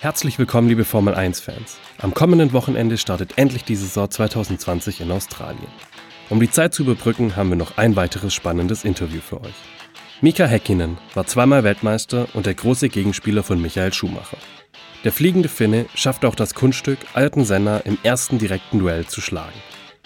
Herzlich 0.00 0.38
willkommen, 0.38 0.68
liebe 0.68 0.84
Formel 0.84 1.14
1-Fans. 1.14 1.78
Am 1.98 2.14
kommenden 2.14 2.52
Wochenende 2.52 2.96
startet 2.96 3.36
endlich 3.36 3.64
die 3.64 3.76
Saison 3.76 4.10
2020 4.10 5.00
in 5.02 5.10
Australien. 5.10 5.68
Um 6.30 6.40
die 6.40 6.50
Zeit 6.50 6.72
zu 6.72 6.84
überbrücken, 6.84 7.36
haben 7.36 7.50
wir 7.50 7.56
noch 7.56 7.76
ein 7.76 7.96
weiteres 7.96 8.32
spannendes 8.32 8.84
Interview 8.84 9.20
für 9.20 9.40
euch. 9.42 9.54
Mika 10.22 10.46
Häkkinen 10.46 10.98
war 11.14 11.26
zweimal 11.26 11.64
Weltmeister 11.64 12.28
und 12.34 12.46
der 12.46 12.54
große 12.54 12.88
Gegenspieler 12.88 13.42
von 13.42 13.60
Michael 13.60 13.92
Schumacher. 13.92 14.36
Der 15.04 15.12
fliegende 15.12 15.48
Finne 15.48 15.86
schafft 15.94 16.24
auch 16.24 16.34
das 16.34 16.54
Kunststück, 16.54 16.98
Alten 17.14 17.44
Senna 17.44 17.78
im 17.78 17.96
ersten 18.02 18.38
direkten 18.38 18.78
Duell 18.78 19.06
zu 19.06 19.20
schlagen. 19.20 19.58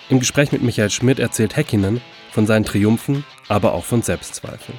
Im 0.09 0.21
Gespräch 0.21 0.53
mit 0.53 0.63
Michael 0.63 0.91
Schmidt 0.91 1.19
erzählt 1.19 1.57
Häkkinen 1.57 2.01
von 2.31 2.47
seinen 2.47 2.65
Triumphen, 2.65 3.25
aber 3.49 3.75
auch 3.75 3.85
von 3.85 4.03
Selbstzweifeln. 4.03 4.79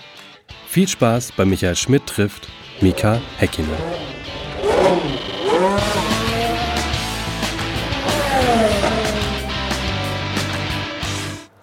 Viel 0.67 0.87
Spaß 0.87 1.33
bei 1.33 1.45
Michael 1.45 1.75
Schmidt 1.75 2.07
trifft 2.07 2.47
Mika 2.81 3.21
Häkkinen. 3.37 4.14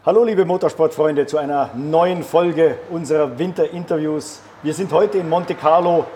Hallo 0.04 0.24
liebe 0.24 0.44
Motorsportfreunde 0.44 1.26
zu 1.26 1.38
einer 1.38 1.70
neuen 1.76 2.24
Folge 2.24 2.78
unserer 2.90 3.38
Winterinterviews. 3.38 4.40
Wir 4.64 4.74
sind 4.74 4.92
heute 4.92 5.18
in 5.18 5.28
Monte 5.28 5.54
Carlo 5.54 6.06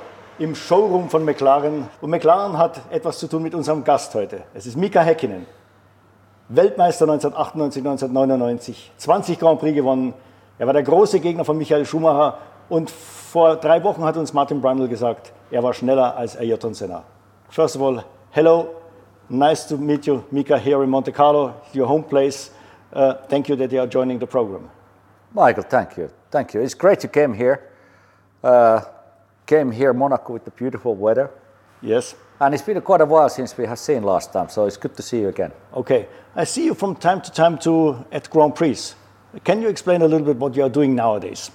im 0.40 0.56
Showroom 0.56 1.08
von 1.08 1.24
McLaren 1.24 1.88
und 2.00 2.10
McLaren 2.10 2.58
hat 2.58 2.80
etwas 2.90 3.18
zu 3.18 3.28
tun 3.28 3.44
mit 3.44 3.54
unserem 3.54 3.84
Gast 3.84 4.12
heute. 4.16 4.42
Es 4.54 4.66
ist 4.66 4.76
Mika 4.76 5.02
Häkkinen, 5.02 5.46
Weltmeister 6.48 7.04
1998, 7.04 7.80
1999, 7.86 8.92
20 8.96 9.38
Grand 9.38 9.60
Prix 9.60 9.76
gewonnen. 9.76 10.14
Er 10.58 10.66
war 10.66 10.74
der 10.74 10.82
große 10.82 11.20
Gegner 11.20 11.44
von 11.44 11.56
Michael 11.56 11.86
Schumacher 11.86 12.38
und 12.68 12.90
vor 13.36 13.56
drei 13.56 13.84
Wochen 13.84 14.02
hat 14.02 14.16
uns 14.16 14.32
Martin 14.32 14.62
Brundle 14.62 14.88
gesagt, 14.88 15.30
er 15.50 15.62
war 15.62 15.74
schneller 15.74 16.16
als 16.16 16.38
Ayrton 16.38 16.72
Senna. 16.72 17.04
First 17.50 17.76
of 17.76 17.82
all, 17.82 18.02
hello, 18.30 18.68
nice 19.28 19.68
to 19.68 19.76
meet 19.76 20.06
you, 20.06 20.24
Mika, 20.30 20.56
here 20.56 20.82
in 20.82 20.88
Monte 20.88 21.12
Carlo, 21.12 21.52
your 21.74 21.86
home 21.86 22.02
place. 22.02 22.50
Uh, 22.94 23.12
thank 23.28 23.46
you 23.50 23.56
that 23.56 23.70
you 23.70 23.78
are 23.78 23.86
joining 23.86 24.18
the 24.18 24.26
program. 24.26 24.70
Michael, 25.34 25.64
thank 25.64 25.98
you. 25.98 26.08
Thank 26.30 26.54
you. 26.54 26.62
It's 26.62 26.72
great 26.72 27.02
you 27.02 27.10
came 27.10 27.34
here. 27.34 27.60
Uh, 28.42 28.80
came 29.44 29.70
here, 29.70 29.92
Monaco, 29.92 30.32
with 30.32 30.46
the 30.46 30.50
beautiful 30.52 30.94
weather. 30.94 31.28
Yes. 31.82 32.14
And 32.40 32.54
it's 32.54 32.64
been 32.64 32.80
quite 32.80 33.02
a 33.02 33.06
while 33.06 33.28
since 33.28 33.54
we 33.58 33.66
have 33.66 33.78
seen 33.78 34.02
last 34.02 34.32
time, 34.32 34.48
so 34.48 34.64
it's 34.64 34.78
good 34.78 34.96
to 34.96 35.02
see 35.02 35.20
you 35.20 35.28
again. 35.28 35.52
Okay. 35.74 36.06
I 36.34 36.44
see 36.44 36.64
you 36.64 36.74
from 36.74 36.96
time 36.96 37.20
to 37.20 37.30
time 37.30 37.58
to 37.58 38.02
at 38.10 38.30
Grand 38.30 38.54
Prix. 38.54 38.94
Can 39.44 39.60
you 39.60 39.68
explain 39.68 40.00
a 40.00 40.08
little 40.08 40.26
bit 40.26 40.38
what 40.38 40.56
you 40.56 40.62
are 40.62 40.70
doing 40.70 40.94
nowadays? 40.94 41.50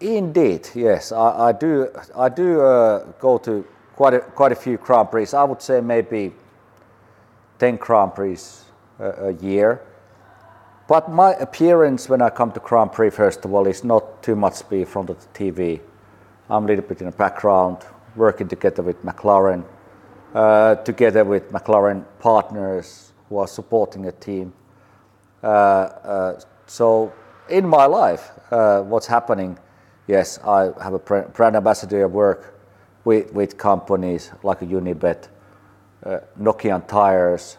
Indeed, 0.00 0.68
yes. 0.74 1.12
I, 1.12 1.48
I 1.48 1.52
do. 1.52 1.88
I 2.14 2.28
do 2.28 2.60
uh, 2.60 3.04
go 3.18 3.38
to 3.38 3.64
quite 3.94 4.14
a, 4.14 4.20
quite 4.20 4.52
a 4.52 4.56
few 4.56 4.76
Grand 4.76 5.10
Prix. 5.10 5.28
I 5.32 5.44
would 5.44 5.62
say 5.62 5.80
maybe 5.80 6.32
ten 7.58 7.76
Grand 7.76 8.14
Prix 8.14 8.38
a, 8.98 9.28
a 9.28 9.32
year. 9.34 9.80
But 10.88 11.10
my 11.10 11.32
appearance 11.34 12.08
when 12.08 12.22
I 12.22 12.30
come 12.30 12.52
to 12.52 12.60
Grand 12.60 12.92
Prix, 12.92 13.10
first 13.10 13.44
of 13.44 13.52
all, 13.52 13.66
is 13.66 13.82
not 13.82 14.22
too 14.22 14.36
much 14.36 14.68
be 14.68 14.80
in 14.80 14.86
front 14.86 15.10
of 15.10 15.18
the 15.20 15.38
TV. 15.38 15.80
I'm 16.48 16.64
a 16.64 16.66
little 16.68 16.84
bit 16.84 17.00
in 17.00 17.06
the 17.06 17.16
background, 17.16 17.78
working 18.14 18.46
together 18.46 18.82
with 18.82 19.02
McLaren, 19.02 19.64
uh, 20.32 20.76
together 20.76 21.24
with 21.24 21.50
McLaren 21.50 22.04
partners 22.20 23.12
who 23.28 23.38
are 23.38 23.48
supporting 23.48 24.06
a 24.06 24.12
team. 24.12 24.52
Uh, 25.42 25.46
uh, 25.46 26.40
so 26.66 27.12
in 27.48 27.66
my 27.66 27.86
life, 27.86 28.30
uh, 28.52 28.82
what's 28.82 29.08
happening? 29.08 29.58
Yes, 30.08 30.38
I 30.44 30.70
have 30.82 30.94
a 30.94 30.98
brand 30.98 31.56
ambassador 31.56 32.06
work 32.06 32.54
with, 33.04 33.56
companies 33.58 34.30
like 34.42 34.60
Unibet, 34.60 35.28
uh, 36.04 36.18
Nokian 36.40 36.86
Tires, 36.86 37.56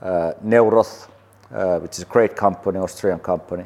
uh, 0.00 0.32
Neuroth, 0.44 1.08
uh, 1.52 1.78
which 1.80 1.96
is 1.96 2.02
a 2.02 2.06
great 2.06 2.36
company, 2.36 2.78
Austrian 2.78 3.18
company. 3.18 3.64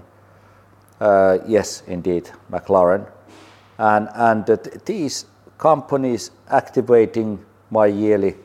Yes, 1.00 1.82
indeed, 1.86 2.30
McLaren. 2.50 3.06
And, 3.78 4.08
and 4.14 4.47
th- 4.47 4.84
these 4.84 5.26
companies 5.58 6.30
activating 6.48 7.44
my 7.70 7.86
yearly 7.86 8.36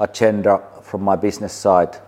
agenda 0.00 0.62
from 0.82 1.02
my 1.02 1.16
business 1.16 1.52
side 1.52 1.98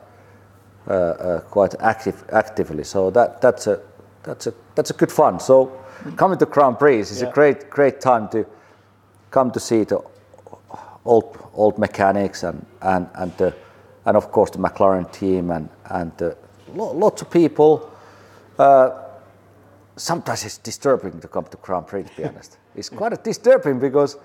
quite 1.51 1.75
active, 1.81 2.25
actively. 2.33 2.85
So 2.85 3.11
that, 3.11 3.41
that's, 3.41 3.67
a, 3.67 3.81
that's, 4.23 4.47
a, 4.47 4.55
that's 4.75 4.91
a 4.91 4.95
good 4.95 5.13
fun. 5.13 5.41
So 5.41 5.84
coming 6.17 6.39
to 6.39 6.47
Grand 6.47 6.79
Prix 6.79 6.99
is 7.01 7.21
Yeah. 7.23 7.29
a 7.29 7.33
great, 7.33 7.71
great 7.71 8.01
time 8.01 8.29
to 8.29 8.45
come 9.31 9.51
to 9.53 9.61
see 9.61 9.85
the 9.85 10.01
old, 11.05 11.37
old 11.55 11.79
mechanics 11.79 12.43
and, 12.43 12.65
and, 12.83 13.09
and, 13.15 13.37
the, 13.37 13.55
and 14.05 14.17
of 14.17 14.31
course 14.31 14.51
the 14.51 14.59
McLaren 14.59 15.11
team 15.13 15.51
and, 15.51 15.69
and 15.91 16.13
lo- 16.75 16.93
lots 16.93 17.23
of 17.23 17.31
people. 17.31 17.91
Uh, 18.59 18.91
sometimes 19.97 20.45
it's 20.45 20.59
disturbing 20.59 21.21
to 21.21 21.29
come 21.29 21.45
to 21.45 21.57
Grand 21.59 21.87
Prix, 21.87 22.05
to 22.05 22.17
be 22.17 22.25
honest. 22.29 22.59
It's 22.77 22.89
quite 22.89 23.23
disturbing 23.25 23.79
because 23.79 24.17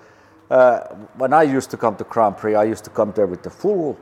uh, 0.50 0.80
when 1.16 1.32
I 1.32 1.42
used 1.42 1.70
to 1.70 1.76
come 1.76 1.96
to 1.96 2.04
Grand 2.04 2.36
Prix, 2.36 2.54
I 2.54 2.64
used 2.64 2.84
to 2.84 2.90
come 2.90 3.12
there 3.12 3.26
with 3.26 3.42
the 3.42 3.50
full 3.50 3.96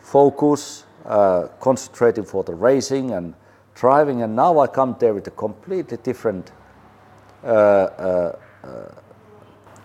focus, 0.00 0.84
uh, 1.04 1.48
concentrating 1.60 2.24
for 2.24 2.44
the 2.44 2.54
racing 2.54 3.10
and 3.12 3.34
driving, 3.74 4.22
and 4.22 4.36
now 4.36 4.58
I 4.58 4.66
come 4.66 4.96
there 5.00 5.14
with 5.14 5.26
a 5.26 5.30
completely 5.32 5.96
different 5.98 6.52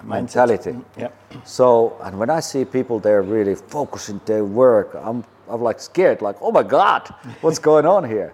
mentality. 0.04 0.76
Yeah. 0.98 1.10
So, 1.44 1.98
and 2.04 2.18
when 2.20 2.30
I 2.30 2.40
see 2.40 2.66
people 2.66 3.00
there 3.00 3.22
really 3.22 3.56
focusing 3.56 4.22
their 4.26 4.46
work, 4.46 4.96
I'm, 4.96 5.24
I'm 5.50 5.62
like 5.62 5.80
scared, 5.80 6.22
like, 6.22 6.38
oh 6.42 6.52
my 6.52 6.64
God, 6.64 7.08
what's 7.42 7.60
going 7.70 7.86
on 7.86 8.08
here? 8.08 8.34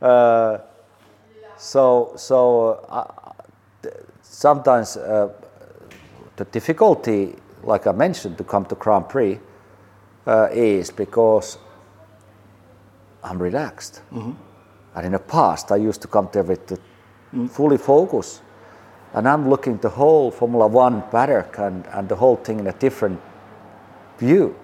Uh, 0.00 0.58
so, 1.56 2.12
so 2.16 2.86
uh, 2.88 3.88
sometimes 4.22 4.96
uh, 4.96 5.28
the 6.36 6.44
difficulty, 6.46 7.36
like 7.62 7.86
I 7.86 7.92
mentioned, 7.92 8.38
to 8.38 8.44
come 8.44 8.64
to 8.66 8.74
Grand 8.74 9.08
Prix 9.08 9.38
uh, 10.26 10.48
is 10.52 10.90
because 10.90 11.58
I'm 13.22 13.40
relaxed. 13.40 14.00
And 14.94 15.06
in 15.06 15.12
the 15.12 15.18
past, 15.18 15.70
I 15.70 15.76
used 15.76 16.00
to 16.02 16.08
come 16.08 16.28
there 16.32 16.42
with 16.42 16.66
the 16.66 16.78
fully 17.48 17.78
focus. 17.78 18.40
And 19.14 19.28
I'm 19.28 19.48
looking 19.48 19.78
the 19.78 19.88
whole 19.88 20.30
Formula 20.30 20.66
One 20.66 21.02
paddock 21.10 21.58
and, 21.58 21.84
and 21.92 22.08
the 22.08 22.16
whole 22.16 22.36
thing 22.36 22.60
in 22.60 22.66
a 22.66 22.72
different 22.72 23.20
view. 24.18 24.54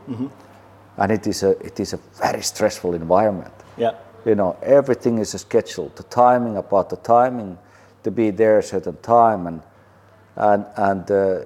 And 0.99 1.13
it 1.13 1.27
is, 1.27 1.43
a, 1.43 1.51
it 1.65 1.81
is 1.81 1.93
a 1.93 1.99
very 2.15 2.43
stressful 2.43 2.95
environment. 2.95 3.53
Yeah. 3.77 3.95
You 4.25 4.35
know, 4.35 4.57
everything 4.63 5.19
is 5.19 5.31
scheduled. 5.31 5.97
The 5.97 6.05
timing, 6.05 6.57
about 6.57 6.91
the 6.91 6.97
timing, 6.97 7.59
to 8.03 8.11
be 8.11 8.31
there 8.31 8.59
a 8.59 8.63
certain 8.63 8.97
time. 9.03 9.47
And, 9.47 9.63
and, 10.37 10.67
and 10.77 11.11
uh, 11.11 11.45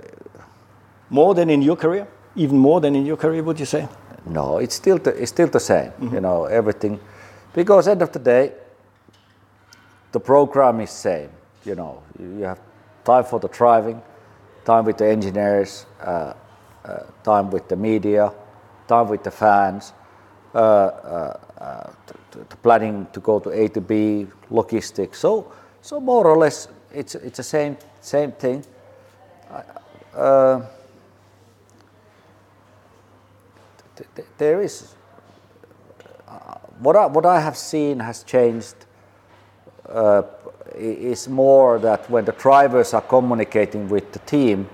More 1.11 1.35
than 1.35 1.51
in 1.51 1.61
your 1.61 1.77
career? 1.77 2.07
Even 2.37 2.57
more 2.57 2.81
than 2.81 2.95
in 2.95 3.05
your 3.05 3.17
career, 3.17 3.43
would 3.43 3.59
you 3.59 3.67
say? 3.67 3.89
No, 4.27 4.59
it's 4.59 4.77
still 4.77 4.99
the, 4.99 5.11
it's 5.11 5.33
still 5.33 5.49
the 5.49 5.61
same. 5.61 5.93
You 6.01 6.21
know, 6.21 6.45
everything, 6.45 7.01
because 7.53 7.89
end 7.89 8.03
of 8.03 8.13
the 8.13 8.21
day, 8.21 8.53
the 10.13 10.21
program 10.21 10.81
is 10.81 10.91
same. 10.91 11.31
You 11.65 11.75
know, 11.75 12.03
you 12.19 12.45
have 12.45 12.61
time 13.05 13.25
for 13.25 13.41
the 13.41 13.49
driving, 13.49 14.03
time 14.65 14.85
with 14.85 14.99
the 14.99 15.07
engineers, 15.09 15.87
uh, 16.01 16.35
uh, 16.85 16.99
time 17.25 17.51
with 17.51 17.69
the 17.69 17.77
media, 17.77 18.33
time 18.89 19.09
with 19.09 19.23
the 19.23 19.31
fans, 19.31 19.93
uh, 20.55 20.59
uh, 20.59 21.41
uh, 21.59 21.91
planning 22.63 23.07
to 23.13 23.21
go 23.21 23.39
to 23.41 23.51
A 23.51 23.69
to 23.69 23.81
B, 23.81 24.27
logistics. 24.51 25.19
So, 25.19 25.53
so 25.83 26.01
more 26.01 26.27
or 26.27 26.37
less, 26.37 26.69
it's 26.93 27.15
it's 27.15 27.37
the 27.37 27.43
same 27.45 27.77
same 28.01 28.33
thing. 28.33 28.65
Uh, 30.15 30.63
th- 33.97 34.09
th- 34.17 34.29
there 34.39 34.61
is 34.63 34.95
what 36.81 36.97
I, 36.97 37.07
what 37.07 37.27
I 37.27 37.41
have 37.41 37.57
seen 37.57 38.01
has 38.01 38.25
changed 38.25 38.75
is 40.77 41.29
more 41.29 41.79
that 41.79 42.09
when 42.11 42.25
the 42.25 42.33
drivers 42.33 42.95
are 42.95 43.03
communicating 43.03 43.89
with 43.89 44.13
the 44.13 44.19
team, 44.21 44.69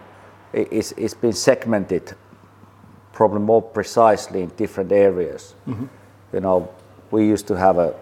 i- 0.54 0.66
is 0.70 0.92
it's 0.96 1.14
been 1.14 1.32
segmented 1.32 2.14
probably 3.12 3.40
more 3.40 3.62
precisely 3.62 4.42
in 4.42 4.48
different 4.56 4.92
areas. 4.92 5.54
You 6.32 6.40
know, 6.40 6.68
we 7.10 7.24
used 7.32 7.46
to 7.48 7.54
have 7.56 7.78
a 7.78 7.94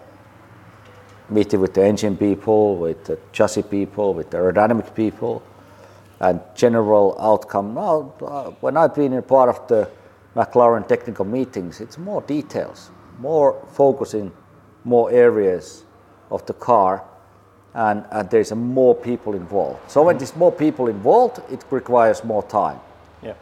meeting 1.29 1.59
with 1.61 1.73
the 1.73 1.83
engine 1.83 2.17
people, 2.17 2.75
with 2.75 3.03
the 3.05 3.17
chassis 3.31 3.63
people, 3.63 4.13
with 4.13 4.29
the 4.29 4.37
aerodynamic 4.37 4.93
people, 4.93 5.41
and 6.19 6.39
general 6.55 7.15
outcome. 7.19 7.73
Now, 7.73 8.13
uh, 8.21 8.51
when 8.61 8.77
I've 8.77 8.93
been 8.95 9.13
a 9.13 9.21
part 9.21 9.49
of 9.49 9.67
the 9.67 9.87
McLaren 10.35 10.87
technical 10.87 11.25
meetings, 11.25 11.81
it's 11.81 11.97
more 11.97 12.21
details, 12.21 12.89
more 13.19 13.55
focusing, 13.71 14.31
more 14.83 15.09
areas 15.11 15.83
of 16.29 16.45
the 16.45 16.53
car, 16.53 17.03
and, 17.75 18.05
and 18.11 18.29
there's 18.29 18.51
a 18.51 18.55
more 18.55 18.95
people 18.95 19.35
involved. 19.35 19.91
So 19.91 20.03
when 20.03 20.17
there's 20.17 20.35
more 20.35 20.51
people 20.51 20.87
involved, 20.87 21.41
it 21.51 21.63
requires 21.69 22.23
more 22.23 22.41
time. 22.43 22.79
Yeah. 23.21 23.33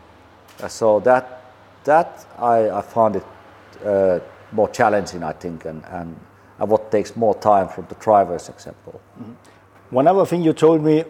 Uh, 0.61 0.67
so 0.67 0.99
that 1.01 1.39
that 1.83 2.25
I, 2.39 2.69
I 2.69 2.81
found 2.81 3.17
it 3.17 3.23
uh, 3.85 4.19
more 4.51 4.69
challenging, 4.69 5.23
I 5.23 5.33
think, 5.33 5.65
and, 5.65 5.83
and, 5.85 6.15
and 6.59 6.69
what 6.69 6.91
takes 6.91 7.15
more 7.15 7.35
time 7.35 7.67
from 7.67 7.85
the 7.89 7.95
driver's 7.95 8.49
example. 8.49 9.01
Mm-hmm. 9.19 9.33
One 9.89 10.07
other 10.07 10.25
thing 10.25 10.43
you 10.43 10.53
told 10.53 10.81
me, 10.83 11.03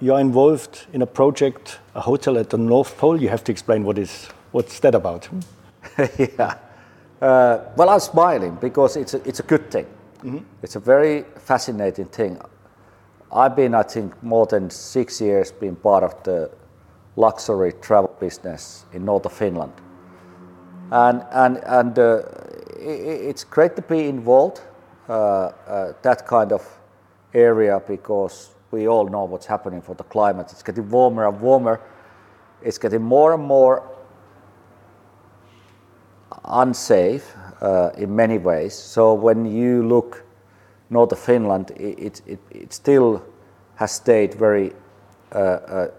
you're 0.00 0.20
involved 0.20 0.86
in 0.92 1.02
a 1.02 1.06
project, 1.06 1.78
a 1.94 2.00
hotel 2.00 2.36
at 2.38 2.50
the 2.50 2.58
North 2.58 2.98
Pole. 2.98 3.22
You 3.22 3.28
have 3.28 3.44
to 3.44 3.52
explain 3.52 3.84
what 3.84 3.98
is 3.98 4.28
what's 4.52 4.80
that 4.80 4.94
about. 4.94 5.28
yeah. 6.18 6.58
Uh, 7.22 7.60
well, 7.76 7.88
I'm 7.88 8.00
smiling 8.00 8.56
because 8.56 8.96
it's 8.96 9.14
a, 9.14 9.26
it's 9.26 9.40
a 9.40 9.44
good 9.44 9.70
thing. 9.70 9.86
Mm-hmm. 10.18 10.38
It's 10.62 10.76
a 10.76 10.80
very 10.80 11.24
fascinating 11.38 12.06
thing. 12.06 12.38
I've 13.32 13.56
been, 13.56 13.74
I 13.74 13.82
think, 13.82 14.22
more 14.22 14.46
than 14.46 14.70
six 14.70 15.20
years 15.20 15.52
being 15.52 15.76
part 15.76 16.04
of 16.04 16.22
the 16.22 16.50
luxury 17.16 17.72
travel 17.80 18.14
business 18.20 18.84
in 18.92 19.04
north 19.04 19.26
of 19.26 19.32
Finland. 19.32 19.72
And, 20.90 21.24
and, 21.32 21.58
and 21.64 21.98
uh, 21.98 22.22
it's 22.78 23.42
great 23.42 23.74
to 23.76 23.82
be 23.82 24.08
involved 24.08 24.60
uh, 25.08 25.12
uh, 25.12 25.92
that 26.02 26.26
kind 26.26 26.52
of 26.52 26.62
area 27.34 27.80
because 27.86 28.50
we 28.70 28.88
all 28.88 29.08
know 29.08 29.24
what's 29.24 29.46
happening 29.46 29.80
for 29.80 29.94
the 29.94 30.04
climate. 30.04 30.52
It's 30.52 30.62
getting 30.62 30.88
warmer 30.90 31.28
and 31.28 31.40
warmer. 31.40 31.80
It's 32.62 32.78
getting 32.78 33.02
more 33.02 33.34
and 33.34 33.42
more 33.42 33.88
unsafe 36.44 37.34
uh, 37.60 37.90
in 37.96 38.14
many 38.14 38.38
ways. 38.38 38.74
So 38.74 39.14
when 39.14 39.44
you 39.44 39.86
look 39.86 40.25
north 40.90 41.12
of 41.12 41.18
Finland, 41.18 41.70
it, 41.70 42.22
it, 42.26 42.38
it 42.50 42.72
still 42.72 43.22
has 43.76 43.92
stayed 43.92 44.34
very, 44.34 44.72
uh, 45.32 45.38
uh, 45.38 45.90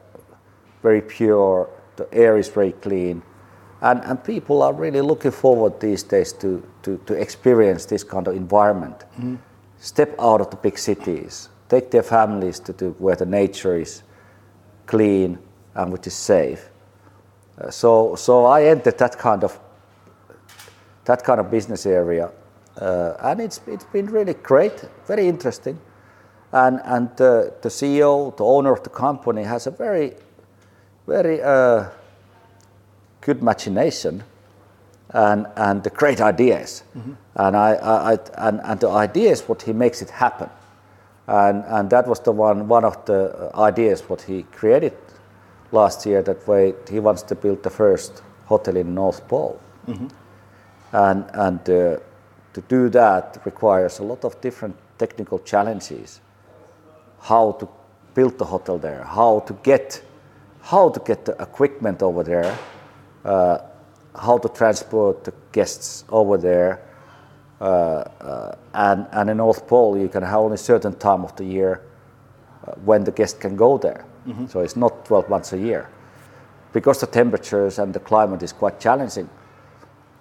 very 0.84 1.02
pure. 1.02 1.70
The 1.96 2.08
air 2.14 2.38
is 2.38 2.48
very 2.50 2.72
clean. 2.72 3.22
And, 3.82 4.04
and 4.04 4.24
people 4.24 4.64
are 4.64 4.74
really 4.74 5.02
looking 5.02 5.32
forward 5.32 5.80
these 5.80 6.04
days 6.04 6.34
to, 6.34 6.64
to, 6.84 6.98
to 7.06 7.14
experience 7.14 7.86
this 7.86 8.04
kind 8.04 8.28
of 8.28 8.36
environment. 8.36 9.00
Mm-hmm. 9.00 9.36
Step 9.78 10.16
out 10.20 10.42
of 10.42 10.50
the 10.50 10.56
big 10.58 10.78
cities, 10.78 11.50
take 11.70 11.92
their 11.92 12.04
families 12.04 12.60
to, 12.62 12.74
to 12.74 12.92
where 12.98 13.16
the 13.16 13.26
nature 13.26 13.76
is 13.76 14.02
clean 14.88 15.38
and 15.76 15.92
which 15.92 16.08
is 16.08 16.16
safe. 16.16 16.70
Uh, 17.60 17.70
so, 17.70 18.16
so 18.16 18.46
I 18.46 18.64
entered 18.66 18.98
that 18.98 19.18
kind 19.20 19.44
of 19.44 19.60
that 21.08 21.24
kind 21.24 21.40
of 21.40 21.50
business 21.50 21.86
area, 21.86 22.30
and 23.20 23.42
it's 23.42 23.60
it's 23.68 23.86
been 23.86 24.08
really 24.08 24.34
great, 24.34 24.86
very 25.08 25.28
interesting, 25.28 25.80
and 26.52 26.82
and 26.86 27.10
uh, 27.22 27.50
the 27.62 27.70
CEO, 27.70 28.36
the 28.38 28.44
owner 28.44 28.72
of 28.72 28.84
the 28.84 28.90
company, 28.90 29.44
has 29.44 29.68
a 29.68 29.72
very 29.72 30.14
very 31.08 31.42
uh, 31.42 31.86
good 33.22 33.40
imagination 33.40 34.24
and, 35.12 35.48
and 35.56 35.84
the 35.84 35.90
great 35.90 36.22
ideas. 36.22 36.84
Mm-hmm. 36.96 37.14
And, 37.36 37.56
I, 37.56 37.74
I, 37.74 38.18
and, 38.38 38.62
and 38.64 38.80
the 38.80 38.90
ideas, 38.90 39.48
what 39.48 39.62
he 39.62 39.74
makes 39.74 40.02
it 40.02 40.10
happen. 40.10 40.50
And, 41.28 41.64
and 41.68 41.90
that 41.90 42.08
was 42.08 42.20
the 42.22 42.32
one, 42.32 42.68
one 42.68 42.86
of 42.86 43.06
the 43.06 43.52
ideas 43.56 44.02
what 44.02 44.22
he 44.22 44.44
created 44.44 44.94
last 45.72 46.06
year 46.06 46.22
that 46.24 46.48
way 46.48 46.74
he 46.90 47.00
wants 47.00 47.22
to 47.24 47.36
build 47.36 47.64
the 47.64 47.70
first 47.70 48.24
hotel 48.46 48.78
in 48.78 48.94
North 48.94 49.28
Pole. 49.28 49.60
Mm-hmm. 49.88 50.08
And, 50.94 51.26
and 51.34 51.70
uh, 51.70 52.00
to 52.58 52.62
do 52.68 52.90
that 52.90 53.38
requires 53.46 54.00
a 54.00 54.04
lot 54.04 54.26
of 54.26 54.42
different 54.42 54.76
technical 54.98 55.38
challenges. 55.40 56.22
How 57.22 57.52
to 57.60 57.68
build 58.16 58.40
the 58.40 58.46
hotel 58.46 58.80
there, 58.80 59.04
how 59.04 59.42
to 59.42 59.54
get, 59.62 60.02
how 60.62 60.90
to 60.90 61.00
get 61.00 61.26
the 61.26 61.34
equipment 61.34 62.02
over 62.02 62.24
there, 62.24 62.58
uh, 63.24 63.60
how 64.16 64.40
to 64.40 64.50
transport 64.50 65.24
the 65.24 65.34
guests 65.52 66.04
over 66.10 66.36
there. 66.38 66.82
Uh, 67.62 67.64
uh, 67.64 68.56
and, 68.74 69.06
and 69.12 69.30
in 69.30 69.38
North 69.38 69.68
Pole, 69.68 69.96
you 69.96 70.10
can 70.10 70.24
have 70.24 70.40
only 70.40 70.56
a 70.56 70.66
certain 70.74 70.96
time 70.96 71.24
of 71.24 71.36
the 71.36 71.46
year 71.46 71.84
when 72.86 73.04
the 73.04 73.12
guest 73.12 73.40
can 73.40 73.56
go 73.56 73.78
there. 73.78 74.04
Mm-hmm. 74.28 74.48
So 74.48 74.62
it's 74.62 74.76
not 74.76 75.06
12 75.06 75.30
months 75.30 75.54
a 75.54 75.58
year 75.60 75.90
because 76.74 77.00
the 77.02 77.08
temperatures 77.08 77.78
and 77.78 77.94
the 77.94 78.00
climate 78.00 78.42
is 78.42 78.52
quite 78.52 78.80
challenging. 78.80 79.30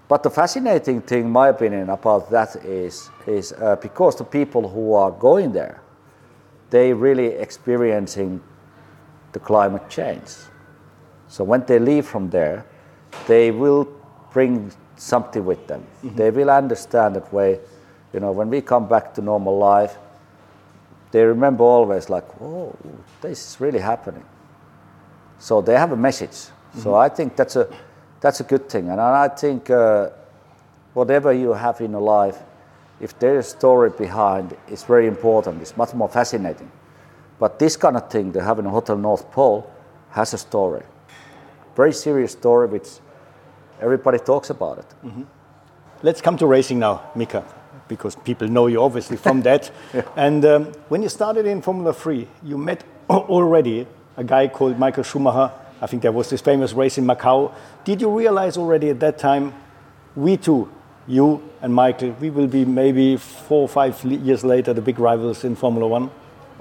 But 0.08 0.22
the 0.22 0.30
fascinating 0.30 1.00
thing, 1.02 1.30
my 1.30 1.48
opinion, 1.48 1.90
about 1.90 2.30
that 2.30 2.56
is, 2.56 3.10
is 3.26 3.52
uh, 3.52 3.76
because 3.76 4.16
the 4.16 4.24
people 4.24 4.68
who 4.68 4.94
are 4.94 5.10
going 5.10 5.52
there, 5.52 5.80
they 6.70 6.92
really 6.92 7.26
experiencing 7.26 8.40
the 9.32 9.40
climate 9.40 9.88
change. 9.88 10.30
So 11.28 11.42
when 11.44 11.64
they 11.66 11.78
leave 11.78 12.06
from 12.06 12.30
there, 12.30 12.64
they 13.26 13.50
will 13.50 13.88
bring 14.32 14.70
something 14.96 15.44
with 15.44 15.66
them. 15.66 15.84
Mm-hmm. 16.04 16.16
They 16.16 16.30
will 16.30 16.50
understand 16.50 17.16
that 17.16 17.32
way. 17.32 17.58
You 18.12 18.20
know, 18.20 18.30
when 18.30 18.48
we 18.48 18.60
come 18.60 18.88
back 18.88 19.12
to 19.14 19.22
normal 19.22 19.58
life, 19.58 19.98
they 21.10 21.24
remember 21.24 21.64
always 21.64 22.08
like, 22.08 22.24
oh, 22.40 22.74
this 23.20 23.50
is 23.50 23.60
really 23.60 23.80
happening. 23.80 24.24
So 25.38 25.60
they 25.60 25.74
have 25.74 25.92
a 25.92 25.96
message. 25.96 26.30
Mm-hmm. 26.30 26.80
So 26.80 26.94
I 26.94 27.08
think 27.08 27.36
that's 27.36 27.56
a 27.56 27.68
that's 28.26 28.40
a 28.40 28.44
good 28.44 28.68
thing. 28.68 28.88
And 28.90 29.00
I 29.00 29.28
think 29.28 29.70
uh, 29.70 30.10
whatever 30.94 31.32
you 31.32 31.52
have 31.52 31.80
in 31.80 31.92
your 31.92 32.00
life, 32.00 32.38
if 33.00 33.16
there 33.20 33.38
is 33.38 33.46
a 33.46 33.50
story 33.50 33.90
behind, 33.90 34.56
it's 34.66 34.82
very 34.82 35.06
important. 35.06 35.62
It's 35.62 35.76
much 35.76 35.94
more 35.94 36.08
fascinating. 36.08 36.70
But 37.38 37.60
this 37.60 37.76
kind 37.76 37.96
of 37.96 38.10
thing, 38.10 38.32
the 38.32 38.42
having 38.42 38.66
a 38.66 38.70
Hotel 38.70 38.96
North 38.96 39.30
Pole, 39.30 39.70
has 40.10 40.34
a 40.34 40.38
story. 40.38 40.82
Very 41.76 41.92
serious 41.92 42.32
story 42.32 42.66
which 42.66 42.88
everybody 43.80 44.18
talks 44.18 44.50
about 44.50 44.78
it. 44.78 44.88
Mm-hmm. 45.04 45.22
Let's 46.02 46.20
come 46.20 46.36
to 46.38 46.46
racing 46.46 46.80
now, 46.80 47.02
Mika, 47.14 47.44
because 47.86 48.16
people 48.16 48.48
know 48.48 48.66
you 48.66 48.82
obviously 48.82 49.18
from 49.18 49.42
that. 49.48 49.70
yeah. 49.94 50.02
And 50.16 50.44
um, 50.44 50.64
when 50.88 51.02
you 51.02 51.08
started 51.08 51.46
in 51.46 51.62
Formula 51.62 51.92
3, 51.92 52.26
you 52.42 52.58
met 52.58 52.82
already 53.08 53.86
a 54.16 54.24
guy 54.24 54.48
called 54.48 54.78
Michael 54.80 55.04
Schumacher. 55.04 55.52
I 55.80 55.86
think 55.86 56.02
there 56.02 56.12
was 56.12 56.30
this 56.30 56.40
famous 56.40 56.72
race 56.72 56.98
in 56.98 57.04
Macau. 57.04 57.52
Did 57.84 58.00
you 58.00 58.10
realize 58.10 58.56
already 58.56 58.90
at 58.90 59.00
that 59.00 59.18
time, 59.18 59.52
we 60.14 60.36
two, 60.36 60.70
you 61.06 61.42
and 61.62 61.74
Michael, 61.74 62.10
we 62.20 62.30
will 62.30 62.46
be 62.46 62.64
maybe 62.64 63.16
four 63.16 63.62
or 63.62 63.68
five 63.68 64.02
years 64.04 64.44
later 64.44 64.72
the 64.72 64.80
big 64.80 64.98
rivals 64.98 65.44
in 65.44 65.54
Formula 65.54 65.86
One 65.86 66.10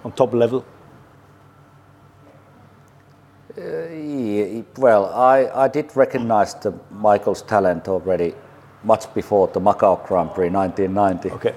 on 0.04 0.12
top 0.12 0.34
level? 0.34 0.66
Uh, 3.58 4.64
well, 4.78 5.06
I, 5.14 5.50
I 5.64 5.68
did 5.70 5.96
recognize 5.96 6.54
the 6.56 6.74
Michael's 6.92 7.42
talent 7.42 7.88
already 7.88 8.36
much 8.84 9.12
before 9.14 9.48
the 9.48 9.62
Macau 9.62 10.06
Grand 10.06 10.34
Prix 10.34 10.50
1990. 10.50 11.32
Okay. 11.32 11.56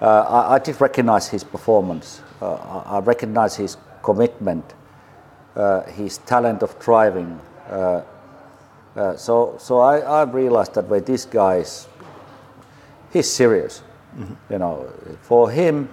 Uh, 0.00 0.20
I, 0.28 0.54
I, 0.54 0.58
did 0.58 0.80
recognize 0.80 1.28
his 1.28 1.42
performance. 1.42 2.20
Uh, 2.40 2.54
I, 2.54 2.96
I 2.96 2.98
recognize 3.00 3.56
his 3.56 3.76
commitment, 4.02 4.74
his 5.90 6.18
talent 6.18 6.62
of 6.62 6.78
driving. 6.78 7.40
Uh, 7.68 8.02
uh, 8.94 9.16
so, 9.16 9.56
so 9.58 9.78
I, 9.78 9.98
I 9.98 10.22
realized 10.24 10.74
that 10.74 10.88
way 10.88 11.00
this 11.00 11.24
guy's 11.24 11.86
he's 13.12 13.30
serious. 13.30 13.82
Mm-hmm. 14.16 14.52
You 14.52 14.58
know, 14.58 14.92
for 15.22 15.50
him, 15.50 15.88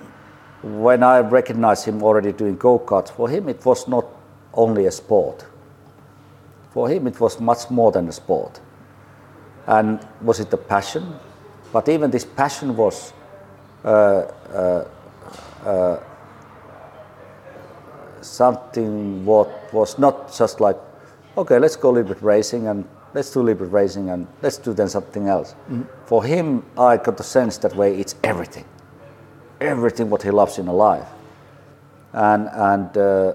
when 0.62 1.04
I 1.04 1.20
recognized 1.20 1.86
him 1.86 2.04
already 2.04 2.34
doing 2.34 2.58
go 2.58 2.80
karts, 2.80 3.10
for 3.12 3.30
him 3.30 3.48
it 3.48 3.66
was 3.66 3.88
not 3.88 4.06
only 4.54 4.86
a 4.86 4.92
sport. 4.92 5.46
For 6.72 6.90
him, 6.90 7.08
it 7.08 7.20
was 7.20 7.40
much 7.40 7.70
more 7.70 7.92
than 7.92 8.08
a 8.08 8.12
sport. 8.12 8.60
And 9.68 10.00
was 10.22 10.40
it 10.40 10.54
a 10.54 10.58
passion? 10.58 11.16
But 11.72 11.90
even 11.90 12.12
this 12.12 12.26
passion 12.26 12.76
was 12.76 13.14
uh, 13.84 13.88
uh, 13.88 14.88
uh, 15.66 16.04
something 18.24 19.26
what 19.26 19.74
was 19.74 19.98
not 19.98 20.36
just 20.36 20.60
like, 20.60 20.78
okay, 21.38 21.60
let's 21.60 21.76
go 21.76 21.90
a 21.90 21.94
little 21.94 22.14
bit 22.14 22.22
racing 22.22 22.68
and 22.68 22.86
let's 23.14 23.32
do 23.32 23.42
a 23.42 23.44
little 23.44 23.66
bit 23.66 23.74
racing 23.74 24.10
and 24.10 24.28
let's 24.42 24.58
do 24.58 24.74
then 24.74 24.90
something 24.90 25.28
else. 25.28 25.54
Mm-hmm. 25.54 25.84
For 26.06 26.24
him, 26.24 26.66
I 26.78 26.98
got 26.98 27.18
the 27.18 27.24
sense 27.24 27.58
that 27.60 27.76
way 27.76 28.00
it's 28.00 28.16
everything, 28.24 28.66
everything 29.62 30.10
what 30.10 30.24
he 30.24 30.32
loves 30.32 30.58
in 30.58 30.66
life, 30.68 31.08
and 32.14 32.50
and 32.54 32.98
uh, 32.98 33.34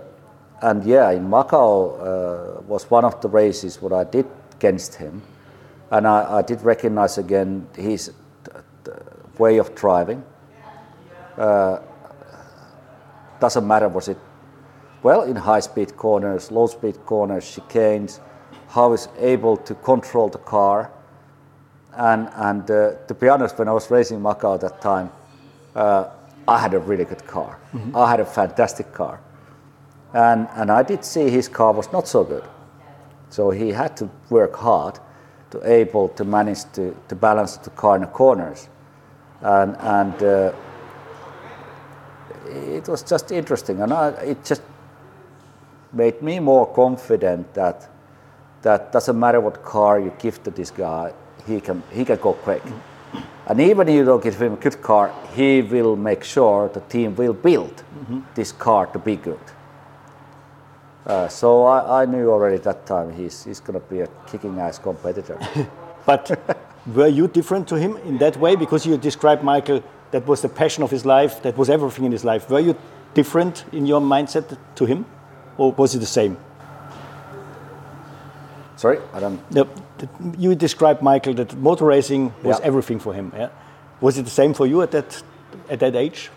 and 0.63 0.85
yeah, 0.85 1.11
in 1.11 1.29
Macau 1.29 2.59
uh, 2.59 2.63
was 2.63 2.91
one 2.91 3.05
of 3.05 3.21
the 3.21 3.29
races 3.29 3.81
what 3.83 3.93
I 3.93 4.05
did 4.05 4.27
against 4.57 4.95
him, 4.95 5.23
and 5.91 6.07
I, 6.07 6.39
I 6.39 6.43
did 6.43 6.63
recognize 6.63 7.19
again 7.19 7.67
his 7.77 8.13
way 9.39 9.59
of 9.59 9.75
driving. 9.75 10.25
Uh, 11.37 11.81
doesn't 13.41 13.67
matter 13.67 13.89
was 13.89 14.09
it 14.09 14.19
well 15.05 15.23
in 15.23 15.37
high 15.37 15.61
speed 15.61 15.97
corners, 15.97 16.51
low 16.51 16.67
speed 16.67 16.97
corners, 17.07 17.45
chicanes, 17.45 18.21
how 18.69 18.91
he's 18.91 19.09
able 19.19 19.57
to 19.59 19.75
control 19.75 20.29
the 20.29 20.39
car. 20.39 20.91
And, 21.97 22.29
and 22.35 22.69
uh, 22.69 22.95
to 23.07 23.15
be 23.15 23.29
honest, 23.29 23.57
when 23.59 23.69
I 23.69 23.73
was 23.73 23.89
racing 23.91 24.21
Macau 24.21 24.55
at 24.55 24.63
that 24.63 24.81
time, 24.81 25.13
uh, 25.77 26.09
I 26.49 26.59
had 26.59 26.75
a 26.75 26.81
really 26.81 27.05
good 27.05 27.25
car. 27.27 27.59
Mm-hmm. 27.73 27.97
I 27.97 28.11
had 28.11 28.21
a 28.21 28.25
fantastic 28.25 28.93
car. 28.93 29.21
And, 30.13 30.49
and 30.55 30.71
I 30.71 30.83
did 30.83 31.05
see 31.05 31.31
his 31.31 31.49
car 31.49 31.73
was 31.73 31.93
not 31.93 32.09
so 32.09 32.25
good. 32.25 32.45
So 33.29 33.51
he 33.51 33.71
had 33.71 33.97
to 33.99 34.11
work 34.31 34.57
hard 34.57 34.99
to 35.51 35.61
able 35.71 36.09
to 36.11 36.25
manage 36.25 36.65
to, 36.73 36.97
to 37.09 37.15
balance 37.15 37.57
the 37.59 37.71
car 37.71 37.97
in 37.97 38.03
the 38.03 38.09
corners. 38.09 38.69
And, 39.41 39.77
and 39.79 40.23
uh, 40.23 40.53
it 42.47 42.89
was 42.89 43.03
just 43.03 43.31
interesting. 43.31 43.83
And 43.83 43.93
I, 43.93 44.09
it 44.11 44.45
just 44.45 44.63
made 45.95 46.23
me 46.23 46.41
more 46.41 46.67
confident 46.73 47.55
that 47.55 47.89
that 48.63 48.93
doesn't 48.93 49.19
matter 49.19 49.41
what 49.41 49.63
car 49.63 50.01
you 50.01 50.13
give 50.19 50.43
to 50.43 50.51
this 50.51 50.71
guy, 50.71 51.13
he 51.47 51.61
can, 51.61 51.83
he 51.93 52.05
can 52.05 52.19
go 52.19 52.33
quick. 52.33 52.63
And 53.47 53.61
even 53.61 53.89
if 53.89 53.95
you 53.95 54.05
don't 54.05 54.23
give 54.23 54.41
him 54.41 54.55
a 54.55 54.57
good 54.57 54.81
car, 54.81 55.15
he 55.35 55.61
will 55.61 55.97
make 55.97 56.25
sure 56.25 56.69
the 56.69 56.81
team 56.81 57.15
will 57.15 57.35
build 57.35 57.77
mm-hmm. 57.77 58.21
this 58.35 58.53
car 58.53 58.87
to 58.87 58.99
be 58.99 59.17
good. 59.17 59.39
Uh, 61.07 61.29
so 61.29 61.65
I, 61.65 62.03
I, 62.03 62.07
knew 62.07 62.31
already 62.31 62.57
that 62.57 62.87
time 62.87 63.13
he's, 63.13 63.45
he's 63.45 63.61
going 63.61 63.79
to 63.79 63.87
be 63.87 64.01
a 64.01 64.07
kicking 64.27 64.59
ass 64.59 64.79
competitor. 64.79 65.39
but 66.07 66.59
were 66.87 67.09
you 67.09 67.29
different 67.29 67.69
to 67.69 67.77
him 67.77 67.99
in 67.99 68.17
that 68.19 68.39
way? 68.39 68.57
Because 68.57 68.87
you 68.87 68.97
described 68.97 69.43
Michael, 69.43 69.85
that 70.13 70.27
was 70.27 70.41
the 70.41 70.49
passion 70.49 70.83
of 70.83 70.91
his 70.91 71.05
life, 71.05 71.43
that 71.43 71.59
was 71.59 71.69
everything 71.69 72.07
in 72.07 72.13
his 72.13 72.25
life. 72.25 72.49
Were 72.49 72.61
you 72.61 72.75
different 73.13 73.67
in 73.73 73.85
your 73.85 74.01
mindset 74.01 74.57
to 74.77 74.87
him? 74.87 75.05
Or 75.57 75.73
was 75.73 75.95
it 75.95 76.01
the 76.01 76.07
same? 76.07 76.37
Sorry, 78.77 78.99
I 79.13 79.21
don't. 79.21 79.41
You 80.37 80.55
described 80.55 81.01
Michael 81.01 81.35
that 81.35 81.55
motor 81.57 81.87
racing 81.87 82.33
was 82.43 82.59
yeah. 82.59 82.67
everything 82.67 82.99
for 82.99 83.15
him. 83.15 83.33
Yeah, 83.35 83.49
was 84.01 84.19
it 84.19 84.25
the 84.25 84.31
same 84.31 84.53
for 84.53 84.67
you 84.67 84.83
at 84.83 84.91
that 84.91 85.23
at 85.71 85.81
that 85.81 85.95
age? 85.95 86.31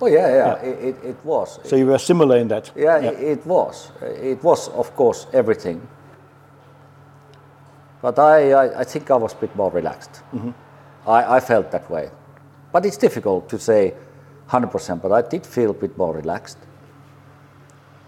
Oh 0.00 0.06
yeah, 0.06 0.28
yeah, 0.28 0.36
yeah. 0.36 0.70
It, 0.70 0.84
it, 0.84 1.04
it, 1.04 1.16
was. 1.24 1.60
So 1.64 1.76
you 1.76 1.86
were 1.86 1.98
similar 1.98 2.36
in 2.36 2.48
that. 2.48 2.72
Yeah, 2.76 2.98
yeah. 2.98 3.10
It, 3.10 3.38
it, 3.38 3.46
was. 3.46 3.92
It 4.02 4.42
was, 4.42 4.68
of 4.68 4.94
course, 4.96 5.26
everything. 5.32 5.86
But 8.02 8.18
I, 8.18 8.52
I, 8.52 8.80
I 8.80 8.84
think 8.84 9.10
I 9.10 9.16
was 9.16 9.32
a 9.32 9.36
bit 9.36 9.54
more 9.56 9.70
relaxed. 9.70 10.22
Mm-hmm. 10.34 10.50
I, 11.08 11.36
I 11.36 11.40
felt 11.40 11.70
that 11.70 11.88
way. 11.90 12.10
But 12.72 12.84
it's 12.84 12.96
difficult 12.96 13.48
to 13.50 13.58
say 13.58 13.94
100%, 14.50 15.00
but 15.00 15.12
I 15.12 15.22
did 15.22 15.46
feel 15.46 15.70
a 15.70 15.74
bit 15.74 15.96
more 15.96 16.12
relaxed. 16.12 16.58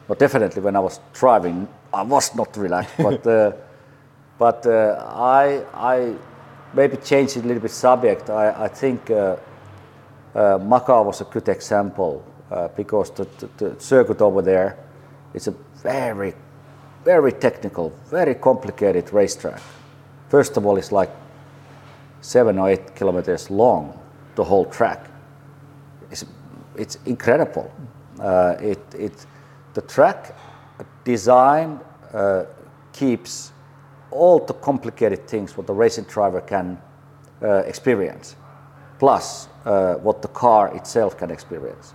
But 0.09 0.19
definitely 0.19 0.63
when 0.63 0.77
I 0.77 0.81
was 0.81 1.01
driving, 1.13 1.69
I 1.93 2.03
was 2.03 2.35
not 2.35 2.57
relaxed. 2.57 2.95
but 2.99 3.27
uh, 3.27 3.53
but 4.39 4.67
uh, 4.67 5.03
I, 5.17 5.65
I 5.73 6.15
maybe 6.75 6.97
change 6.99 7.37
a 7.37 7.41
little 7.41 7.63
bit 7.63 7.71
subject. 7.71 8.29
I, 8.29 8.65
I 8.65 8.69
think 8.69 9.11
uh, 9.11 9.37
uh, 10.35 10.59
Macau 10.59 11.05
was 11.05 11.21
a 11.21 11.25
good 11.25 11.49
example 11.49 12.23
uh, 12.51 12.69
because 12.69 13.11
the, 13.13 13.25
the, 13.39 13.49
the, 13.57 13.81
circuit 13.81 14.21
over 14.21 14.43
there 14.43 14.77
is 15.33 15.49
a 15.49 15.55
very, 15.83 16.35
very 17.05 17.33
technical, 17.33 17.93
very 18.11 18.35
complicated 18.35 19.13
racetrack. 19.13 19.61
First 20.29 20.57
of 20.57 20.67
all, 20.67 20.77
it's 20.77 20.93
like 20.93 21.11
seven 22.21 22.59
or 22.59 22.69
eight 22.69 22.95
kilometers 22.95 23.51
long, 23.51 23.99
the 24.35 24.45
whole 24.45 24.67
track. 24.67 25.07
It's, 26.11 26.25
it's 26.77 26.99
incredible. 27.07 27.73
Uh, 28.21 28.57
it, 28.61 28.95
it, 28.95 29.27
the 29.77 29.83
track 29.83 30.35
design 31.05 31.79
uh, 32.15 32.45
keeps 32.95 33.53
all 34.11 34.39
the 34.39 34.55
complicated 34.55 35.29
things 35.29 35.55
what 35.55 35.67
the 35.67 35.75
racing 35.75 36.05
driver 36.05 36.41
can 36.41 36.81
uh, 37.43 37.59
experience, 37.67 38.37
plus 38.99 39.49
uh, 39.67 39.97
what 39.97 40.23
the 40.23 40.29
car 40.29 40.75
itself 40.75 41.19
can 41.19 41.31
experience. 41.31 41.95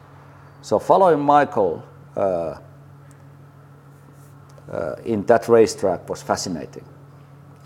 So 0.62 0.78
following 0.78 1.20
Michael 1.20 1.84
uh, 2.16 2.60
uh 4.72 4.96
in 5.04 5.26
that 5.26 5.48
racetrack 5.48 6.08
was 6.08 6.22
fascinating. 6.22 6.86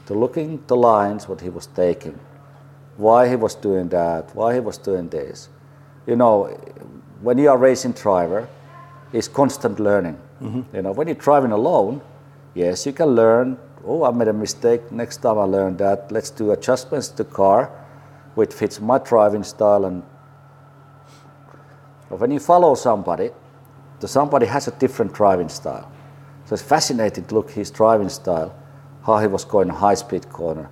To 0.06 0.14
looking 0.14 0.64
the 0.68 0.78
lines, 0.78 1.28
what 1.28 1.42
he 1.42 1.50
was 1.50 1.68
taking, 1.68 2.18
why 2.96 3.28
he 3.28 3.36
was 3.36 3.54
doing 3.56 3.90
that, 3.90 4.34
why 4.34 4.54
he 4.54 4.62
was 4.62 4.78
doing 4.78 5.10
this. 5.10 5.50
You 6.08 6.16
know, 6.16 6.46
when 7.22 7.38
you 7.38 7.50
are 7.50 7.58
a 7.58 7.60
racing 7.60 7.94
driver, 7.94 8.48
it's 9.14 9.28
constant 9.28 9.80
learning. 9.80 10.18
Mm-hmm. 10.42 10.76
You 10.76 10.82
know, 10.82 10.92
when 10.92 11.08
you're 11.08 11.16
driving 11.16 11.52
alone, 11.52 12.02
yes, 12.54 12.86
you 12.86 12.94
can 12.94 13.10
learn 13.10 13.58
oh, 13.86 14.04
I 14.04 14.12
made 14.12 14.28
a 14.28 14.34
mistake. 14.34 14.92
Next 14.92 15.18
time 15.18 15.38
I 15.38 15.44
learn 15.44 15.78
that. 15.78 16.12
Let's 16.12 16.30
do 16.30 16.52
adjustments 16.52 17.10
to 17.10 17.18
the 17.18 17.26
car 17.26 17.72
which 18.36 18.54
fits 18.54 18.82
my 18.82 18.98
driving 18.98 19.44
style. 19.44 19.86
And 19.86 20.04
when 22.10 22.32
you 22.32 22.40
follow 22.40 22.76
somebody, 22.76 23.30
the 24.00 24.08
somebody 24.08 24.46
has 24.46 24.68
a 24.68 24.72
different 24.72 25.14
driving 25.14 25.50
style. 25.50 25.90
So 26.46 26.54
it's 26.54 26.64
fascinating 26.64 27.26
to 27.26 27.36
look 27.36 27.52
his 27.52 27.72
driving 27.72 28.10
style, 28.10 28.54
how 29.04 29.20
he 29.20 29.28
was 29.28 29.46
going 29.46 29.70
high 29.70 29.94
speed 29.94 30.30
corner, 30.30 30.70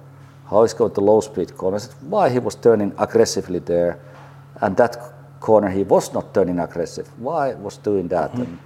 how 0.49 0.63
he's 0.63 0.73
going 0.73 0.93
to 0.93 1.01
low 1.01 1.21
speed 1.21 1.55
corner, 1.55 1.79
why 2.01 2.29
he 2.29 2.39
was 2.39 2.55
turning 2.55 2.93
aggressively 2.97 3.59
there, 3.59 3.99
and 4.61 4.75
that 4.77 4.97
corner 5.43 5.69
he 5.69 5.83
was 5.83 6.13
not 6.13 6.33
turning 6.33 6.59
aggressive. 6.59 7.07
Why 7.19 7.53
was 7.53 7.77
doing 7.77 8.07
that? 8.07 8.31
Mm-hmm. 8.31 8.41
And, 8.41 8.59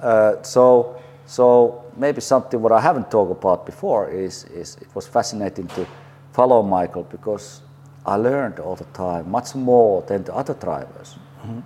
uh, 0.00 0.42
so 0.42 0.96
so 1.26 1.84
maybe 1.96 2.20
something 2.20 2.60
what 2.60 2.72
I 2.72 2.80
haven't 2.80 3.10
talked 3.10 3.30
about 3.30 3.66
before 3.66 4.10
is, 4.10 4.44
is 4.44 4.76
it 4.80 4.88
was 4.94 5.06
fascinating 5.06 5.66
to 5.68 5.86
follow 6.32 6.62
Michael 6.62 7.04
because 7.04 7.62
I 8.04 8.16
learned 8.16 8.58
all 8.58 8.76
the 8.76 8.90
time 8.92 9.30
much 9.30 9.54
more 9.54 10.02
than 10.02 10.24
the 10.24 10.34
other 10.34 10.54
drivers. 10.54 11.16
Mm-hmm. 11.40 11.60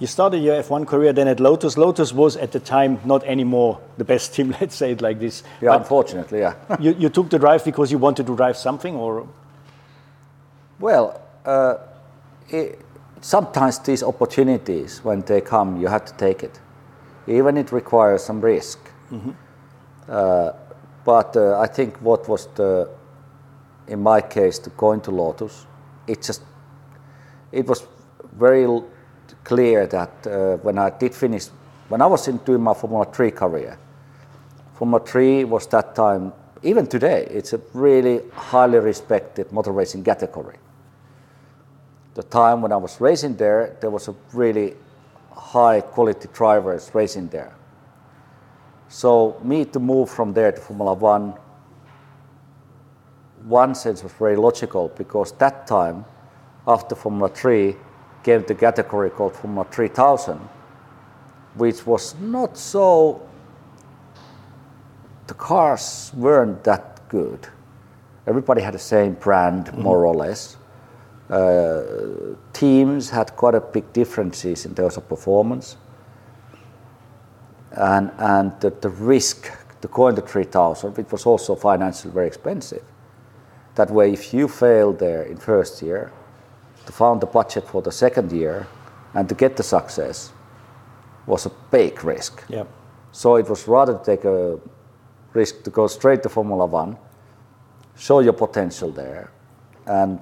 You 0.00 0.06
started 0.06 0.38
your 0.38 0.62
F1 0.62 0.86
career 0.86 1.12
then 1.12 1.28
at 1.28 1.40
Lotus. 1.40 1.78
Lotus 1.78 2.12
was 2.12 2.36
at 2.36 2.52
the 2.52 2.60
time 2.60 3.00
not 3.04 3.24
anymore 3.24 3.80
the 3.96 4.04
best 4.04 4.34
team, 4.34 4.54
let's 4.60 4.74
say 4.74 4.92
it 4.92 5.00
like 5.00 5.18
this. 5.18 5.42
Yeah, 5.60 5.70
but 5.70 5.80
unfortunately, 5.80 6.40
yeah. 6.40 6.54
you, 6.80 6.94
you 6.98 7.08
took 7.08 7.30
the 7.30 7.38
drive 7.38 7.64
because 7.64 7.90
you 7.90 7.98
wanted 7.98 8.26
to 8.26 8.36
drive 8.36 8.56
something 8.56 8.96
or? 8.96 9.26
Well, 10.80 11.20
uh, 11.44 11.76
it, 12.48 12.83
sometimes 13.24 13.78
these 13.78 14.02
opportunities, 14.02 15.02
when 15.02 15.22
they 15.22 15.40
come, 15.40 15.80
you 15.80 15.86
have 15.86 16.04
to 16.04 16.12
take 16.14 16.42
it. 16.42 16.60
Even 17.26 17.56
it 17.56 17.72
requires 17.72 18.22
some 18.22 18.40
risk. 18.42 18.78
Mm-hmm. 19.10 19.30
Uh, 20.06 20.52
but 21.06 21.34
uh, 21.34 21.58
I 21.58 21.66
think 21.66 21.96
what 22.02 22.28
was 22.28 22.48
the, 22.54 22.90
in 23.88 24.02
my 24.02 24.20
case, 24.20 24.58
to 24.58 24.70
go 24.70 24.92
into 24.92 25.10
Lotus, 25.10 25.66
it 26.06 26.20
just, 26.20 26.42
it 27.50 27.66
was 27.66 27.86
very 28.32 28.66
clear 29.42 29.86
that 29.86 30.26
uh, 30.26 30.56
when 30.58 30.76
I 30.76 30.90
did 30.90 31.14
finish, 31.14 31.46
when 31.88 32.02
I 32.02 32.06
was 32.06 32.28
in 32.28 32.36
doing 32.38 32.60
my 32.62 32.74
Formula 32.74 33.06
3 33.10 33.30
career, 33.30 33.78
Formula 34.74 35.02
3 35.02 35.44
was 35.44 35.66
that 35.68 35.94
time, 35.94 36.34
even 36.62 36.86
today, 36.86 37.26
it's 37.30 37.54
a 37.54 37.60
really 37.72 38.20
highly 38.34 38.78
respected 38.80 39.50
motor 39.50 39.72
racing 39.72 40.04
category. 40.04 40.56
The 42.14 42.22
time 42.22 42.62
when 42.62 42.72
I 42.72 42.76
was 42.76 43.00
racing 43.00 43.36
there, 43.36 43.76
there 43.80 43.90
was 43.90 44.08
a 44.08 44.14
really 44.32 44.74
high 45.32 45.80
quality 45.80 46.28
drivers 46.32 46.90
racing 46.94 47.28
there. 47.28 47.54
So 48.88 49.40
me 49.42 49.64
to 49.66 49.80
move 49.80 50.08
from 50.10 50.32
there 50.32 50.52
to 50.52 50.60
Formula 50.60 50.94
One, 50.94 51.34
one 53.44 53.74
sense 53.74 54.02
was 54.02 54.12
very 54.12 54.36
logical 54.36 54.88
because 54.96 55.32
that 55.32 55.66
time, 55.66 56.04
after 56.66 56.94
Formula 56.94 57.28
3, 57.28 57.76
came 58.22 58.42
the 58.46 58.54
category 58.54 59.10
called 59.10 59.36
Formula 59.36 59.66
3000, 59.70 60.38
which 61.54 61.86
was 61.86 62.14
not 62.20 62.56
so. 62.56 63.20
The 65.26 65.34
cars 65.34 66.10
weren't 66.14 66.64
that 66.64 67.08
good. 67.08 67.48
Everybody 68.26 68.62
had 68.62 68.74
the 68.74 68.78
same 68.78 69.14
brand, 69.14 69.66
mm-hmm. 69.66 69.82
more 69.82 70.06
or 70.06 70.14
less. 70.14 70.56
Uh, 71.30 71.82
teams 72.52 73.10
had 73.10 73.34
quite 73.34 73.54
a 73.54 73.60
big 73.60 73.90
differences 73.92 74.66
in 74.66 74.74
terms 74.74 74.96
of 74.96 75.08
performance 75.08 75.76
and, 77.76 78.10
and 78.18 78.52
the, 78.60 78.70
the 78.70 78.88
risk 78.88 79.50
to 79.80 79.88
go 79.88 80.08
into 80.08 80.22
3000, 80.22 80.98
it 80.98 81.10
was 81.10 81.26
also 81.26 81.54
financially 81.54 82.12
very 82.12 82.26
expensive. 82.26 82.82
That 83.74 83.90
way, 83.90 84.12
if 84.12 84.32
you 84.32 84.48
failed 84.48 84.98
there 84.98 85.22
in 85.24 85.36
first 85.36 85.82
year, 85.82 86.12
to 86.86 86.92
find 86.92 87.20
the 87.20 87.26
budget 87.26 87.66
for 87.66 87.82
the 87.82 87.92
second 87.92 88.30
year 88.30 88.66
and 89.14 89.28
to 89.28 89.34
get 89.34 89.56
the 89.56 89.62
success 89.62 90.32
was 91.26 91.46
a 91.46 91.50
big 91.70 92.04
risk. 92.04 92.44
Yep. 92.48 92.68
So 93.12 93.36
it 93.36 93.48
was 93.48 93.66
rather 93.66 93.96
to 93.98 94.04
take 94.04 94.24
a 94.24 94.60
risk 95.32 95.62
to 95.64 95.70
go 95.70 95.86
straight 95.86 96.22
to 96.22 96.28
Formula 96.28 96.66
One, 96.66 96.96
show 97.96 98.20
your 98.20 98.34
potential 98.34 98.90
there, 98.90 99.30
and 99.86 100.20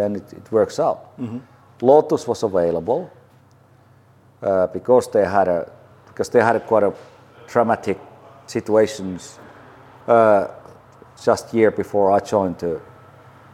then 0.00 0.16
it, 0.16 0.32
it 0.32 0.52
works 0.52 0.78
out. 0.80 0.98
Mm-hmm. 1.18 1.38
Lotus 1.82 2.26
was 2.26 2.42
available 2.42 3.10
uh, 4.42 4.66
because 4.68 5.10
they 5.10 5.24
had 5.24 5.48
a 5.48 5.70
because 6.06 6.28
they 6.30 6.42
had 6.42 6.58
quite 6.66 6.82
a 6.82 6.92
traumatic 7.46 7.98
situations 8.46 9.38
uh, 10.08 10.48
just 11.24 11.54
year 11.54 11.70
before 11.70 12.12
I 12.12 12.20
joined 12.20 12.58
to 12.60 12.80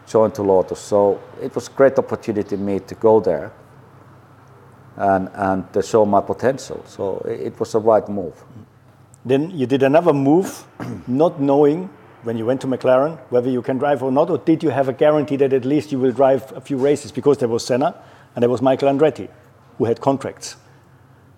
joined 0.07 0.35
to 0.35 0.43
Lotus. 0.43 0.81
So 0.81 1.21
it 1.43 1.55
was 1.55 1.69
a 1.69 1.73
great 1.73 1.99
opportunity 1.99 2.57
for 2.57 2.63
me 2.63 2.81
to 2.81 2.95
go 2.95 3.21
there 3.21 3.53
and 4.97 5.29
and 5.35 5.73
to 5.73 5.83
show 5.83 6.07
my 6.07 6.21
potential. 6.21 6.83
So 6.87 7.19
it, 7.27 7.59
was 7.59 7.75
a 7.75 7.79
right 7.79 8.09
move. 8.09 8.45
Then 9.25 9.51
you 9.51 9.67
did 9.67 9.83
another 9.83 10.13
move, 10.13 10.65
not 11.07 11.41
knowing 11.41 11.91
when 12.23 12.37
you 12.37 12.47
went 12.47 12.61
to 12.61 12.67
McLaren 12.67 13.19
whether 13.31 13.49
you 13.49 13.63
can 13.63 13.79
drive 13.79 14.03
or 14.03 14.11
not, 14.11 14.31
or 14.31 14.39
did 14.39 14.63
you 14.63 14.71
have 14.71 14.89
a 14.89 14.93
guarantee 14.93 15.37
that 15.37 15.53
at 15.53 15.65
least 15.65 15.93
you 15.93 15.99
will 15.99 16.13
drive 16.13 16.53
a 16.53 16.61
few 16.61 16.77
races 16.77 17.13
because 17.13 17.39
there 17.39 17.49
was 17.49 17.65
Senna 17.65 17.95
and 18.35 18.43
there 18.43 18.51
was 18.51 18.63
Michael 18.63 18.89
Andretti 18.89 19.29
who 19.79 19.85
had 19.85 20.01
contracts. 20.01 20.57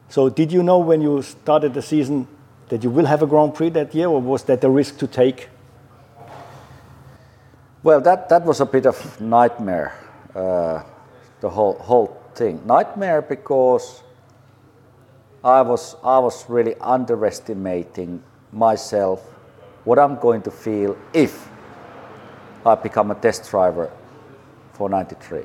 So 0.09 0.29
did 0.29 0.53
you 0.53 0.63
know 0.63 0.79
when 0.79 1.03
you 1.03 1.23
started 1.23 1.75
the 1.75 1.83
season 1.83 2.27
that 2.69 2.83
you 2.83 2.91
will 2.91 3.07
have 3.07 3.23
a 3.23 3.27
Grand 3.27 3.55
Prix 3.55 3.71
that 3.71 3.95
year, 3.95 4.09
or 4.09 4.21
was 4.21 4.45
that 4.45 4.63
a 4.65 4.71
risk 4.71 4.99
to 4.99 5.07
take? 5.07 5.49
Well, 7.83 8.01
that, 8.01 8.29
that 8.29 8.45
was 8.45 8.61
a 8.61 8.67
bit 8.67 8.87
of 8.87 9.21
nightmare, 9.21 9.95
uh, 10.35 10.83
the 11.41 11.49
whole, 11.49 11.75
whole 11.75 12.21
thing. 12.35 12.61
Nightmare 12.67 13.23
because 13.23 14.03
I 15.45 15.63
was, 15.63 15.97
I 16.03 16.19
was 16.19 16.49
really 16.49 16.75
underestimating 16.81 18.23
myself, 18.53 19.23
what 19.88 19.99
I'm 19.99 20.16
going 20.16 20.42
to 20.42 20.50
feel 20.50 20.99
if 21.14 21.49
I 22.66 22.75
become 22.75 23.11
a 23.11 23.14
test 23.14 23.49
driver 23.50 23.90
for 24.75 24.90
93. 24.90 25.45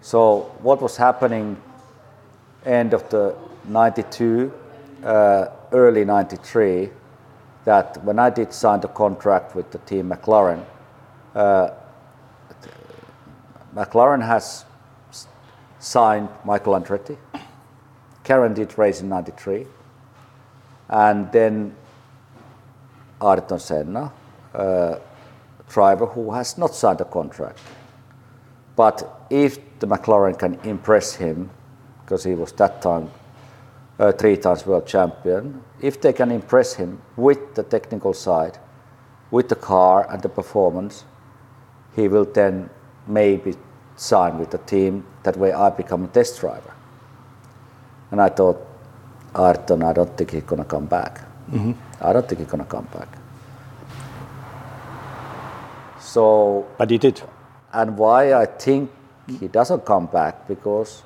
So 0.00 0.52
what 0.62 0.80
was 0.80 0.96
happening 0.96 1.60
end 2.64 2.94
of 2.94 3.08
the 3.10 3.34
92, 3.64 4.52
uh, 5.02 5.46
early 5.72 6.04
93, 6.04 6.90
that 7.64 8.00
when 8.04 8.20
I 8.20 8.30
did 8.30 8.52
sign 8.52 8.78
the 8.80 8.86
contract 9.02 9.56
with 9.56 9.72
the 9.72 9.78
team 9.78 10.08
McLaren, 10.08 10.64
uh, 11.34 11.70
McLaren 13.74 14.24
has 14.24 14.64
signed 15.80 16.28
Michael 16.44 16.74
Andretti. 16.74 17.18
Karen 18.22 18.54
did 18.54 18.78
race 18.78 19.00
in 19.00 19.08
93. 19.08 19.66
And 20.88 21.32
then 21.32 21.74
Ayrton 23.22 23.58
Senna, 23.58 24.12
uh, 24.54 24.96
driver 25.68 26.06
who 26.06 26.32
has 26.32 26.58
not 26.58 26.74
signed 26.74 27.00
a 27.00 27.04
contract. 27.04 27.58
But 28.76 29.26
if 29.30 29.78
the 29.78 29.86
McLaren 29.86 30.38
can 30.38 30.54
impress 30.64 31.14
him, 31.14 31.50
because 32.02 32.24
he 32.24 32.34
was 32.34 32.52
that 32.52 32.82
time 32.82 33.10
uh, 33.98 34.12
three 34.12 34.36
times 34.36 34.66
world 34.66 34.86
champion, 34.86 35.62
if 35.80 36.00
they 36.00 36.12
can 36.12 36.30
impress 36.30 36.74
him 36.74 37.00
with 37.16 37.54
the 37.54 37.62
technical 37.62 38.12
side, 38.12 38.58
with 39.30 39.48
the 39.48 39.56
car 39.56 40.06
and 40.10 40.22
the 40.22 40.28
performance, 40.28 41.04
he 41.94 42.08
will 42.08 42.26
then 42.26 42.70
maybe 43.06 43.54
sign 43.96 44.38
with 44.38 44.50
the 44.50 44.58
team. 44.58 45.04
That 45.22 45.36
way 45.36 45.52
I 45.52 45.70
become 45.70 46.04
a 46.04 46.08
test 46.08 46.40
driver. 46.40 46.74
And 48.10 48.20
I 48.20 48.28
thought, 48.28 48.64
Ayrton, 49.34 49.82
I 49.82 49.92
don't 49.92 50.16
think 50.16 50.30
he's 50.30 50.42
going 50.42 50.62
to 50.62 50.68
come 50.68 50.86
back. 50.86 51.20
Mm-hmm. 51.50 51.72
I 52.00 52.12
don't 52.12 52.28
think 52.28 52.40
he's 52.40 52.48
going 52.48 52.64
to 52.64 52.70
come 52.70 52.86
back. 52.92 53.08
So. 56.00 56.66
But 56.78 56.90
he 56.90 56.98
did. 56.98 57.22
And 57.72 57.96
why 57.98 58.34
I 58.34 58.46
think 58.46 58.90
he 59.38 59.48
doesn't 59.48 59.84
come 59.84 60.06
back 60.06 60.46
because 60.48 61.02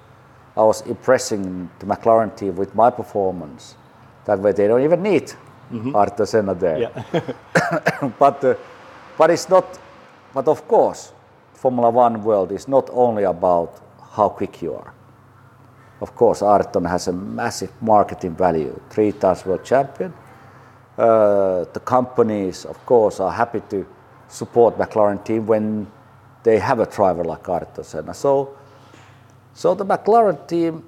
I 0.57 0.63
was 0.63 0.83
impressing 0.83 1.71
the 1.79 1.87
McLaren 1.87 2.37
team 2.37 2.57
with 2.57 2.75
my 2.75 2.91
performance. 2.91 3.77
That 4.27 4.39
way 4.41 4.53
they 4.53 4.69
don't 4.69 4.83
even 4.83 5.03
need 5.03 5.33
mm-hmm. 5.73 5.97
Ayrton 5.97 6.27
Senna 6.27 6.55
there. 6.55 6.79
Yeah. 6.79 8.11
but, 8.19 8.45
uh, 8.45 8.55
but 9.17 9.31
it's 9.31 9.49
not, 9.49 9.79
but 10.35 10.49
of 10.49 10.67
course, 10.69 11.13
Formula 11.55 11.91
One 11.91 12.23
world 12.23 12.53
is 12.53 12.69
not 12.69 12.89
only 12.93 13.25
about 13.25 13.81
how 14.13 14.29
quick 14.29 14.63
you 14.63 14.75
are. 14.75 14.93
Of 16.01 16.15
course, 16.17 16.43
Ayrton 16.43 16.85
has 16.87 17.09
a 17.09 17.13
massive 17.13 17.71
marketing 17.83 18.35
value, 18.35 18.81
three 18.89 19.13
times 19.13 19.45
world 19.45 19.65
champion. 19.65 20.15
Uh, 21.01 21.65
the 21.73 21.81
companies, 21.81 22.67
of 22.67 22.77
course, 22.85 23.21
are 23.21 23.33
happy 23.33 23.63
to 23.71 23.87
support 24.29 24.77
McLaren 24.77 25.25
team 25.25 25.47
when 25.47 25.91
they 26.43 26.59
have 26.59 26.79
a 26.79 26.85
driver 26.85 27.25
like 27.25 27.49
Ayrton 27.49 27.85
Senna. 27.85 28.13
So, 28.13 28.55
so 29.55 29.75
the 29.75 29.87
McLaren 29.87 30.47
team 30.47 30.85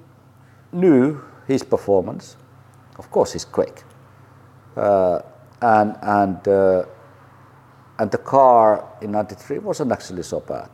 knew 0.71 1.19
his 1.47 1.63
performance. 1.63 2.37
Of 2.99 3.09
course, 3.09 3.33
he's 3.33 3.43
quick, 3.43 3.81
uh, 4.77 5.21
and 5.63 5.97
and 6.03 6.47
uh, 6.47 6.85
and 7.97 8.11
the 8.11 8.19
car 8.19 8.87
in 9.01 9.13
'93 9.13 9.57
wasn't 9.57 9.91
actually 9.91 10.21
so 10.21 10.41
bad. 10.41 10.69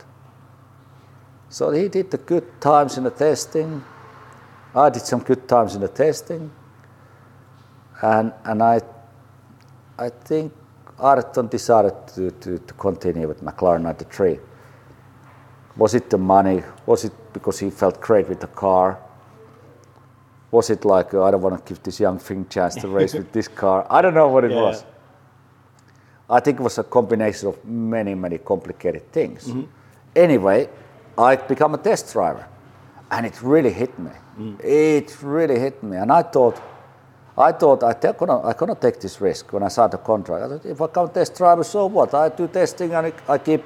So 1.48 1.72
he 1.72 1.88
did 1.88 2.12
the 2.12 2.18
good 2.18 2.60
times 2.60 2.98
in 2.98 3.06
the 3.06 3.12
testing. 3.12 3.86
I 4.76 4.90
did 4.90 5.04
some 5.04 5.22
good 5.22 5.48
times 5.48 5.76
in 5.76 5.82
the 5.82 5.88
testing, 5.88 6.52
and 8.02 8.34
and 8.44 8.62
I 8.62 8.82
I 10.00 10.10
think 10.10 10.54
Ayrton 11.02 11.48
decided 11.48 11.94
to, 12.16 12.32
to, 12.32 12.58
to 12.60 12.74
continue 12.74 13.28
with 13.28 13.44
McLaren 13.44 13.82
'93 13.82 14.40
was 15.80 15.96
it 15.96 16.10
the 16.10 16.18
money? 16.18 16.62
Was 16.86 17.06
it 17.06 17.14
because 17.34 17.58
he 17.58 17.70
felt 17.70 18.02
great 18.02 18.28
with 18.28 18.42
the 18.42 18.48
car? 18.48 19.00
Was 20.52 20.70
it 20.70 20.84
like, 20.84 21.14
oh, 21.14 21.24
I 21.24 21.32
don't 21.32 21.42
want 21.42 21.66
to 21.66 21.70
give 21.74 21.82
this 21.84 22.00
young 22.00 22.20
thing 22.20 22.48
chance 22.50 22.76
to 22.76 22.88
race 22.88 23.14
with 23.14 23.32
this 23.32 23.48
car? 23.48 23.88
I 23.90 24.02
don't 24.02 24.14
know 24.14 24.28
what 24.28 24.44
it 24.44 24.52
yeah. 24.52 24.62
was. 24.62 24.84
I 26.30 26.40
think 26.42 26.60
it 26.60 26.64
was 26.64 26.78
a 26.80 26.84
combination 26.84 27.48
of 27.48 27.64
many, 27.64 28.14
many 28.14 28.40
complicated 28.40 29.12
things. 29.12 29.48
Mm-hmm. 29.48 29.64
Anyway, 30.16 30.70
I 31.18 31.38
become 31.38 31.76
a 31.76 31.78
test 31.78 32.12
driver, 32.12 32.46
and 33.10 33.26
it 33.26 33.42
really 33.42 33.72
hit 33.72 33.98
me. 33.98 34.12
Mm. 34.38 34.64
It 34.64 35.18
really 35.22 35.60
hit 35.60 35.82
me, 35.82 35.98
and 35.98 36.12
I 36.12 36.24
thought, 36.24 36.62
I 37.40 37.54
thought 37.54 37.84
I 37.84 37.94
te- 37.94 38.12
gonna, 38.18 38.42
I 38.42 38.54
gonna 38.54 38.76
take 38.76 39.00
this 39.00 39.22
risk 39.22 39.54
when 39.54 39.64
I 39.64 39.70
signed 39.70 39.94
the 39.94 39.98
contract. 39.98 40.44
I 40.44 40.48
thought, 40.50 40.66
if 40.66 40.82
I 40.82 40.88
can't 40.88 41.14
test 41.14 41.36
driver, 41.36 41.64
so 41.64 41.86
what? 41.86 42.14
I 42.14 42.28
do 42.30 42.48
testing 42.48 42.94
and 42.94 43.14
I 43.30 43.38
keep 43.38 43.64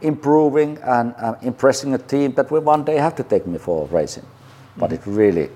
improving 0.00 0.78
and 0.78 1.12
uh, 1.16 1.34
impressing 1.42 1.94
a 1.94 1.98
team 1.98 2.32
that 2.34 2.50
will 2.52 2.60
one 2.60 2.84
day 2.84 2.96
have 2.96 3.16
to 3.16 3.24
take 3.24 3.46
me 3.48 3.58
for 3.58 3.86
racing. 3.88 4.24
But 4.76 4.92
it 4.92 5.00
really 5.06 5.50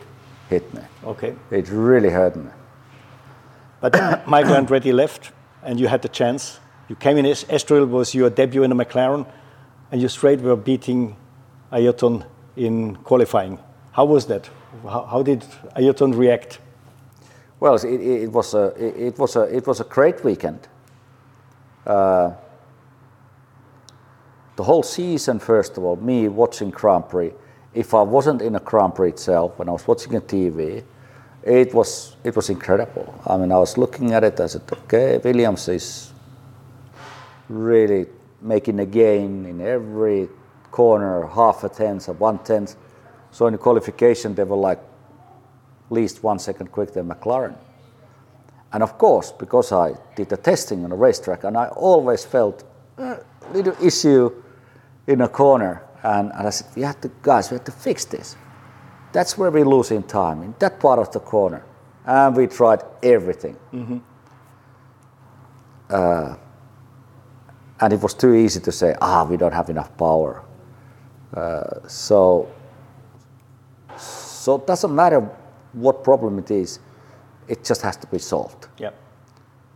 hit 0.51 0.75
me. 0.75 0.83
Okay. 1.05 1.35
It 1.53 1.69
really 1.69 2.11
hurt 2.11 2.35
me. 2.35 2.51
But 3.81 3.93
Michael 4.27 4.57
Andretti 4.57 4.93
left, 4.93 5.31
and 5.63 5.79
you 5.79 5.87
had 5.87 6.03
the 6.03 6.09
chance. 6.09 6.59
You 6.89 6.97
came 6.97 7.17
in 7.19 7.25
Estoril 7.25 7.89
was 7.89 8.15
your 8.15 8.31
debut 8.31 8.65
in 8.65 8.73
a 8.73 8.75
McLaren, 8.75 9.27
and 9.93 10.03
you 10.03 10.09
straight 10.09 10.41
were 10.41 10.57
beating 10.57 11.17
Ayrton 11.73 12.25
in 12.57 12.97
qualifying. 12.97 13.61
How 13.93 14.07
was 14.07 14.27
that? 14.27 14.51
How, 14.83 15.05
how 15.05 15.23
did 15.23 15.45
Ayrton 15.77 16.13
react? 16.13 16.59
Well, 17.63 17.77
it, 17.77 17.85
it, 17.85 18.33
was 18.33 18.55
a 18.55 18.75
it, 18.77 19.17
was 19.21 19.37
a 19.37 19.43
it 19.43 19.69
was 19.69 19.79
a 19.79 19.85
great 19.85 20.25
weekend. 20.25 20.67
Uh, 21.87 22.33
the 24.57 24.65
whole 24.65 24.83
season, 24.83 25.39
first 25.39 25.79
of 25.79 25.85
all, 25.85 25.95
me 25.95 26.27
watching 26.27 26.71
Grand 26.71 27.09
Prix, 27.09 27.31
if 27.73 27.95
I 27.95 28.03
wasn't 28.03 28.43
in 28.43 28.57
a 28.57 28.59
Grand 28.59 28.97
Prix 28.97 29.11
itself, 29.11 29.57
when 29.61 29.69
I 29.69 29.71
was 29.71 29.87
watching 29.87 30.17
a 30.17 30.21
TV, 30.21 30.83
it 31.45 31.73
was 31.73 32.17
it 32.25 32.35
was 32.35 32.51
incredible. 32.51 33.15
I 33.29 33.37
mean, 33.37 33.53
I 33.53 33.59
was 33.59 33.79
looking 33.79 34.13
at 34.13 34.25
it. 34.25 34.41
I 34.41 34.49
said, 34.49 34.63
okay, 34.73 35.21
Williams 35.23 35.69
is 35.69 36.13
really 37.49 38.07
making 38.41 38.81
a 38.81 38.87
gain 38.87 39.47
in 39.47 39.61
every 39.61 40.29
corner, 40.73 41.29
half 41.29 41.63
a 41.63 41.69
tenth, 41.69 42.09
or 42.09 42.15
one 42.15 42.41
tenth. 42.41 42.75
So 43.31 43.47
in 43.47 43.53
the 43.53 43.59
qualification, 43.59 44.35
they 44.35 44.43
were 44.43 44.57
like 44.57 44.81
least 45.93 46.25
one 46.25 46.39
second 46.39 46.73
quicker 46.73 46.93
than 46.93 47.09
McLaren. 47.09 47.57
And 48.73 48.83
of 48.83 48.97
course, 48.97 49.33
because 49.33 49.71
I 49.71 49.95
did 50.17 50.29
the 50.31 50.37
testing 50.37 50.83
on 50.85 50.91
the 50.91 50.97
racetrack, 50.97 51.45
and 51.45 51.57
I 51.57 51.67
always 51.69 52.25
felt 52.25 52.65
a 52.97 53.19
little 53.53 53.77
issue 53.85 54.43
in 55.07 55.21
a 55.21 55.29
corner. 55.29 55.83
And, 56.03 56.33
and 56.33 56.47
I 56.49 56.51
said, 56.51 56.69
we 56.75 56.83
have 56.83 57.01
to, 57.03 57.11
guys, 57.23 57.51
we 57.51 57.57
have 57.57 57.65
to 57.65 57.73
fix 57.73 58.07
this. 58.07 58.37
That's 59.13 59.37
where 59.37 59.51
we're 59.51 59.67
losing 59.67 60.03
time, 60.03 60.43
in 60.43 60.55
that 60.59 60.81
part 60.81 60.99
of 60.99 61.13
the 61.13 61.21
corner. 61.21 61.65
And 62.07 62.35
we 62.35 62.47
tried 62.47 62.83
everything. 63.03 63.57
Mm-hmm. 63.73 63.99
Uh, 65.91 66.37
and 67.81 67.93
it 67.93 68.01
was 68.01 68.15
too 68.15 68.33
easy 68.33 68.61
to 68.61 68.73
say, 68.73 68.95
ah, 69.01 69.25
we 69.25 69.37
don't 69.37 69.53
have 69.53 69.69
enough 69.69 69.95
power. 69.99 70.43
Uh, 71.35 71.87
so, 71.87 72.49
so 73.97 74.57
it 74.57 74.67
doesn't 74.67 74.95
matter 74.95 75.29
what 75.73 76.05
problem 76.05 76.39
it 76.39 76.51
is, 76.51 76.79
it 77.49 77.65
just 77.65 77.83
has 77.83 77.97
to 77.97 78.07
be 78.07 78.19
solved. 78.19 78.69
Yep. 78.79 78.95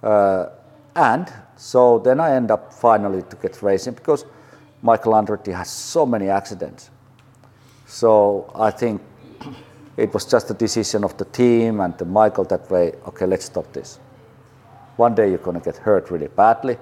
Uh, 0.02 0.46
and 0.94 1.32
so 1.56 1.98
then 1.98 2.20
I 2.20 2.34
end 2.34 2.50
up 2.50 2.72
finally 2.72 3.22
to 3.22 3.36
get 3.36 3.60
racing 3.62 3.94
because 3.94 4.24
Michael 4.82 5.12
Andretti 5.12 5.54
has 5.54 5.70
so 5.70 6.06
many 6.06 6.28
accidents. 6.28 6.90
So 7.86 8.50
I 8.54 8.70
think 8.70 9.02
it 9.96 10.12
was 10.12 10.24
just 10.24 10.50
a 10.50 10.54
decision 10.54 11.04
of 11.04 11.16
the 11.16 11.24
team 11.24 11.80
and 11.80 11.96
the 11.98 12.04
Michael 12.04 12.44
that 12.44 12.70
way, 12.70 12.92
okay, 13.06 13.26
let's 13.26 13.46
stop 13.46 13.72
this. 13.72 13.98
One 14.96 15.14
day 15.14 15.28
you're 15.28 15.38
going 15.38 15.58
to 15.58 15.64
get 15.64 15.76
hurt 15.76 16.10
really 16.10 16.28
badly. 16.28 16.76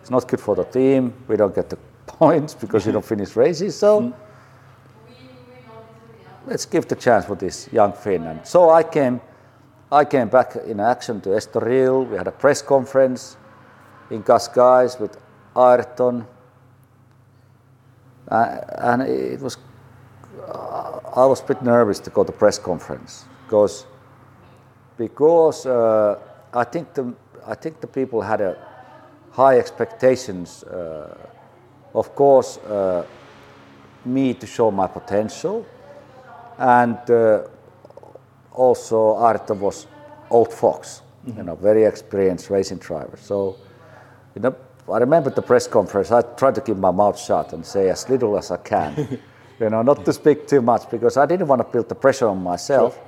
It's 0.00 0.10
not 0.10 0.28
good 0.28 0.40
for 0.40 0.54
the 0.54 0.64
team. 0.64 1.14
We 1.28 1.36
don't 1.36 1.54
get 1.54 1.70
the 1.70 1.76
points 2.06 2.54
because 2.54 2.86
you 2.86 2.92
don't 2.92 3.04
finish 3.04 3.36
races. 3.36 3.76
So 3.76 4.00
mm. 4.00 4.14
Let's 6.46 6.66
give 6.66 6.86
the 6.88 6.96
chance 6.96 7.24
for 7.24 7.36
this 7.36 7.68
young 7.72 7.92
Finn. 7.92 8.26
And 8.26 8.46
so 8.46 8.70
I 8.70 8.82
came, 8.82 9.20
I 9.90 10.04
came 10.04 10.28
back 10.28 10.56
in 10.66 10.80
action 10.80 11.20
to 11.22 11.30
Estoril. 11.30 12.08
We 12.08 12.16
had 12.16 12.26
a 12.26 12.32
press 12.32 12.62
conference 12.62 13.36
in 14.10 14.22
Cascais 14.22 15.00
with 15.00 15.16
Ayrton. 15.56 16.26
Uh, 18.28 18.58
and 18.78 19.02
it 19.02 19.40
was, 19.40 19.58
uh, 20.48 21.00
I 21.14 21.26
was 21.26 21.40
a 21.40 21.44
bit 21.44 21.62
nervous 21.62 21.98
to 22.00 22.10
go 22.10 22.24
to 22.24 22.32
press 22.32 22.58
conference 22.58 23.26
because, 23.44 23.86
because 24.96 25.66
uh, 25.66 26.18
I 26.52 26.64
think 26.64 26.94
the 26.94 27.14
I 27.46 27.54
think 27.54 27.80
the 27.80 27.86
people 27.86 28.22
had 28.22 28.40
a 28.40 28.56
high 29.32 29.58
expectations. 29.58 30.62
Uh, 30.64 31.14
of 31.94 32.14
course, 32.14 32.58
uh, 32.58 33.04
me 34.04 34.34
to 34.34 34.46
show 34.46 34.70
my 34.70 34.86
potential, 34.86 35.66
and 36.58 36.98
uh, 37.10 37.42
also 38.52 39.16
Ayrton 39.16 39.60
was 39.60 39.86
old 40.30 40.52
fox, 40.52 41.02
mm-hmm. 41.26 41.38
you 41.38 41.44
know, 41.44 41.54
very 41.54 41.84
experienced 41.84 42.50
racing 42.50 42.78
driver. 42.78 43.16
So, 43.20 43.56
you 44.34 44.42
know, 44.42 44.54
I 44.90 44.98
remember 44.98 45.30
the 45.30 45.42
press 45.42 45.66
conference. 45.66 46.10
I 46.10 46.22
tried 46.22 46.54
to 46.56 46.60
keep 46.60 46.76
my 46.76 46.90
mouth 46.90 47.18
shut 47.18 47.52
and 47.52 47.64
say 47.64 47.88
as 47.88 48.08
little 48.08 48.36
as 48.36 48.50
I 48.50 48.58
can, 48.58 49.18
you 49.60 49.70
know, 49.70 49.82
not 49.82 50.04
to 50.04 50.12
speak 50.12 50.46
too 50.46 50.60
much 50.60 50.90
because 50.90 51.16
I 51.16 51.26
didn't 51.26 51.46
want 51.46 51.60
to 51.60 51.68
build 51.72 51.88
the 51.88 51.94
pressure 51.94 52.28
on 52.28 52.42
myself. 52.42 52.94
Sure. 52.94 53.04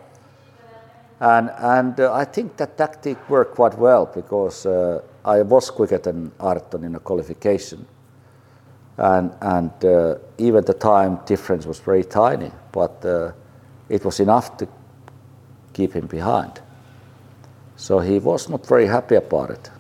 And, 1.19 1.51
and 1.59 2.01
uh, 2.01 2.13
I 2.13 2.25
think 2.25 2.57
that 2.59 2.77
tactic 2.77 3.31
worked 3.31 3.55
quite 3.55 3.79
well 3.79 4.07
because 4.07 4.67
uh, 4.67 5.01
I 5.25 5.43
was 5.43 5.71
quicker 5.71 5.99
than 5.99 6.33
Ayrton 6.41 6.85
in 6.85 6.95
a 6.95 7.01
qualification. 7.01 7.87
And, 8.99 9.33
and 9.41 9.85
uh, 9.85 10.15
even 10.39 10.65
the 10.65 10.75
time 10.75 11.21
difference 11.27 11.67
was 11.67 11.79
very 11.81 12.05
tiny, 12.05 12.51
but 12.73 13.05
uh, 13.05 13.33
it 13.89 14.05
was 14.05 14.21
enough 14.21 14.57
to 14.57 14.69
keep 15.75 15.93
him 15.93 16.07
behind. 16.07 16.61
So 17.77 17.99
he 17.99 18.19
was 18.19 18.49
not 18.49 18.67
very 18.67 18.87
happy 18.87 19.17
about 19.17 19.51
it. 19.51 19.71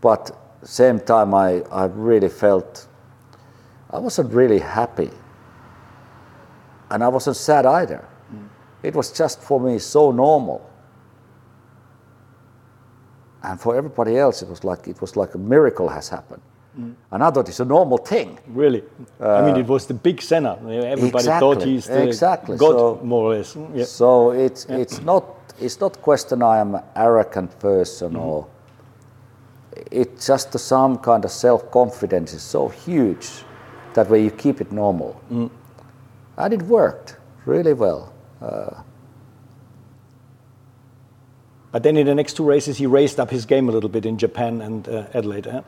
But 0.00 0.38
same 0.62 1.00
time, 1.00 1.34
I, 1.34 1.62
I 1.72 1.86
really 1.86 2.28
felt 2.28 2.86
I 3.90 3.98
wasn't 3.98 4.32
really 4.32 4.60
happy. 4.60 5.10
And 6.90 7.02
I 7.02 7.08
wasn't 7.08 7.36
sad 7.36 7.66
either. 7.66 8.06
Mm. 8.32 8.48
It 8.82 8.94
was 8.94 9.12
just 9.12 9.42
for 9.42 9.60
me 9.60 9.78
so 9.78 10.12
normal. 10.12 10.68
And 13.42 13.60
for 13.60 13.76
everybody 13.76 14.16
else, 14.16 14.42
it 14.42 14.48
was 14.48 14.62
like 14.62 14.86
it 14.86 15.00
was 15.00 15.16
like 15.16 15.34
a 15.34 15.38
miracle 15.38 15.88
has 15.88 16.08
happened. 16.08 16.42
Mm. 16.78 16.94
And 17.10 17.22
I 17.22 17.30
thought 17.30 17.48
it's 17.48 17.60
a 17.60 17.64
normal 17.64 17.98
thing. 17.98 18.38
Really? 18.46 18.82
Uh, 19.20 19.34
I 19.34 19.44
mean, 19.44 19.56
it 19.56 19.66
was 19.66 19.86
the 19.86 19.94
big 19.94 20.22
Senna. 20.22 20.56
Everybody 20.56 21.06
exactly, 21.06 21.40
thought 21.40 21.62
he's 21.62 21.86
the 21.86 22.02
exactly. 22.02 22.56
God, 22.56 22.70
so, 22.70 23.00
more 23.04 23.32
or 23.32 23.36
less. 23.36 23.56
Yeah. 23.74 23.84
So 23.84 24.30
it's 24.30 24.66
yeah. 24.68 24.78
it's 24.78 25.00
not 25.02 25.24
it's 25.60 25.80
not 25.80 26.00
question 26.00 26.42
I 26.42 26.58
am 26.58 26.74
an 26.74 26.82
arrogant 26.96 27.58
person 27.58 28.14
mm. 28.14 28.20
or 28.20 28.46
it's 29.90 30.26
just 30.26 30.58
some 30.58 30.98
kind 30.98 31.24
of 31.24 31.30
self 31.30 31.70
confidence 31.70 32.32
is 32.32 32.42
so 32.42 32.68
huge 32.68 33.28
that 33.94 34.08
way 34.08 34.22
you 34.24 34.30
keep 34.30 34.60
it 34.60 34.72
normal. 34.72 35.20
Mm. 35.30 35.50
And 36.38 36.54
it 36.54 36.62
worked 36.62 37.16
really 37.44 37.74
well. 37.74 38.12
Uh, 38.40 38.82
but 41.70 41.82
then 41.82 41.96
in 41.96 42.06
the 42.06 42.14
next 42.14 42.34
two 42.34 42.44
races, 42.44 42.78
he 42.78 42.86
raised 42.86 43.20
up 43.20 43.30
his 43.30 43.46
game 43.46 43.68
a 43.68 43.72
little 43.72 43.88
bit 43.88 44.04
in 44.04 44.18
Japan 44.18 44.60
and 44.60 44.88
uh, 44.88 45.06
Adelaide. 45.14 45.46
Eh? 45.46 45.60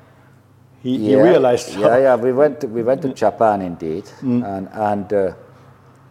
He, 0.85 0.97
yeah, 0.97 1.09
he, 1.09 1.17
realized. 1.17 1.75
Yeah, 1.79 1.97
yeah. 1.99 2.15
We 2.15 2.33
went 2.33 2.61
to, 2.61 2.67
we 2.67 2.83
went 2.83 3.01
to 3.03 3.15
Japan 3.15 3.63
indeed, 3.63 4.05
mm. 4.21 4.45
and 4.45 4.69
and 4.73 5.13
uh, 5.13 5.33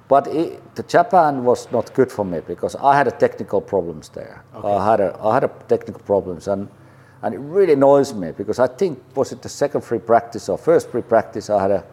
but 0.07 0.25
it, 0.27 0.75
the 0.75 0.81
Japan 0.81 1.43
was 1.43 1.71
not 1.71 1.93
good 1.93 2.11
for 2.11 2.25
me 2.25 2.39
because 2.39 2.75
I 2.75 2.97
had 2.97 3.07
a 3.07 3.11
technical 3.11 3.61
problems 3.61 4.09
there. 4.09 4.43
Okay. 4.55 4.67
I 4.67 4.91
had 4.91 4.99
a 4.99 5.15
I 5.21 5.35
had 5.35 5.43
a 5.43 5.51
technical 5.67 6.01
problems 6.01 6.47
and 6.47 6.67
and 7.21 7.35
it 7.35 7.37
really 7.37 7.73
annoys 7.73 8.15
me 8.15 8.31
because 8.31 8.57
I 8.57 8.67
think 8.67 8.99
was 9.15 9.31
it 9.31 9.43
the 9.43 9.49
second 9.49 9.81
free 9.81 9.99
practice 9.99 10.49
or 10.49 10.57
first 10.57 10.89
free 10.89 11.03
practice 11.03 11.51
I 11.51 11.61
had 11.61 11.71
a 11.71 11.85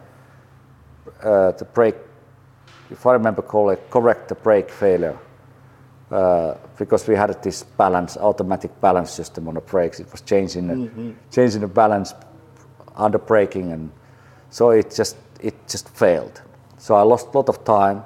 uh, 1.23 1.51
the 1.51 1.65
brake, 1.65 1.95
if 2.89 3.05
I 3.05 3.13
remember 3.13 3.43
correctly, 3.43 3.85
correct 3.91 4.27
the 4.29 4.35
brake 4.35 4.71
failure. 4.71 5.17
Uh, 6.09 6.57
because 6.77 7.07
we 7.07 7.15
had 7.15 7.41
this 7.41 7.63
balance, 7.63 8.17
automatic 8.17 8.81
balance 8.81 9.11
system 9.11 9.47
on 9.47 9.53
the 9.53 9.61
brakes. 9.61 9.99
It 10.01 10.11
was 10.11 10.19
changing 10.19 10.67
the, 10.67 10.73
mm-hmm. 10.73 11.11
changing 11.31 11.61
the 11.61 11.67
balance 11.67 12.13
under 12.95 13.17
braking, 13.17 13.71
and 13.71 13.91
so 14.49 14.71
it 14.71 14.93
just 14.95 15.17
it 15.39 15.55
just 15.67 15.89
failed. 15.89 16.41
So 16.77 16.95
I 16.95 17.01
lost 17.01 17.27
a 17.33 17.37
lot 17.37 17.49
of 17.49 17.63
time, 17.63 18.03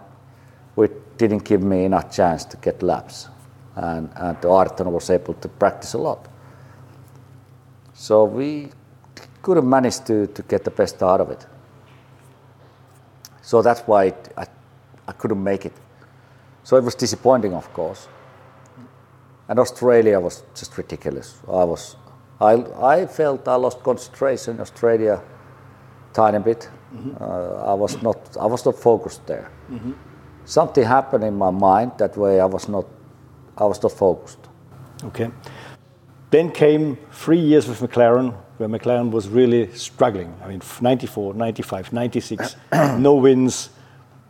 which 0.75 0.91
didn't 1.17 1.45
give 1.45 1.61
me 1.63 1.85
enough 1.85 2.11
chance 2.15 2.45
to 2.45 2.57
get 2.57 2.81
laps, 2.83 3.29
and 3.75 4.09
and 4.15 4.37
Ayrton 4.45 4.91
was 4.91 5.09
able 5.09 5.33
to 5.35 5.47
practice 5.47 5.93
a 5.93 5.97
lot. 5.97 6.27
So 7.93 8.25
we 8.25 8.69
couldn't 9.41 9.69
manage 9.69 9.99
to, 10.05 10.27
to 10.27 10.41
get 10.43 10.63
the 10.63 10.71
best 10.71 11.01
out 11.03 11.21
of 11.21 11.29
it. 11.29 11.45
So 13.41 13.61
that's 13.61 13.81
why 13.81 14.05
it, 14.05 14.33
I, 14.35 14.47
I 15.07 15.11
couldn't 15.11 15.43
make 15.43 15.65
it. 15.65 15.73
So 16.63 16.77
it 16.77 16.83
was 16.83 16.95
disappointing, 16.95 17.53
of 17.53 17.71
course. 17.73 18.07
And 19.47 19.59
Australia 19.59 20.19
was 20.19 20.43
just 20.55 20.75
ridiculous. 20.77 21.37
I 21.47 21.63
was, 21.63 21.95
I, 22.39 22.53
I 22.81 23.05
felt 23.05 23.47
I 23.47 23.55
lost 23.55 23.83
concentration 23.83 24.55
in 24.55 24.61
Australia, 24.61 25.21
tiny 26.13 26.39
bit. 26.39 26.69
Mm-hmm. 26.93 27.23
Uh, 27.23 27.71
I 27.71 27.73
was 27.73 28.01
not, 28.01 28.37
I 28.39 28.45
was 28.45 28.65
not 28.65 28.75
focused 28.75 29.25
there. 29.25 29.49
Mm-hmm. 29.71 29.93
Something 30.45 30.83
happened 30.83 31.23
in 31.23 31.35
my 31.37 31.51
mind 31.51 31.93
that 31.97 32.15
way. 32.17 32.39
I 32.39 32.45
was 32.45 32.67
not, 32.67 32.85
I 33.57 33.65
was 33.65 33.81
not 33.81 33.91
focused. 33.91 34.39
Okay. 35.03 35.31
Then 36.29 36.51
came 36.51 36.97
three 37.11 37.39
years 37.39 37.67
with 37.67 37.79
McLaren, 37.79 38.33
where 38.57 38.69
McLaren 38.69 39.11
was 39.11 39.27
really 39.27 39.71
struggling. 39.73 40.33
I 40.43 40.47
mean, 40.47 40.61
94, 40.81 41.33
95, 41.33 41.93
96, 41.93 42.55
no 42.97 43.15
wins. 43.15 43.69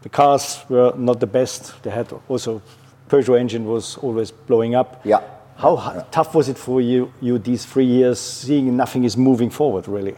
The 0.01 0.09
cars 0.09 0.63
were 0.69 0.93
not 0.95 1.19
the 1.19 1.27
best. 1.27 1.81
They 1.83 1.89
had 1.89 2.13
also 2.27 2.61
Peugeot 3.09 3.39
engine 3.39 3.65
was 3.65 3.97
always 3.97 4.31
blowing 4.31 4.75
up. 4.75 5.01
Yeah. 5.03 5.21
How 5.55 6.05
tough 6.11 6.35
was 6.35 6.49
it 6.49 6.57
for 6.57 6.81
you, 6.81 7.11
you 7.21 7.39
these 7.39 7.65
three 7.65 7.85
years, 7.85 8.19
seeing 8.19 8.75
nothing 8.75 9.05
is 9.05 9.15
moving 9.15 9.49
forward, 9.49 9.87
really? 9.87 10.15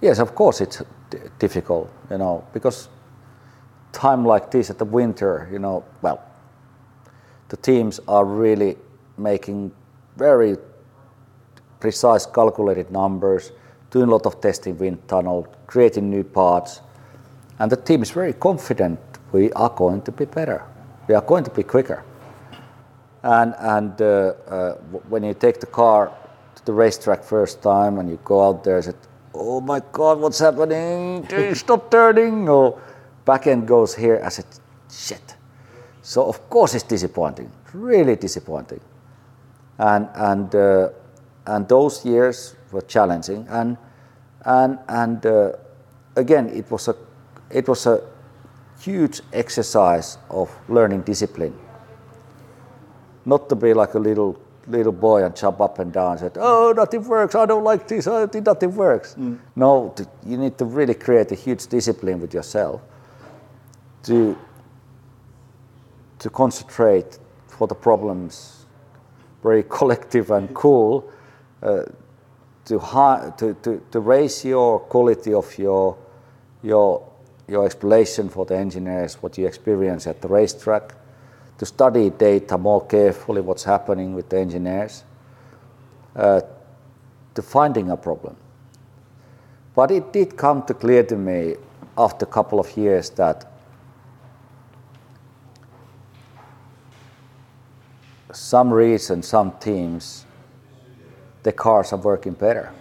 Yes, 0.00 0.18
of 0.18 0.34
course 0.34 0.60
it's 0.60 0.82
difficult, 1.38 1.90
you 2.10 2.18
know, 2.18 2.44
because 2.52 2.88
time 3.92 4.24
like 4.24 4.50
this 4.50 4.70
at 4.70 4.78
the 4.78 4.84
winter, 4.84 5.48
you 5.50 5.58
know, 5.58 5.84
well, 6.02 6.22
the 7.48 7.56
teams 7.56 7.98
are 8.06 8.24
really 8.24 8.76
making 9.18 9.72
very 10.16 10.56
precise 11.80 12.26
calculated 12.26 12.90
numbers, 12.90 13.52
doing 13.90 14.08
a 14.08 14.10
lot 14.10 14.26
of 14.26 14.40
testing 14.40 14.78
wind 14.78 14.98
tunnel, 15.08 15.46
creating 15.66 16.08
new 16.08 16.22
parts. 16.22 16.80
And 17.58 17.70
the 17.70 17.76
team 17.76 18.02
is 18.02 18.10
very 18.10 18.32
confident 18.32 19.00
we 19.32 19.52
are 19.52 19.70
going 19.70 20.02
to 20.02 20.12
be 20.12 20.24
better. 20.24 20.64
We 21.08 21.14
are 21.14 21.22
going 21.22 21.44
to 21.44 21.50
be 21.50 21.62
quicker. 21.62 22.04
And, 23.22 23.54
and 23.58 24.00
uh, 24.00 24.34
uh, 24.46 24.74
when 25.08 25.24
you 25.24 25.34
take 25.34 25.60
the 25.60 25.66
car 25.66 26.12
to 26.54 26.64
the 26.64 26.72
racetrack 26.72 27.24
first 27.24 27.62
time 27.62 27.98
and 27.98 28.08
you 28.08 28.18
go 28.24 28.46
out 28.46 28.62
there 28.64 28.76
and 28.76 28.84
say, 28.84 28.92
oh 29.34 29.60
my 29.60 29.80
God, 29.92 30.20
what's 30.20 30.38
happening? 30.38 31.26
Stop 31.54 31.90
turning. 31.90 32.48
Or 32.48 32.80
back 33.24 33.46
end 33.46 33.66
goes 33.66 33.94
here. 33.94 34.20
I 34.24 34.28
said, 34.28 34.46
shit. 34.90 35.34
So 36.02 36.28
of 36.28 36.48
course 36.48 36.74
it's 36.74 36.84
disappointing, 36.84 37.50
really 37.72 38.14
disappointing 38.16 38.80
and 39.78 40.08
and 40.14 40.54
uh, 40.54 40.88
and 41.46 41.68
those 41.68 42.04
years 42.04 42.56
were 42.72 42.82
challenging 42.82 43.46
and 43.48 43.76
and 44.44 44.78
and 44.88 45.26
uh, 45.26 45.52
again 46.16 46.48
it 46.48 46.70
was 46.70 46.88
a 46.88 46.94
it 47.50 47.68
was 47.68 47.86
a 47.86 48.02
huge 48.80 49.20
exercise 49.32 50.18
of 50.30 50.50
learning 50.68 51.02
discipline 51.02 51.54
not 53.26 53.48
to 53.50 53.54
be 53.54 53.74
like 53.74 53.94
a 53.94 53.98
little 53.98 54.40
little 54.68 54.92
boy 54.92 55.22
and 55.24 55.36
jump 55.36 55.60
up 55.60 55.78
and 55.78 55.92
down 55.92 56.12
and 56.12 56.20
said 56.20 56.36
oh 56.36 56.72
nothing 56.74 57.04
works. 57.06 57.34
I 57.34 57.46
don't 57.46 57.62
like 57.62 57.86
this. 57.86 58.06
Oh, 58.06 58.28
nothing 58.34 58.74
works. 58.74 59.14
Mm. 59.14 59.38
no 59.54 59.94
you 60.24 60.38
need 60.38 60.56
to 60.58 60.64
really 60.64 60.94
create 60.94 61.30
a 61.32 61.36
huge 61.36 61.66
discipline 61.66 62.20
with 62.20 62.32
yourself 62.32 62.80
to 64.04 64.36
to 66.18 66.30
concentrate 66.30 67.18
for 67.46 67.66
the 67.66 67.74
problems 67.74 68.56
very 69.46 69.62
collective 69.78 70.30
and 70.30 70.52
cool 70.54 71.08
uh, 71.62 71.82
to, 72.64 72.78
high, 72.78 73.32
to, 73.38 73.54
to, 73.62 73.80
to 73.92 74.00
raise 74.00 74.44
your 74.44 74.80
quality 74.80 75.32
of 75.32 75.56
your, 75.56 75.96
your, 76.62 77.08
your 77.46 77.64
explanation 77.64 78.28
for 78.28 78.44
the 78.44 78.56
engineers, 78.56 79.14
what 79.22 79.38
you 79.38 79.46
experience 79.46 80.06
at 80.06 80.20
the 80.20 80.28
racetrack, 80.28 80.94
to 81.58 81.66
study 81.66 82.10
data 82.10 82.58
more 82.58 82.84
carefully, 82.86 83.40
what's 83.40 83.64
happening 83.64 84.14
with 84.14 84.28
the 84.28 84.38
engineers, 84.38 85.04
uh, 86.14 86.40
to 87.34 87.42
finding 87.42 87.90
a 87.90 87.96
problem. 87.96 88.36
But 89.74 89.90
it 89.90 90.12
did 90.12 90.36
come 90.36 90.62
to 90.64 90.74
clear 90.74 91.02
to 91.04 91.16
me 91.16 91.56
after 91.96 92.24
a 92.24 92.28
couple 92.28 92.58
of 92.58 92.76
years 92.76 93.10
that 93.10 93.50
some 98.32 98.72
reason, 98.72 99.22
some 99.22 99.52
teams, 99.60 100.24
the 101.42 101.52
cars 101.52 101.92
are 101.92 101.98
working 101.98 102.32
better. 102.32 102.72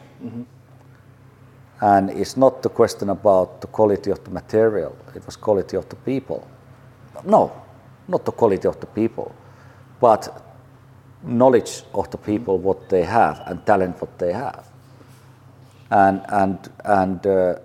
And 1.81 2.09
it's 2.09 2.37
not 2.37 2.63
the 2.63 2.69
question 2.69 3.09
about 3.09 3.61
the 3.61 3.67
quality 3.67 4.11
of 4.11 4.23
the 4.23 4.31
material, 4.31 4.95
it 5.13 5.25
was 5.25 5.35
quality 5.35 5.77
of 5.77 5.87
the 5.89 5.95
people. 5.97 6.47
No, 7.25 7.51
not 8.07 8.25
the 8.25 8.31
quality 8.31 8.67
of 8.67 8.79
the 8.79 8.87
people, 8.87 9.33
but 9.99 10.41
knowledge 11.23 11.83
of 11.93 12.09
the 12.11 12.17
people, 12.17 12.57
what 12.57 12.89
they 12.89 13.03
have, 13.03 13.41
and 13.47 13.65
talent, 13.65 13.99
what 13.99 14.17
they 14.19 14.31
have. 14.31 14.67
And, 15.89 16.21
and, 16.29 16.69
and 16.83 17.25
uh, 17.25 17.59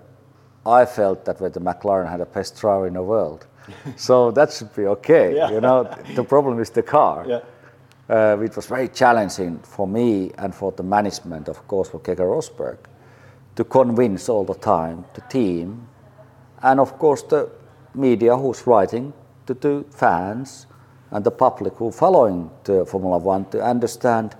I 0.65 0.85
felt 0.85 1.25
that 1.25 1.41
with 1.41 1.53
the 1.53 1.59
McLaren 1.59 2.09
had 2.09 2.19
the 2.19 2.25
best 2.25 2.59
driver 2.59 2.87
in 2.87 2.93
the 2.93 3.03
world. 3.03 3.45
so 3.95 4.31
that 4.31 4.51
should 4.51 4.73
be 4.75 4.85
okay. 4.85 5.35
Yeah. 5.35 5.51
You 5.51 5.61
know, 5.61 5.83
the 6.15 6.23
problem 6.23 6.59
is 6.59 6.69
the 6.69 6.83
car. 6.83 7.25
Yeah. 7.27 7.39
Uh, 8.09 8.37
it 8.41 8.55
was 8.55 8.65
very 8.65 8.89
challenging 8.89 9.59
for 9.59 9.87
me 9.87 10.31
and 10.37 10.53
for 10.53 10.71
the 10.73 10.83
management, 10.83 11.47
of 11.47 11.65
course, 11.67 11.89
for 11.89 11.99
Keke 11.99 12.17
Rosberg, 12.17 12.77
to 13.55 13.63
convince 13.63 14.27
all 14.27 14.43
the 14.43 14.55
time 14.55 15.05
the 15.13 15.21
team, 15.21 15.87
and 16.61 16.79
of 16.79 16.97
course 16.99 17.23
the 17.23 17.49
media 17.93 18.35
who's 18.35 18.65
writing 18.67 19.13
to 19.53 19.83
the 19.83 19.85
fans 19.91 20.67
and 21.11 21.23
the 21.23 21.31
public 21.31 21.73
who 21.75 21.89
are 21.89 21.91
following 21.91 22.49
the 22.63 22.85
Formula 22.85 23.17
One 23.17 23.45
to 23.49 23.63
understand 23.63 24.35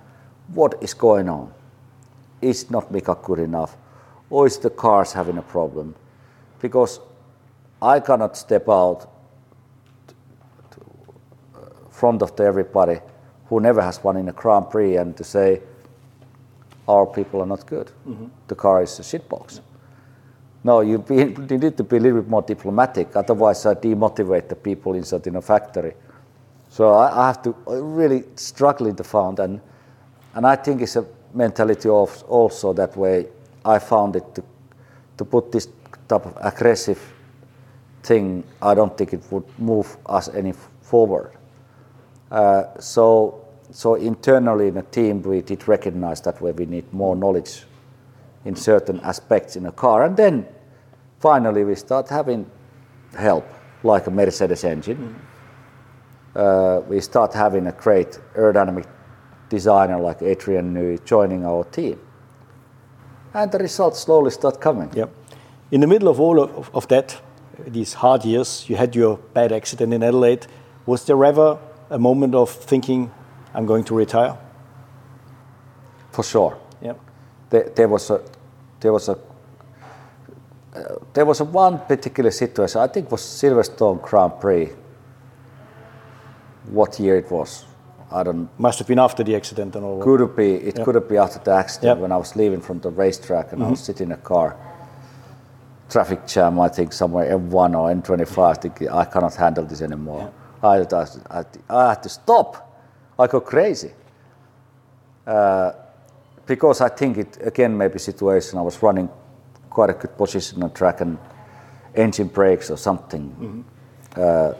what 0.54 0.74
is 0.82 0.94
going 0.94 1.28
on. 1.28 1.52
Is 2.40 2.70
not 2.70 2.90
Mika 2.90 3.16
good 3.22 3.38
enough, 3.38 3.76
or 4.30 4.46
is 4.46 4.58
the 4.58 4.70
cars 4.70 5.12
having 5.12 5.38
a 5.38 5.42
problem? 5.42 5.94
Because 6.60 7.00
I 7.80 8.00
cannot 8.00 8.36
step 8.36 8.68
out 8.68 9.12
front 12.02 12.22
of 12.22 12.34
the 12.34 12.42
everybody 12.42 12.98
who 13.46 13.60
never 13.60 13.80
has 13.80 14.02
won 14.02 14.16
in 14.16 14.28
a 14.28 14.32
Grand 14.32 14.68
Prix 14.70 14.96
and 14.96 15.16
to 15.16 15.22
say 15.22 15.60
our 16.88 17.06
people 17.06 17.40
are 17.40 17.46
not 17.46 17.64
good. 17.64 17.92
Mm-hmm. 18.08 18.26
The 18.48 18.56
car 18.56 18.82
is 18.82 18.98
a 18.98 19.02
shitbox. 19.02 19.60
No, 20.64 20.80
you, 20.80 20.98
be, 20.98 21.16
you 21.50 21.58
need 21.58 21.76
to 21.76 21.84
be 21.84 21.96
a 21.96 22.00
little 22.00 22.20
bit 22.22 22.30
more 22.30 22.42
diplomatic. 22.42 23.16
Otherwise, 23.16 23.66
I 23.66 23.74
demotivate 23.74 24.48
the 24.48 24.56
people 24.56 24.94
inside 24.94 25.26
in 25.26 25.36
a 25.36 25.42
factory. 25.42 25.94
So 26.68 26.92
I, 26.92 27.24
I 27.24 27.26
have 27.28 27.42
to 27.42 27.54
really 27.66 28.24
struggling 28.36 28.96
to 28.96 29.04
find, 29.04 29.38
and 29.40 29.60
and 30.34 30.46
I 30.46 30.56
think 30.56 30.80
it's 30.80 30.96
a 30.96 31.04
mentality 31.34 31.88
of 31.88 32.22
also 32.24 32.72
that 32.72 32.96
way. 32.96 33.26
I 33.64 33.78
found 33.78 34.16
it 34.16 34.34
to 34.34 34.42
to 35.18 35.24
put 35.24 35.52
this 35.52 35.68
type 36.08 36.26
of 36.26 36.36
aggressive 36.40 36.98
thing. 38.02 38.44
I 38.62 38.74
don't 38.74 38.96
think 38.96 39.12
it 39.12 39.22
would 39.30 39.44
move 39.58 39.96
us 40.06 40.28
any 40.28 40.54
forward. 40.80 41.32
Uh, 42.30 42.78
so 42.80 43.44
so 43.70 43.96
internally 43.96 44.68
in 44.68 44.76
a 44.78 44.82
team, 44.82 45.22
we 45.22 45.42
did 45.42 45.68
recognize 45.68 46.22
that 46.22 46.40
way 46.40 46.52
we 46.52 46.66
need 46.66 46.90
more 46.92 47.14
knowledge 47.14 47.64
in 48.44 48.56
certain 48.56 49.00
aspects 49.00 49.56
in 49.56 49.66
a 49.66 49.72
car, 49.72 50.04
and 50.04 50.16
then 50.16 50.46
finally 51.20 51.64
we 51.64 51.74
start 51.74 52.08
having 52.08 52.50
help, 53.16 53.46
like 53.82 54.06
a 54.06 54.10
Mercedes 54.10 54.64
engine. 54.64 55.14
Uh, 56.34 56.80
we 56.88 57.00
start 57.00 57.34
having 57.34 57.66
a 57.66 57.72
great 57.72 58.18
aerodynamic 58.34 58.86
designer 59.48 60.00
like 60.00 60.22
Adrian 60.22 60.74
Newey 60.74 61.04
joining 61.04 61.44
our 61.44 61.64
team, 61.64 61.98
and 63.34 63.52
the 63.52 63.58
results 63.58 64.00
slowly 64.00 64.30
start 64.30 64.60
coming. 64.60 64.90
Yep. 64.94 65.10
In 65.70 65.80
the 65.80 65.86
middle 65.86 66.08
of 66.08 66.20
all 66.20 66.40
of, 66.42 66.70
of 66.74 66.88
that, 66.88 67.20
these 67.66 67.94
hard 67.94 68.24
years, 68.24 68.68
you 68.68 68.76
had 68.76 68.96
your 68.96 69.18
bad 69.34 69.52
accident 69.52 69.92
in 69.94 70.02
Adelaide. 70.02 70.46
Was 70.86 71.04
there 71.04 71.24
ever 71.24 71.58
a 71.90 71.98
moment 71.98 72.34
of 72.34 72.50
thinking, 72.50 73.10
I'm 73.54 73.66
going 73.66 73.84
to 73.84 73.94
retire? 73.94 74.36
For 76.10 76.24
sure. 76.24 76.58
Yep. 76.82 77.00
there, 77.52 77.70
there 77.76 77.88
was 77.88 78.10
a 78.10 78.20
there 78.82 78.92
was 78.92 79.08
a 79.08 79.18
uh, 80.74 80.96
there 81.12 81.24
was 81.24 81.40
a 81.40 81.44
one 81.44 81.78
particular 81.78 82.30
situation. 82.30 82.80
I 82.80 82.86
think 82.86 83.06
it 83.06 83.12
was 83.12 83.20
Silverstone 83.22 84.02
Grand 84.02 84.40
Prix. 84.40 84.70
What 86.70 86.98
year 86.98 87.16
it 87.16 87.30
was? 87.30 87.64
I 88.10 88.22
don't. 88.22 88.48
Must 88.58 88.78
have 88.78 88.88
been 88.88 88.98
after 88.98 89.22
the 89.22 89.36
accident 89.36 89.76
and 89.76 89.84
all. 89.84 90.02
Could 90.02 90.20
it 90.20 90.36
be? 90.36 90.54
It 90.54 90.82
could 90.84 90.94
have 90.94 91.08
been 91.08 91.18
after 91.18 91.38
the 91.38 91.52
accident. 91.52 91.94
Mm-hmm. 91.94 92.02
when 92.02 92.12
I 92.12 92.16
was 92.16 92.36
leaving 92.36 92.60
from 92.60 92.80
the 92.80 92.90
racetrack 92.90 93.52
and 93.52 93.62
I 93.62 93.70
was 93.70 93.80
sitting 93.80 94.08
in 94.08 94.12
a 94.12 94.16
car. 94.16 94.56
Traffic 95.88 96.26
jam, 96.26 96.58
I 96.58 96.68
think 96.68 96.92
somewhere 96.92 97.36
M1 97.38 97.78
or 97.78 97.92
M25. 97.94 98.50
I 98.50 98.54
think 98.54 98.82
I 98.90 99.04
cannot 99.04 99.34
handle 99.34 99.64
this 99.64 99.82
anymore. 99.82 100.32
I, 100.62 100.78
I, 100.78 101.06
I, 101.30 101.44
I 101.68 101.88
had 101.90 102.02
to 102.04 102.08
stop. 102.08 102.50
I 103.18 103.26
go 103.26 103.40
crazy. 103.40 103.92
Uh, 105.26 105.72
because 106.46 106.80
I 106.80 106.88
think 106.88 107.18
it 107.18 107.38
again 107.42 107.76
maybe 107.76 107.98
situation. 107.98 108.58
I 108.58 108.62
was 108.62 108.82
running 108.82 109.08
quite 109.70 109.90
a 109.90 109.94
good 109.94 110.16
position 110.16 110.62
on 110.62 110.70
track 110.72 111.00
and 111.00 111.18
engine 111.94 112.28
brakes 112.28 112.70
or 112.70 112.76
something. 112.76 113.64
Mm-hmm. 114.16 114.58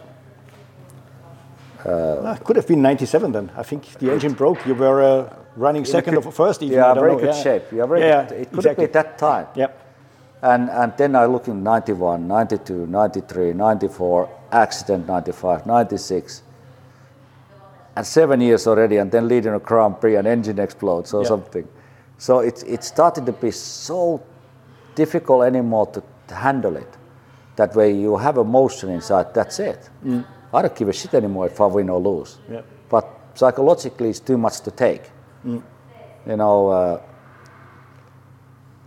Ah, 1.85 2.37
could 2.45 2.57
have 2.57 2.67
been 2.69 2.81
97 2.83 3.33
then. 3.33 3.51
I 3.57 3.63
think 3.65 3.85
the 3.99 4.13
engine 4.13 4.35
broke. 4.35 4.65
You 4.67 4.75
were 4.75 5.03
uh, 5.03 5.35
running 5.57 5.85
second 5.85 6.17
or 6.17 6.23
first 6.33 6.63
even. 6.63 6.79
I 6.79 6.83
Yeah, 6.89 6.95
don't 6.95 7.03
very 7.03 7.13
know. 7.15 7.19
good 7.19 7.35
Yeah. 7.35 7.43
shape. 7.43 7.63
Yeah, 7.73 7.87
very 7.87 8.01
Yeah, 8.01 8.23
good. 8.29 8.39
It 8.41 8.51
could 8.51 8.59
exactly. 8.59 8.85
have 8.85 8.93
been 8.93 9.03
that 9.03 9.19
time. 9.19 9.47
Yep. 9.57 9.79
And, 10.43 10.71
and 10.71 10.93
then 10.97 11.17
I 11.17 11.27
look 11.27 11.49
in 11.49 11.63
91, 11.63 12.27
92, 12.29 12.87
93, 12.87 13.53
94, 13.53 14.29
accident 14.53 15.07
95, 15.07 15.67
96. 15.67 16.43
And 17.97 18.07
seven 18.07 18.41
years 18.41 18.67
already, 18.67 18.97
and 18.97 19.11
then 19.11 19.29
leading 19.29 19.53
a 19.55 19.59
Grand 19.59 20.01
Prix, 20.01 20.17
and 20.17 20.27
engine 20.27 20.59
explodes 20.59 21.13
or 21.13 21.23
Yeah. 21.23 21.29
something. 21.29 21.69
So 22.19 22.39
it, 22.39 22.65
it 22.67 22.85
started 22.85 23.27
to 23.27 23.33
be 23.33 23.51
so 23.51 24.21
difficult 24.95 25.45
anymore 25.45 25.87
to, 25.89 26.03
to 26.29 26.35
handle 26.35 26.77
it. 26.77 26.89
That 27.57 27.75
way 27.75 27.93
you 27.93 28.17
have 28.17 28.39
emotion 28.39 28.89
inside, 28.91 29.35
that's 29.35 29.59
it. 29.59 29.91
I 30.55 30.63
don't 30.63 30.75
give 30.75 30.89
a 30.89 30.93
shit 30.93 31.15
anymore 31.15 31.47
if 31.47 31.61
I 31.61 31.67
win 31.67 31.91
or 31.91 32.01
lose. 32.01 32.39
Mm. 32.49 32.55
Yeah. 32.55 32.61
But 32.89 33.09
psychologically, 33.35 34.11
it's 34.11 34.21
too 34.21 34.39
much 34.39 34.61
to 34.61 34.71
take. 34.71 35.03
Mm. 35.45 35.63
You 36.27 36.37
know, 36.37 36.69
uh, 36.69 37.01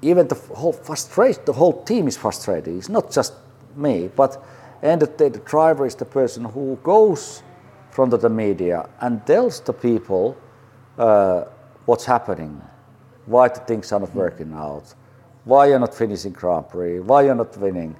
even 0.01 0.27
the 0.27 0.35
whole 0.35 0.73
frustration, 0.73 1.41
the 1.45 1.53
whole 1.53 1.83
team 1.83 2.07
is 2.07 2.17
frustrated. 2.17 2.75
It's 2.75 2.89
not 2.89 3.11
just 3.11 3.33
me, 3.75 4.09
but 4.15 4.41
end 4.83 5.03
of 5.03 5.17
the 5.17 5.17
day, 5.25 5.29
the 5.29 5.39
driver 5.39 5.85
is 5.85 5.95
the 5.95 6.05
person 6.05 6.45
who 6.45 6.77
goes 6.83 7.43
front 7.95 8.13
of 8.13 8.21
the 8.21 8.29
media 8.29 8.89
and 8.99 9.25
tells 9.25 9.61
the 9.61 9.71
people 9.71 10.37
uh, 10.97 11.45
what's 11.85 12.03
happening, 12.05 12.61
why 13.25 13.47
the 13.47 13.61
things 13.61 13.91
are 13.93 14.01
not 14.01 14.13
working 14.13 14.51
out, 14.53 14.93
why 15.45 15.67
you're 15.67 15.79
not 15.79 15.95
finishing 15.95 16.33
Grand 16.33 16.67
Prix, 16.67 16.99
why 16.99 17.23
you're 17.23 17.35
not 17.35 17.55
winning. 17.57 17.95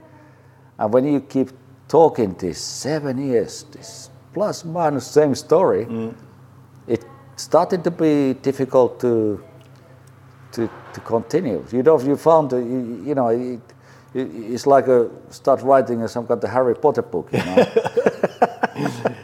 And 0.77 0.91
when 0.93 1.05
you 1.05 1.21
keep 1.21 1.49
talking 1.87 2.33
this 2.33 2.59
seven 2.59 3.17
years, 3.17 3.63
this 3.71 4.09
plus 4.33 4.65
minus 4.65 5.07
same 5.07 5.33
story, 5.33 5.87
it 6.87 7.05
started 7.37 7.83
to 7.85 7.91
be 7.91 8.33
difficult 8.33 8.99
to 8.99 9.41
to, 10.55 10.69
to 10.93 10.99
continue. 11.01 11.65
You 11.71 11.83
know, 11.83 11.99
you 11.99 12.15
found, 12.15 12.53
uh, 12.53 12.57
you, 12.57 13.03
you 13.05 13.13
know, 13.13 13.27
it, 13.27 13.59
it, 14.13 14.27
it's 14.53 14.65
like 14.65 14.87
a 14.87 15.09
start 15.29 15.61
writing 15.61 16.07
some 16.07 16.25
kind 16.25 16.41
of 16.41 16.49
Harry 16.49 16.75
Potter 16.75 17.01
book. 17.01 17.27
You 17.33 17.39
know? 17.39 17.65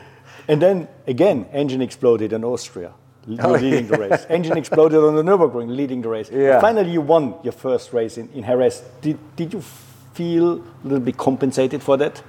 And 0.47 0.61
then 0.61 0.87
again, 1.07 1.45
engine 1.51 1.81
exploded 1.81 2.33
in 2.33 2.43
Austria, 2.43 2.93
Oh, 3.39 3.51
leading 3.51 3.87
the 3.87 3.97
race. 3.97 4.25
Engine 4.29 4.57
exploded 4.57 4.99
on 4.99 5.15
the 5.15 5.21
Nürburgring, 5.21 5.75
leading 5.75 6.01
the 6.01 6.09
race. 6.09 6.29
Yeah. 6.31 6.59
Finally, 6.59 6.91
you 6.91 7.01
won 7.01 7.35
your 7.43 7.53
first 7.53 7.93
race 7.93 8.17
in, 8.17 8.29
in 8.29 8.43
Jerez. 8.43 8.83
Did, 9.01 9.19
did 9.35 9.53
you 9.53 9.61
feel 10.13 10.53
a 10.53 10.83
little 10.83 10.99
bit 10.99 11.17
compensated 11.17 11.83
for 11.83 11.97
that? 11.97 12.21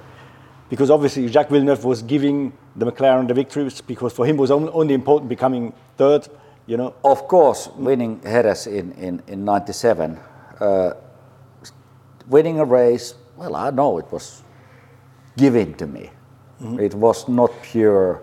Because 0.69 0.89
obviously 0.91 1.27
Jacques 1.27 1.49
Villeneuve 1.49 1.83
was 1.83 2.01
giving 2.03 2.53
the 2.75 2.85
McLaren 2.85 3.27
the 3.27 3.33
victories 3.33 3.81
because 3.81 4.13
for 4.13 4.25
him 4.25 4.37
it 4.37 4.39
was 4.39 4.51
only, 4.51 4.71
only 4.71 4.93
important 4.93 5.29
becoming 5.29 5.73
third. 5.97 6.27
You 6.65 6.77
know, 6.77 6.95
of 7.03 7.27
course, 7.27 7.67
winning 7.75 8.21
Jerez 8.21 8.67
in, 8.67 8.91
in, 8.93 9.21
in 9.27 9.43
97, 9.45 10.17
uh, 10.59 10.93
winning 12.27 12.59
a 12.59 12.65
race, 12.65 13.15
well, 13.35 13.55
I 13.55 13.69
know 13.71 13.97
it 13.97 14.11
was 14.11 14.43
given 15.35 15.73
to 15.75 15.87
me. 15.87 16.09
It 16.63 16.93
was 16.93 17.27
not 17.27 17.51
pure 17.61 18.21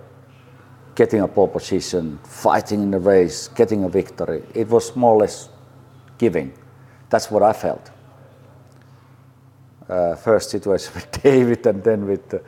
getting 0.94 1.20
a 1.20 1.29
pole 1.29 1.48
position, 1.48 2.18
fighting 2.24 2.83
in 2.83 2.90
the 2.90 2.98
race, 2.98 3.48
getting 3.48 3.85
a 3.85 3.88
victory. 3.88 4.42
It 4.55 4.68
was 4.68 4.96
more 4.96 5.14
or 5.14 5.20
less 5.20 5.48
giving. 6.18 6.53
That's 7.11 7.31
what 7.31 7.42
I 7.42 7.53
felt. 7.53 7.90
Uh, 9.88 10.14
first 10.16 10.50
situation 10.50 10.92
with 10.94 11.22
David 11.22 11.66
and 11.66 11.83
then 11.83 12.07
with, 12.07 12.35
uh, 12.35 12.38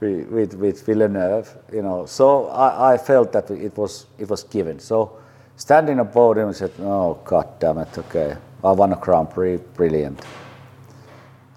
with, 0.00 0.28
with, 0.28 0.54
with 0.54 0.86
Villeneuve, 0.86 1.56
you 1.72 1.82
know. 1.82 2.06
So 2.06 2.48
I, 2.48 2.94
I 2.94 2.98
felt 2.98 3.32
that 3.32 3.50
it 3.50 3.76
was, 3.76 4.06
it 4.18 4.28
was 4.28 4.44
given. 4.44 4.78
So 4.80 5.18
standing 5.56 6.00
on 6.00 6.06
the 6.06 6.12
podium, 6.12 6.48
I 6.48 6.52
said, 6.52 6.72
oh, 6.80 7.20
God 7.24 7.60
damn 7.60 7.78
it, 7.78 7.96
okay. 7.98 8.36
I 8.64 8.72
won 8.72 8.92
a 8.92 8.96
Grand 8.96 9.30
Prix, 9.30 9.58
brilliant. 9.74 10.24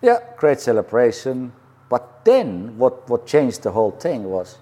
Yeah, 0.01 0.19
great 0.37 0.59
celebration. 0.59 1.51
But 1.93 2.25
then 2.25 2.75
what, 2.79 3.07
what 3.07 3.27
changed 3.27 3.61
the 3.61 3.69
whole 3.69 3.91
thing 3.91 4.23
was 4.23 4.57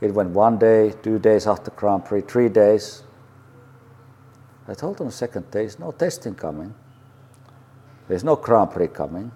It 0.00 0.12
went 0.12 0.30
one 0.30 0.58
day, 0.58 0.92
two 1.04 1.20
days 1.20 1.46
after 1.46 1.70
Grand 1.70 2.04
Prix, 2.04 2.22
three 2.22 2.48
days. 2.48 3.04
I 4.66 4.74
told 4.74 4.98
them 4.98 5.06
the 5.06 5.12
second 5.12 5.48
day, 5.52 5.60
there's 5.60 5.78
no 5.78 5.92
testing 5.92 6.34
coming. 6.34 6.74
There's 8.08 8.24
no 8.24 8.34
Grand 8.34 8.72
Prix 8.72 8.88
coming. 8.88 9.30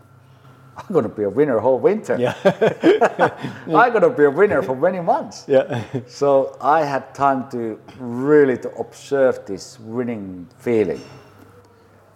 I'm 0.76 0.92
going 0.92 1.04
to 1.04 1.16
be 1.20 1.22
a 1.22 1.30
winner 1.30 1.60
whole 1.60 1.78
winter. 1.78 2.16
Yeah. 2.18 2.34
I'm 3.68 3.92
going 3.92 4.02
to 4.02 4.10
be 4.10 4.24
a 4.24 4.30
winner 4.30 4.60
for 4.60 4.74
many 4.74 4.98
months. 4.98 5.44
Yeah. 5.46 5.84
So 6.08 6.56
I 6.60 6.84
had 6.84 7.14
time 7.14 7.48
to 7.50 7.78
really 8.00 8.58
to 8.58 8.70
observe 8.80 9.46
this 9.46 9.78
winning 9.78 10.48
feeling, 10.58 11.02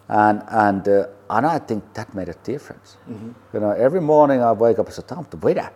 and 0.08 0.42
and 0.48 0.88
uh, 0.88 1.06
and 1.30 1.46
I 1.46 1.58
think 1.58 1.82
that 1.94 2.14
made 2.14 2.28
a 2.28 2.34
difference. 2.44 2.96
You 3.52 3.60
know, 3.60 3.70
every 3.70 4.00
morning 4.00 4.42
I 4.42 4.52
wake 4.52 4.78
up 4.78 4.86
and 4.86 4.94
say, 4.94 5.02
"I'm 5.10 5.26
the 5.30 5.36
winner." 5.36 5.70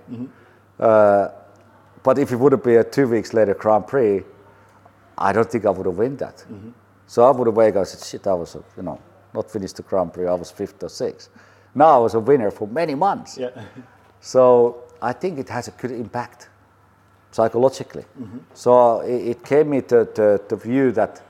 Uh, 0.78 1.28
but 2.02 2.18
if 2.18 2.32
it 2.32 2.36
would 2.36 2.52
have 2.52 2.62
been 2.62 2.78
a 2.80 2.84
two 2.84 3.06
weeks 3.08 3.32
later 3.34 3.54
Grand 3.54 3.86
Prix, 3.86 4.24
I 5.18 5.32
don't 5.32 5.50
think 5.50 5.64
I 5.66 5.70
would 5.70 5.86
have 5.86 5.98
won 5.98 6.16
that. 6.16 6.44
So 7.06 7.24
I 7.24 7.30
would 7.30 7.46
have 7.46 7.56
wake 7.56 7.74
up 7.74 7.80
and 7.80 7.88
said, 7.88 8.04
"Shit, 8.06 8.26
I 8.26 8.34
was 8.34 8.54
a, 8.54 8.62
you 8.76 8.82
know 8.82 8.98
not 9.34 9.50
finished 9.50 9.76
the 9.76 9.82
Grand 9.82 10.12
Prix. 10.12 10.26
I 10.26 10.34
was 10.34 10.50
fifth 10.50 10.82
or 10.82 10.88
sixth." 10.88 11.28
Now 11.74 11.90
I 11.96 11.98
was 11.98 12.14
a 12.14 12.20
winner 12.20 12.50
for 12.50 12.66
many 12.68 12.94
months. 12.94 13.38
Yeah. 13.38 13.50
So 14.24 14.84
I 15.02 15.12
think 15.12 15.38
it 15.40 15.48
has 15.48 15.66
a 15.66 15.72
good 15.72 15.90
impact 15.90 16.48
psychologically. 17.32 18.04
So 18.54 19.00
it, 19.00 19.28
it 19.30 19.44
gave 19.44 19.66
me 19.66 19.80
to, 19.82 20.04
to, 20.04 20.38
to 20.48 20.56
view 20.56 20.92
that, 20.92 21.20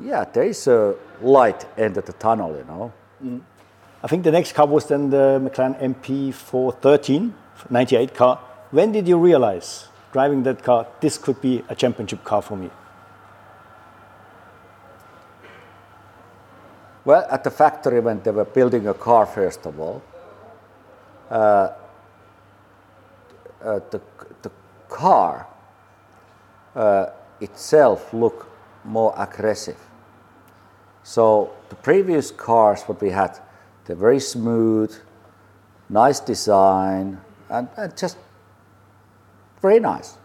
yeah, 0.00 0.24
there 0.32 0.44
is 0.44 0.68
a 0.68 0.94
light 1.20 1.66
end 1.76 1.96
of 1.96 2.04
the 2.04 2.12
tunnel, 2.12 2.56
you 2.56 2.64
know. 2.64 2.92
I 3.22 4.08
think 4.08 4.24
the 4.24 4.32
next 4.32 4.52
car 4.52 4.66
was 4.66 4.86
then 4.86 5.10
the 5.10 5.40
McLaren 5.42 5.78
MP413, 5.80 7.32
98 7.70 8.14
car. 8.14 8.40
When 8.70 8.90
did 8.90 9.06
you 9.06 9.18
realize, 9.18 9.88
driving 10.12 10.42
that 10.42 10.62
car, 10.62 10.86
this 11.00 11.18
could 11.18 11.40
be 11.40 11.62
a 11.68 11.74
championship 11.74 12.24
car 12.24 12.42
for 12.42 12.56
me? 12.56 12.70
Well, 17.04 17.26
at 17.30 17.44
the 17.44 17.50
factory 17.50 18.00
when 18.00 18.22
they 18.22 18.30
were 18.30 18.44
building 18.44 18.86
a 18.86 18.94
car, 18.94 19.26
first 19.26 19.66
of 19.66 19.78
all, 19.78 20.02
uh, 21.30 21.72
uh, 23.64 23.80
the, 23.90 24.00
the 24.42 24.50
car 24.88 25.46
uh, 26.74 27.06
itself 27.40 28.12
looked 28.12 28.46
more 28.84 29.14
aggressive. 29.16 29.78
So 31.04 31.52
the 31.68 31.76
previous 31.76 32.30
cars 32.30 32.82
what 32.82 33.00
we 33.00 33.10
had, 33.10 33.38
they're 33.84 33.96
very 33.96 34.20
smooth, 34.20 34.94
nice 35.88 36.20
design, 36.20 37.20
and, 37.48 37.68
and 37.76 37.96
just 37.96 38.16
very 39.60 39.80
nice. 39.80 40.16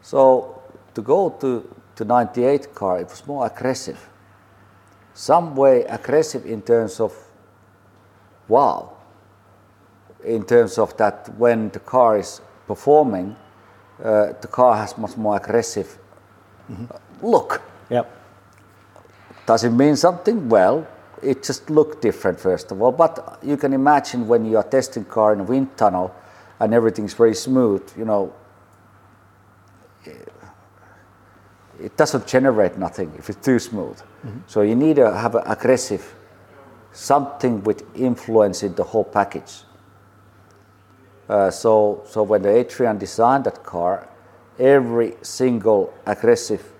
So 0.00 0.62
to 0.94 1.02
go 1.02 1.30
to 1.40 1.68
to 1.96 2.04
98 2.04 2.74
car, 2.74 3.00
it 3.00 3.08
was 3.08 3.26
more 3.26 3.46
aggressive. 3.46 3.98
Some 5.14 5.54
way 5.54 5.84
aggressive 5.84 6.46
in 6.46 6.62
terms 6.62 7.00
of 7.00 7.12
wow, 8.48 8.96
in 10.24 10.44
terms 10.44 10.78
of 10.78 10.96
that 10.96 11.28
when 11.36 11.68
the 11.70 11.80
car 11.80 12.18
is 12.18 12.40
performing, 12.66 13.36
uh, 14.02 14.32
the 14.40 14.48
car 14.48 14.76
has 14.76 14.96
much 14.96 15.16
more 15.16 15.36
aggressive 15.36 15.98
uh, 16.70 16.98
look. 17.22 17.60
Yeah. 17.90 18.04
Does 19.46 19.64
it 19.64 19.70
mean 19.70 19.96
something? 19.96 20.48
Well, 20.48 20.86
it 21.22 21.42
just 21.42 21.70
looked 21.70 22.02
different 22.02 22.38
first 22.38 22.72
of 22.72 22.80
all. 22.82 22.92
But 22.92 23.38
you 23.42 23.56
can 23.56 23.72
imagine 23.72 24.28
when 24.28 24.44
you 24.44 24.56
are 24.56 24.62
testing 24.62 25.04
car 25.04 25.32
in 25.32 25.40
a 25.40 25.44
wind 25.44 25.76
tunnel 25.76 26.14
and 26.60 26.72
everything's 26.74 27.14
very 27.14 27.34
smooth, 27.34 27.82
you 27.96 28.04
know, 28.04 28.32
it 31.80 31.96
doesn't 31.96 32.26
generate 32.26 32.78
nothing 32.78 33.12
if 33.18 33.28
it's 33.28 33.44
too 33.44 33.58
smooth. 33.58 34.00
So 34.46 34.62
you 34.62 34.76
need 34.76 34.96
to 34.96 35.12
have 35.12 35.34
an 35.34 35.42
aggressive, 35.46 36.14
something 36.92 37.64
with 37.64 37.82
influence 37.96 38.62
in 38.62 38.74
the 38.76 38.84
whole 38.84 39.04
package. 39.04 39.62
Uh, 41.28 41.50
so, 41.50 42.04
so 42.06 42.22
when 42.22 42.42
the 42.42 42.54
Adrian 42.54 42.98
designed 42.98 43.44
that 43.44 43.64
car, 43.64 44.08
every 44.58 45.16
single 45.22 45.92
aggressive 46.06 46.72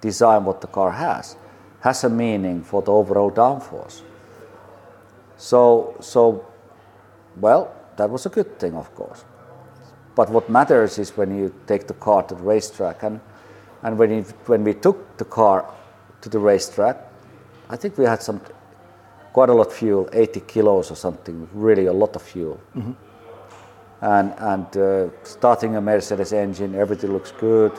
design 0.00 0.44
what 0.44 0.60
the 0.60 0.66
car 0.66 0.90
has 0.90 1.36
has 1.82 2.04
a 2.04 2.08
meaning 2.08 2.62
for 2.62 2.80
the 2.80 2.92
overall 2.92 3.30
downforce. 3.30 4.02
So, 5.36 5.96
so, 6.00 6.46
well, 7.36 7.74
that 7.96 8.08
was 8.08 8.24
a 8.26 8.28
good 8.28 8.58
thing, 8.58 8.74
of 8.74 8.94
course. 8.94 9.24
But 10.14 10.30
what 10.30 10.48
matters 10.48 10.98
is 10.98 11.16
when 11.16 11.36
you 11.36 11.52
take 11.66 11.88
the 11.88 11.94
car 11.94 12.22
to 12.22 12.34
the 12.34 12.42
racetrack, 12.42 13.02
and 13.02 13.20
and 13.82 13.98
when 13.98 14.12
it, 14.12 14.26
when 14.46 14.62
we 14.62 14.74
took 14.74 15.16
the 15.16 15.24
car 15.24 15.64
to 16.20 16.28
the 16.28 16.38
racetrack, 16.38 16.96
I 17.68 17.76
think 17.76 17.98
we 17.98 18.04
had 18.04 18.22
some 18.22 18.40
quite 19.32 19.48
a 19.48 19.54
lot 19.54 19.66
of 19.68 19.72
fuel, 19.72 20.08
80 20.12 20.40
kilos 20.40 20.90
or 20.90 20.94
something, 20.94 21.48
really 21.52 21.86
a 21.86 21.92
lot 21.92 22.14
of 22.14 22.22
fuel. 22.22 22.60
And 24.02 24.34
and 24.38 24.76
uh, 24.76 25.08
starting 25.24 25.76
a 25.76 25.80
Mercedes 25.80 26.32
engine, 26.32 26.74
everything 26.74 27.12
looks 27.12 27.32
good. 27.32 27.72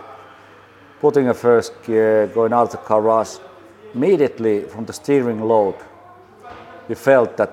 Putting 0.99 1.29
a 1.29 1.33
first 1.33 1.71
gear, 1.83 2.27
going 2.27 2.53
out 2.53 2.63
of 2.63 2.71
the 2.71 2.77
garage, 2.77 3.37
immediately 3.93 4.61
from 4.63 4.85
the 4.85 4.93
steering 4.93 5.41
load, 5.41 5.75
you 6.89 6.95
felt 6.95 7.37
that 7.37 7.49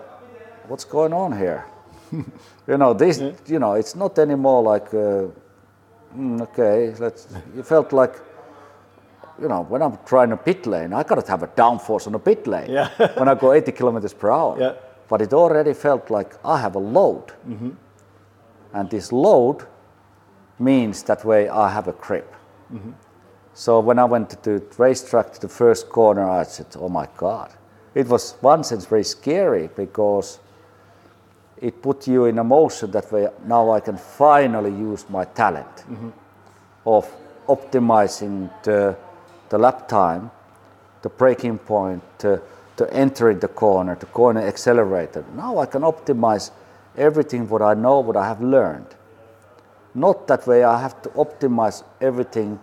what's 0.68 0.85
going 0.85 1.12
on 1.12 1.37
here? 1.37 1.64
you 2.12 2.76
know, 2.79 2.92
this, 2.94 3.22
you 3.46 3.59
know, 3.59 3.74
it's 3.74 3.94
not 3.94 4.18
anymore 4.18 4.62
like, 4.62 4.88
uh, 4.94 5.26
mm, 6.16 6.40
okay, 6.42 6.94
let's. 6.98 7.29
You 7.55 7.62
felt 7.62 7.92
like, 7.92 8.14
you 9.40 9.48
know, 9.48 9.62
when 9.68 9.83
I'm 9.83 9.98
trying 10.05 10.33
a 10.33 10.37
pit 10.37 10.66
lane, 10.66 10.92
I 10.92 11.03
gotta 11.03 11.29
have 11.31 11.42
a 11.42 11.48
downforce 11.48 12.07
on 12.07 12.14
a 12.14 12.18
pit 12.18 12.46
lane 12.46 12.70
Yeah. 12.70 12.88
when 13.18 13.29
I 13.29 13.35
go 13.35 13.53
80 13.53 13.72
kilometers 13.72 14.12
per 14.14 14.31
hour. 14.31 14.57
Yeah. 14.61 14.74
But 15.09 15.22
it 15.22 15.33
already 15.33 15.74
felt 15.74 16.11
like 16.11 16.35
I 16.44 16.59
have 16.61 16.76
a 16.76 16.79
load, 16.79 17.33
and 18.72 18.88
this 18.90 19.11
load 19.12 19.66
means 20.59 21.03
that 21.05 21.24
way 21.24 21.48
I 21.48 21.68
have 21.68 21.88
a 21.88 21.92
grip. 21.92 22.33
So 23.54 23.80
when 23.80 23.98
I 23.98 24.04
went 24.04 24.30
to 24.30 24.36
the 24.42 24.62
racetrack 24.78 25.32
to 25.34 25.40
the 25.40 25.48
first 25.48 25.88
corner, 25.88 26.28
I 26.28 26.44
said, 26.44 26.66
"Oh 26.78 26.88
my 26.88 27.08
God!" 27.16 27.50
It 27.94 28.08
was 28.08 28.36
one 28.40 28.64
sense 28.64 28.86
very 28.86 29.04
scary 29.04 29.68
because 29.74 30.38
it 31.60 31.82
put 31.82 32.06
you 32.06 32.24
in 32.24 32.38
a 32.38 32.44
motion 32.44 32.90
that 32.92 33.12
way. 33.12 33.28
Now 33.44 33.70
I 33.70 33.80
can 33.80 33.96
finally 33.96 34.70
use 34.70 35.04
my 35.08 35.24
talent 35.24 35.76
mm-hmm. 35.76 36.10
of 36.86 37.10
optimizing 37.48 38.50
the, 38.62 38.96
the 39.48 39.58
lap 39.58 39.88
time, 39.88 40.30
the 41.02 41.08
braking 41.08 41.58
point, 41.58 42.02
to, 42.18 42.40
to 42.76 42.92
entering 42.94 43.40
the 43.40 43.48
corner, 43.48 43.94
the 43.96 44.06
corner 44.06 44.40
accelerator. 44.40 45.24
Now 45.34 45.58
I 45.58 45.66
can 45.66 45.82
optimize 45.82 46.50
everything 46.96 47.48
what 47.48 47.60
I 47.60 47.74
know, 47.74 48.00
what 48.00 48.16
I 48.16 48.26
have 48.26 48.40
learned. 48.40 48.94
Not 49.94 50.28
that 50.28 50.46
way 50.46 50.62
I 50.62 50.80
have 50.80 51.02
to 51.02 51.08
optimize 51.10 51.82
everything 52.00 52.60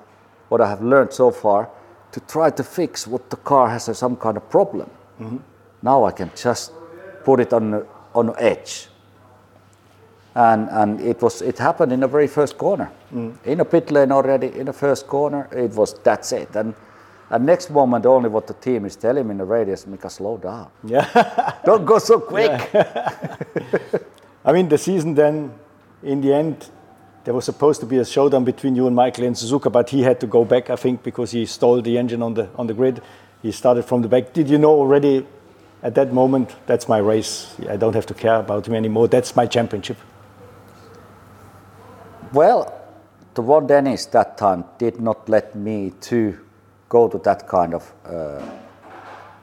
what 0.50 0.62
I 0.62 0.70
have 0.70 0.82
learned 0.82 1.14
so 1.14 1.32
far 1.32 1.70
to 2.12 2.20
try 2.22 2.50
to 2.50 2.64
fix 2.64 3.08
what 3.08 3.30
the 3.30 3.38
car 3.38 3.70
has 3.70 3.90
as 3.90 3.98
some 3.98 4.16
kind 4.16 4.38
of 4.38 4.50
problem. 4.50 4.90
Mm-hmm. 5.20 5.38
Now 5.82 6.06
I 6.06 6.12
can 6.12 6.32
just 6.36 6.72
put 7.24 7.40
it 7.40 7.54
on 7.54 7.86
on 8.14 8.34
edge. 8.38 8.88
And, 10.36 10.70
and 10.70 11.02
it 11.02 11.22
was 11.22 11.42
it 11.42 11.58
happened 11.58 11.92
in 11.92 12.00
the 12.02 12.08
very 12.08 12.28
first 12.28 12.58
corner. 12.58 12.92
Mm. 13.14 13.38
In 13.46 13.60
a 13.60 13.66
pit 13.66 13.90
lane 13.92 14.12
already, 14.12 14.48
in 14.48 14.66
the 14.68 14.74
first 14.74 15.08
corner, 15.08 15.48
it 15.52 15.72
was 15.72 15.96
that's 16.04 16.32
it. 16.32 16.56
And 16.56 16.76
and 17.30 17.46
next 17.46 17.70
moment 17.70 18.06
only 18.06 18.30
what 18.30 18.48
the 18.48 18.54
team 18.54 18.86
is 18.86 18.96
telling 18.96 19.28
me 19.28 19.32
in 19.32 19.38
the 19.38 19.46
radio 19.46 19.74
is 19.74 19.86
Mika, 19.86 20.10
slow 20.10 20.38
down. 20.38 20.70
Yeah. 20.84 21.54
Don't 21.66 21.86
go 21.86 22.00
so 22.00 22.20
quick. 22.20 22.52
I 24.46 24.54
mean, 24.54 24.70
the 24.70 24.78
season 24.78 25.14
then, 25.14 25.54
in 26.04 26.22
the 26.22 26.34
end, 26.34 26.70
there 27.28 27.34
was 27.34 27.44
supposed 27.44 27.82
to 27.82 27.86
be 27.86 27.98
a 27.98 28.06
showdown 28.06 28.46
between 28.46 28.74
you 28.74 28.88
and 28.88 28.96
Michael 28.96 29.26
and 29.26 29.36
Suzuka, 29.36 29.70
but 29.70 29.90
he 29.90 30.02
had 30.02 30.18
to 30.22 30.28
go 30.28 30.46
back, 30.46 30.70
I 30.70 30.78
think, 30.78 31.04
because 31.04 31.32
he 31.32 31.46
stole 31.46 31.82
the 31.82 31.98
engine 31.98 32.24
on 32.24 32.36
the 32.36 32.48
on 32.56 32.68
the 32.68 32.74
grid. 32.74 33.02
He 33.42 33.52
started 33.52 33.84
from 33.84 34.02
the 34.02 34.08
back. 34.08 34.32
Did 34.32 34.50
you 34.50 34.58
know 34.58 34.72
already 34.72 35.26
at 35.84 35.94
that 35.96 36.14
moment 36.14 36.56
that's 36.68 36.88
my 36.88 37.00
race? 37.00 37.54
I 37.68 37.76
don't 37.76 37.94
have 37.96 38.06
to 38.06 38.14
care 38.14 38.40
about 38.40 38.66
him 38.66 38.76
anymore. 38.76 39.10
That's 39.10 39.36
my 39.36 39.46
championship. 39.46 39.98
Well, 42.32 42.74
the 43.34 43.42
Ron 43.42 43.68
Dennis 43.68 44.06
that 44.06 44.38
time 44.38 44.64
did 44.78 45.02
not 45.02 45.28
let 45.28 45.54
me 45.54 45.92
to 46.08 46.40
go 46.88 47.10
to 47.10 47.18
that 47.26 47.46
kind 47.46 47.74
of 47.74 47.94
uh, 48.06 48.42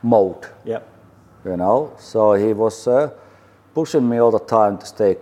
mode. 0.02 0.46
Yeah. 0.64 0.80
you 1.44 1.58
know. 1.58 1.92
So 1.98 2.32
he 2.32 2.54
was 2.54 2.88
uh, 2.88 3.10
pushing 3.74 4.08
me 4.08 4.16
all 4.16 4.30
the 4.30 4.46
time 4.56 4.78
to 4.78 4.86
stay 4.86 5.18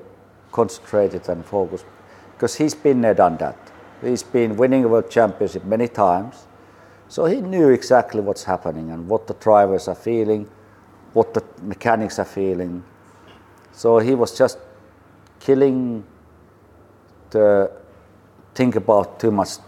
concentrated 0.53 1.29
and 1.29 1.45
focused 1.45 1.87
because 2.43 2.57
he's 2.57 2.75
been 2.75 3.01
there, 3.03 3.15
done 3.15 3.37
that. 3.37 3.57
He's 4.01 4.25
been 4.25 4.57
winning 4.57 4.83
a 4.83 4.89
world 4.89 5.09
championship 5.09 5.65
many 5.65 5.87
times, 5.87 6.49
so 7.07 7.25
he 7.27 7.41
knew 7.41 7.69
exactly 7.69 8.21
what's 8.21 8.43
happening 8.43 8.91
and 8.91 9.07
what 9.07 9.29
the 9.29 9.35
drivers 9.35 9.87
are 9.87 9.95
feeling, 9.95 10.51
what 11.13 11.35
the 11.35 11.45
mechanics 11.63 12.19
are 12.19 12.25
feeling. 12.25 12.83
So 13.71 14.01
he 14.01 14.17
was 14.17 14.37
just 14.37 14.59
killing 15.39 16.03
the 17.31 17.71
think 18.57 18.75
about 18.75 19.21
too 19.21 19.31
much 19.31 19.59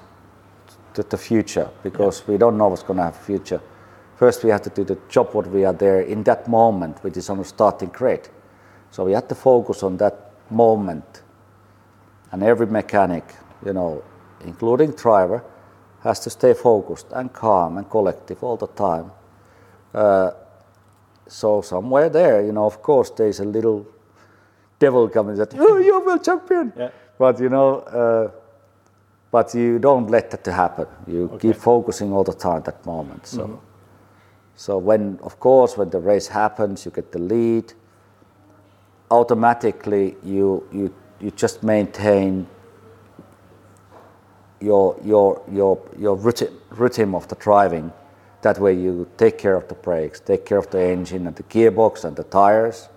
to 0.95 1.05
the 1.05 1.17
future 1.17 1.71
because 1.85 2.23
yeah. 2.23 2.33
we 2.33 2.39
don't 2.39 2.59
know 2.59 2.67
what's 2.67 2.83
going 2.83 2.97
to 2.97 3.05
have 3.05 3.17
future. 3.17 3.61
First, 4.17 4.43
we 4.43 4.51
have 4.51 4.63
to 4.63 4.71
do 4.71 4.83
the 4.83 4.99
job 5.09 5.33
what 5.33 5.47
we 5.47 5.65
are 5.65 5.73
there 5.73 6.01
in 6.01 6.25
that 6.25 6.49
moment, 6.49 7.05
which 7.05 7.17
is 7.17 7.31
on 7.31 7.39
the 7.39 7.45
starting 7.45 7.91
grid. 7.91 8.29
So 8.91 9.05
we 9.05 9.13
have 9.13 9.29
to 9.29 9.37
focus 9.37 9.85
on 9.85 9.97
that 9.99 10.33
moment, 10.51 11.23
and 12.35 12.43
every 12.43 12.67
mechanic, 12.67 13.25
you 13.65 13.73
know, 13.73 14.03
including 14.41 14.91
driver, 14.91 15.45
has 16.03 16.19
to 16.19 16.31
stay 16.31 16.53
focused 16.53 17.07
and 17.13 17.33
calm 17.33 17.79
and 17.79 17.89
collective 17.89 18.43
all 18.43 18.57
the 18.57 18.67
time. 18.67 19.13
Uh, 19.95 20.33
so 21.29 21.63
somewhere 21.63 22.09
there, 22.09 22.45
you 22.45 22.51
know, 22.51 22.67
of 22.67 22.83
course, 22.83 23.11
there's 23.11 23.39
a 23.39 23.45
little 23.45 23.87
devil 24.81 25.09
coming 25.09 25.37
that, 25.37 25.55
oh, 25.59 25.77
you're 25.79 26.05
world 26.05 26.25
champion. 26.25 26.73
Yeah. 26.77 26.91
But 27.17 27.39
you 27.39 27.49
know, 27.49 27.69
uh, 28.03 28.31
but 29.31 29.55
you 29.55 29.79
don't 29.79 30.11
let 30.11 30.33
that 30.33 30.43
to 30.43 30.53
happen. 30.53 30.89
You 31.07 31.31
okay. 31.35 31.39
keep 31.39 31.57
focusing 31.57 32.13
all 32.13 32.25
the 32.25 32.35
time 32.35 32.63
that 32.63 32.85
moment. 32.85 33.29
So, 33.29 33.43
mm-hmm. 33.43 33.67
so 34.57 34.79
when, 34.79 35.21
of 35.23 35.39
course, 35.39 35.77
when 35.77 35.91
the 35.91 36.01
race 36.01 36.27
happens, 36.27 36.85
you 36.85 36.91
get 36.91 37.13
the 37.13 37.21
lead. 37.21 37.73
Automatically, 39.09 40.17
you 40.25 40.67
you 40.73 40.93
you 41.25 41.31
just 41.31 41.63
maintain 41.63 42.47
your 44.61 44.97
your 45.03 45.43
your 45.51 45.73
your 45.99 46.17
routine 46.17 47.15
of 47.15 47.27
the 47.29 47.35
driving. 47.37 47.93
That 48.43 48.59
way, 48.59 48.75
you 48.75 49.09
take 49.17 49.39
care 49.39 49.57
of 49.57 49.67
the 49.69 49.75
brakes, 49.75 50.21
take 50.21 50.45
care 50.45 50.59
of 50.59 50.69
the 50.69 50.83
engine 50.83 51.27
and 51.27 51.35
the 51.35 51.45
gearbox 51.45 52.05
and 52.05 52.15
the 52.15 52.25
tires, 52.25 52.91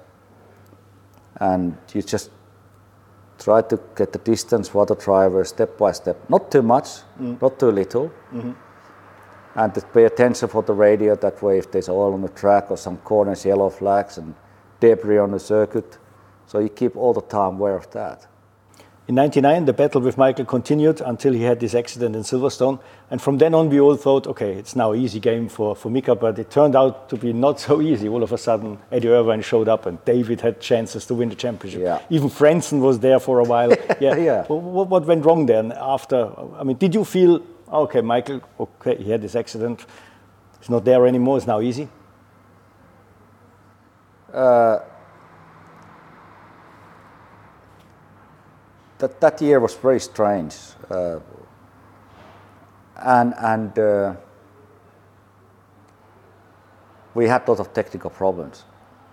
and 1.40 1.78
you 1.94 2.02
just 2.02 2.32
try 3.40 3.62
to 3.62 3.80
get 3.96 4.12
the 4.12 4.20
distance 4.20 4.68
for 4.68 4.86
the 4.86 4.96
driver 4.96 5.46
step 5.46 5.78
by 5.78 5.94
step. 5.94 6.18
Not 6.30 6.52
too 6.52 6.64
much, 6.64 6.88
mm. 7.22 7.42
not 7.42 7.58
too 7.60 7.72
little. 7.72 8.12
Mm-hmm. 8.34 8.52
And 9.56 9.74
to 9.74 9.82
pay 9.82 10.04
attention 10.04 10.50
for 10.50 10.64
the 10.64 10.74
radio. 10.74 11.16
That 11.16 11.42
way, 11.42 11.58
if 11.60 11.72
there's 11.72 11.90
oil 11.90 12.14
on 12.14 12.22
the 12.22 12.30
track 12.42 12.70
or 12.72 12.78
some 12.78 12.98
corners, 12.98 13.46
yellow 13.46 13.70
flags 13.70 14.18
and 14.18 14.36
debris 14.82 15.18
on 15.18 15.32
the 15.32 15.40
circuit, 15.40 15.98
so 16.48 16.60
you 16.60 16.70
keep 16.70 16.96
all 16.96 17.14
the 17.14 17.22
time 17.22 17.56
aware 17.56 17.76
of 17.76 17.92
that. 17.92 18.28
In 19.08 19.16
99, 19.16 19.64
the 19.64 19.72
battle 19.72 20.02
with 20.02 20.18
Michael 20.18 20.44
continued 20.44 21.00
until 21.00 21.32
he 21.32 21.44
had 21.44 21.62
this 21.62 21.74
accident 21.74 22.14
in 22.14 22.24
Silverstone. 22.24 22.82
And 23.10 23.22
from 23.22 23.38
then 23.38 23.54
on, 23.54 23.70
we 23.70 23.80
all 23.80 23.96
thought, 23.96 24.28
okay, 24.28 24.52
it's 24.52 24.76
now 24.76 24.92
an 24.92 25.00
easy 25.00 25.22
game 25.22 25.48
for, 25.48 25.78
for 25.78 25.90
Mika, 25.90 26.14
but 26.14 26.38
it 26.38 26.52
turned 26.52 26.76
out 26.76 27.08
to 27.08 27.16
be 27.16 27.32
not 27.32 27.58
so 27.68 27.82
easy. 27.82 28.10
All 28.10 28.22
of 28.22 28.34
a 28.34 28.38
sudden, 28.38 28.78
Eddie 28.92 29.08
Irvine 29.08 29.42
showed 29.42 29.70
up 29.70 29.86
and 29.86 30.04
David 30.04 30.42
had 30.42 30.60
chances 30.60 31.06
to 31.06 31.14
win 31.14 31.30
the 31.30 31.36
championship. 31.36 31.82
Yeah. 31.84 32.02
Even 32.10 32.28
Frentzen 32.30 32.82
was 32.82 33.00
there 33.00 33.20
for 33.20 33.40
a 33.40 33.44
while. 33.44 33.74
Yeah. 34.02 34.16
yeah. 34.18 34.46
What, 34.46 34.90
what 34.90 35.06
went 35.06 35.26
wrong 35.26 35.46
then 35.46 35.72
after? 35.72 36.30
I 36.60 36.64
mean, 36.64 36.78
did 36.78 36.94
you 36.94 37.06
feel, 37.06 37.42
okay, 37.72 38.02
Michael, 38.02 38.42
okay, 38.60 39.02
he 39.02 39.10
had 39.10 39.22
this 39.22 39.36
accident, 39.36 39.86
it's 40.60 40.70
not 40.70 40.84
there 40.84 41.08
anymore, 41.08 41.38
it's 41.38 41.48
now 41.48 41.62
easy? 41.62 41.88
Uh, 44.32 44.80
that, 49.00 49.22
that 49.22 49.42
year 49.42 49.60
was 49.60 49.76
very 49.76 50.00
strange. 50.00 50.56
Uh, 50.90 51.20
and 52.96 53.34
and 53.38 53.78
uh, 53.80 54.16
we 57.14 57.28
had 57.28 57.48
a 57.48 57.52
lot 57.52 57.60
of 57.60 57.74
technical 57.74 58.10
problems, 58.10 58.64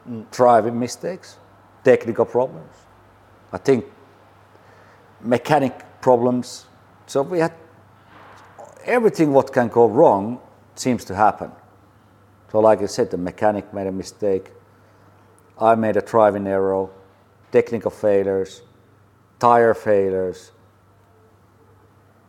mm. 0.09 0.24
driving 0.30 0.78
mistakes, 0.78 1.37
technical 1.82 2.24
problems. 2.24 2.74
I 3.53 3.59
think 3.59 3.85
mechanic 5.20 6.01
problems. 6.01 6.66
So 7.07 7.22
we 7.22 7.39
had 7.39 7.53
everything 8.85 9.32
what 9.32 9.53
can 9.53 9.68
go 9.68 9.87
wrong 9.87 10.41
seems 10.74 11.05
to 11.07 11.14
happen. 11.14 11.51
So 12.51 12.61
like 12.61 12.82
I 12.82 12.87
said, 12.87 13.11
the 13.11 13.18
mechanic 13.18 13.72
made 13.74 13.87
a 13.87 13.93
mistake. 13.93 14.51
I 15.61 15.74
made 15.74 15.97
a 15.97 16.03
driving 16.03 16.47
error, 16.47 16.89
technical 17.53 17.91
failures, 17.91 18.62
tire 19.45 19.75
failures. 19.75 20.53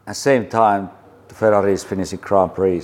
At 0.06 0.16
the 0.16 0.22
same 0.30 0.50
time, 0.50 0.90
the 1.28 1.36
Ferrari 1.36 1.74
is 1.74 1.84
finishing 1.84 2.20
Grand 2.20 2.54
Prix 2.54 2.84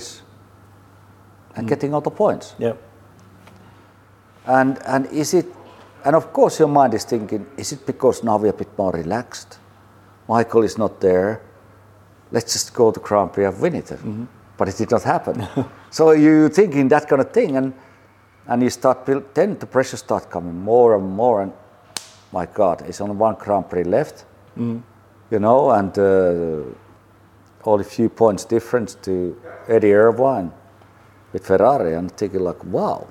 and 1.54 1.66
mm. 1.66 1.68
getting 1.68 1.94
all 1.94 2.00
the 2.00 2.16
points. 2.24 2.54
Yeah. 2.58 2.74
And 4.46 4.78
and 4.86 5.06
is 5.06 5.34
it? 5.34 5.46
And 6.04 6.16
of 6.16 6.32
course, 6.32 6.58
your 6.58 6.68
mind 6.68 6.94
is 6.94 7.04
thinking: 7.04 7.46
Is 7.56 7.72
it 7.72 7.86
because 7.86 8.24
now 8.24 8.38
we're 8.38 8.54
a 8.56 8.60
bit 8.64 8.78
more 8.78 8.92
relaxed? 8.92 9.58
Michael 10.28 10.64
is 10.64 10.78
not 10.78 11.00
there. 11.00 11.40
Let's 12.30 12.52
just 12.52 12.74
go 12.74 12.90
to 12.90 13.00
Grand 13.00 13.32
Prix 13.32 13.44
and 13.44 13.60
win 13.60 13.74
it. 13.74 13.86
Mm-hmm. 13.86 14.24
But 14.56 14.68
it 14.68 14.76
did 14.78 14.90
not 14.90 15.02
happen. 15.02 15.46
so 15.90 16.12
you're 16.12 16.48
thinking 16.48 16.88
that 16.88 17.06
kind 17.08 17.20
of 17.20 17.30
thing, 17.32 17.56
and 17.56 17.74
and 18.46 18.62
you 18.62 18.70
start 18.70 19.06
build, 19.06 19.34
then 19.34 19.58
the 19.58 19.66
pressure 19.66 19.98
start 19.98 20.30
coming 20.30 20.58
more 20.58 20.96
and 20.96 21.06
more, 21.16 21.42
and 21.42 21.52
my 22.32 22.46
God, 22.46 22.82
it's 22.88 23.00
only 23.00 23.14
one 23.14 23.36
Grand 23.38 23.68
Prix 23.68 23.84
left, 23.84 24.24
mm. 24.58 24.82
you 25.30 25.38
know, 25.38 25.70
and 25.70 25.96
uh, 25.98 26.62
only 27.64 27.84
a 27.84 27.88
few 27.88 28.08
points 28.08 28.44
difference 28.44 28.94
to 29.02 29.40
Eddie 29.68 29.92
Irvine 29.92 30.50
with 31.32 31.46
Ferrari, 31.46 31.94
and 31.94 32.10
thinking 32.16 32.40
like, 32.40 32.64
wow, 32.64 33.06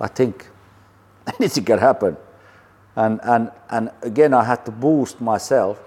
I 0.00 0.08
think 0.08 0.48
anything 1.38 1.64
can 1.64 1.78
happen. 1.78 2.16
And, 2.96 3.20
and, 3.22 3.50
and 3.70 3.90
again, 4.02 4.34
I 4.34 4.44
had 4.44 4.64
to 4.66 4.72
boost 4.72 5.20
myself 5.20 5.80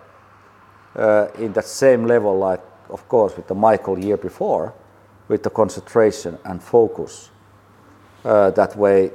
uh, 0.96 1.28
in 1.38 1.54
that 1.54 1.66
same 1.66 2.06
level, 2.06 2.38
like, 2.38 2.62
of 2.90 3.08
course, 3.08 3.36
with 3.36 3.48
the 3.48 3.56
Michael 3.56 4.00
year 4.00 4.18
before, 4.18 4.74
with 5.28 5.44
the 5.44 5.50
concentration 5.50 6.38
and 6.46 6.62
focus. 6.62 7.30
Uh, 8.24 8.52
that 8.52 8.76
way, 8.76 9.12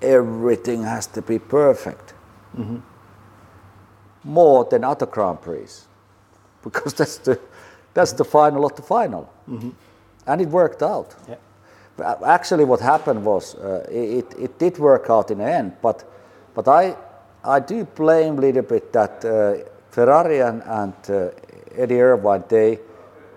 everything 0.00 0.82
has 0.82 1.06
to 1.08 1.22
be 1.22 1.38
perfect 1.38 2.14
mm-hmm. 2.56 2.78
more 4.24 4.64
than 4.64 4.84
other 4.84 5.06
Grand 5.06 5.40
Prix 5.40 5.68
because 6.62 6.94
that's 6.94 7.18
the, 7.18 7.38
that's 7.94 8.12
the 8.12 8.24
final 8.24 8.64
of 8.64 8.76
the 8.76 8.82
final. 8.82 9.32
Mm-hmm. 9.48 9.70
And 10.26 10.40
it 10.40 10.48
worked 10.48 10.82
out. 10.82 11.14
Yeah. 11.28 11.36
Actually, 12.24 12.64
what 12.64 12.80
happened 12.80 13.24
was 13.24 13.54
uh, 13.56 13.86
it, 13.90 14.26
it 14.38 14.58
did 14.58 14.78
work 14.78 15.10
out 15.10 15.30
in 15.30 15.38
the 15.38 15.44
end, 15.44 15.72
but, 15.82 16.04
but 16.54 16.66
I, 16.66 16.96
I 17.44 17.60
do 17.60 17.84
blame 17.84 18.38
a 18.38 18.40
little 18.40 18.62
bit 18.62 18.92
that 18.92 19.24
uh, 19.24 19.68
Ferrari 19.90 20.40
and, 20.40 20.62
and 20.64 20.94
uh, 21.08 21.30
Eddie 21.76 22.00
Irvine, 22.00 22.44
they, 22.48 22.78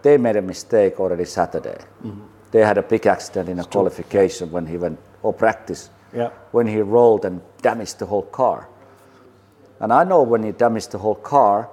they 0.01 0.18
made 0.18 0.36
a 0.36 0.41
mistake 0.41 0.99
already 0.99 1.26
Saturday. 1.26 1.78
Mm-hmm. 2.03 2.22
They 2.51 2.61
had 2.61 2.78
a 2.78 2.84
big 2.84 3.07
accident 3.07 3.49
in 3.49 3.59
a 3.59 3.64
qualification 3.66 4.51
when 4.51 4.68
he 4.68 4.78
went, 4.78 4.99
or 5.24 5.34
practice, 5.34 5.89
yeah. 6.14 6.30
when 6.51 6.68
he 6.68 6.80
rolled 6.82 7.26
and 7.26 7.41
damaged 7.61 7.99
the 7.99 8.05
whole 8.05 8.22
car. 8.22 8.70
And 9.84 9.92
I 9.92 10.06
know 10.06 10.22
when 10.24 10.44
you 10.44 10.54
damage 10.54 10.88
the 10.88 10.98
whole 10.98 11.16
car, 11.16 11.70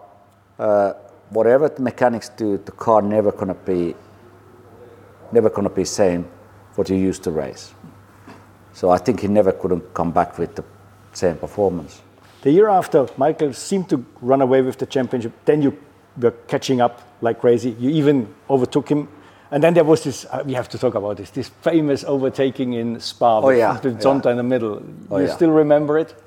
uh, 0.58 0.94
whatever 1.28 1.68
the 1.68 1.80
mechanics 1.80 2.28
do, 2.30 2.58
the 2.58 2.72
car 2.72 3.00
never 3.02 3.30
gonna 3.30 3.54
be 3.54 3.94
never 5.30 5.48
gonna 5.48 5.70
be 5.70 5.84
same 5.84 6.24
what 6.74 6.90
you 6.90 6.96
used 6.96 7.22
to 7.22 7.30
race. 7.30 7.72
So 8.72 8.90
I 8.90 8.98
think 8.98 9.20
he 9.20 9.28
never 9.28 9.52
couldn't 9.52 9.94
come 9.94 10.10
back 10.10 10.38
with 10.40 10.56
the 10.56 10.64
same 11.12 11.36
performance. 11.36 12.02
The 12.42 12.50
year 12.50 12.68
after, 12.68 13.06
Michael 13.16 13.52
seemed 13.52 13.88
to 13.90 14.04
run 14.20 14.40
away 14.40 14.60
with 14.62 14.78
the 14.78 14.86
championship. 14.86 15.32
Then 15.44 15.62
you 15.62 15.78
were 16.20 16.32
catching 16.48 16.80
up 16.80 17.00
like 17.20 17.40
crazy. 17.40 17.76
You 17.78 17.90
even 17.90 18.34
overtook 18.48 18.88
him. 18.88 19.08
And 19.52 19.62
then 19.62 19.74
there 19.74 19.84
was 19.84 20.02
this, 20.02 20.24
uh, 20.24 20.42
we 20.44 20.54
have 20.54 20.68
to 20.70 20.78
talk 20.78 20.96
about 20.96 21.16
this, 21.16 21.30
this 21.30 21.48
famous 21.48 22.02
overtaking 22.02 22.72
in 22.72 22.98
Spa 22.98 23.38
oh, 23.38 23.50
yeah, 23.50 23.78
with 23.80 24.02
Zonta 24.02 24.24
yeah. 24.24 24.30
in 24.32 24.36
the 24.36 24.42
middle. 24.42 24.82
Oh, 25.12 25.18
you 25.18 25.26
yeah. 25.26 25.34
still 25.36 25.50
remember 25.50 25.96
it? 25.96 26.20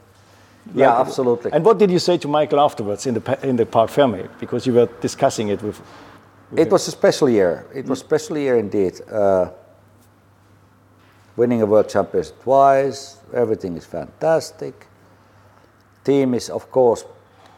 Yeah, 0.73 0.99
absolutely. 0.99 1.51
And 1.51 1.65
what 1.65 1.77
did 1.77 1.91
you 1.91 1.99
say 1.99 2.17
to 2.17 2.27
Michael 2.27 2.59
afterwards 2.59 3.05
in 3.05 3.15
the 3.15 3.39
in 3.43 3.55
the 3.57 3.65
Parc 3.65 3.89
Fermé? 3.91 4.29
Because 4.39 4.65
you 4.65 4.73
were 4.73 4.89
discussing 5.01 5.49
it 5.49 5.61
with. 5.61 5.79
with 6.51 6.59
it 6.59 6.67
him. 6.67 6.71
was 6.71 6.87
a 6.87 6.91
special 6.91 7.29
year. 7.29 7.65
It 7.73 7.85
was 7.85 8.01
a 8.01 8.05
special 8.05 8.37
year 8.37 8.57
indeed. 8.57 9.01
Uh, 9.11 9.49
winning 11.35 11.61
a 11.61 11.65
world 11.65 11.89
championship 11.89 12.41
twice, 12.43 13.17
everything 13.33 13.75
is 13.75 13.85
fantastic. 13.85 14.87
Team 16.03 16.33
is 16.33 16.49
of 16.49 16.71
course 16.71 17.05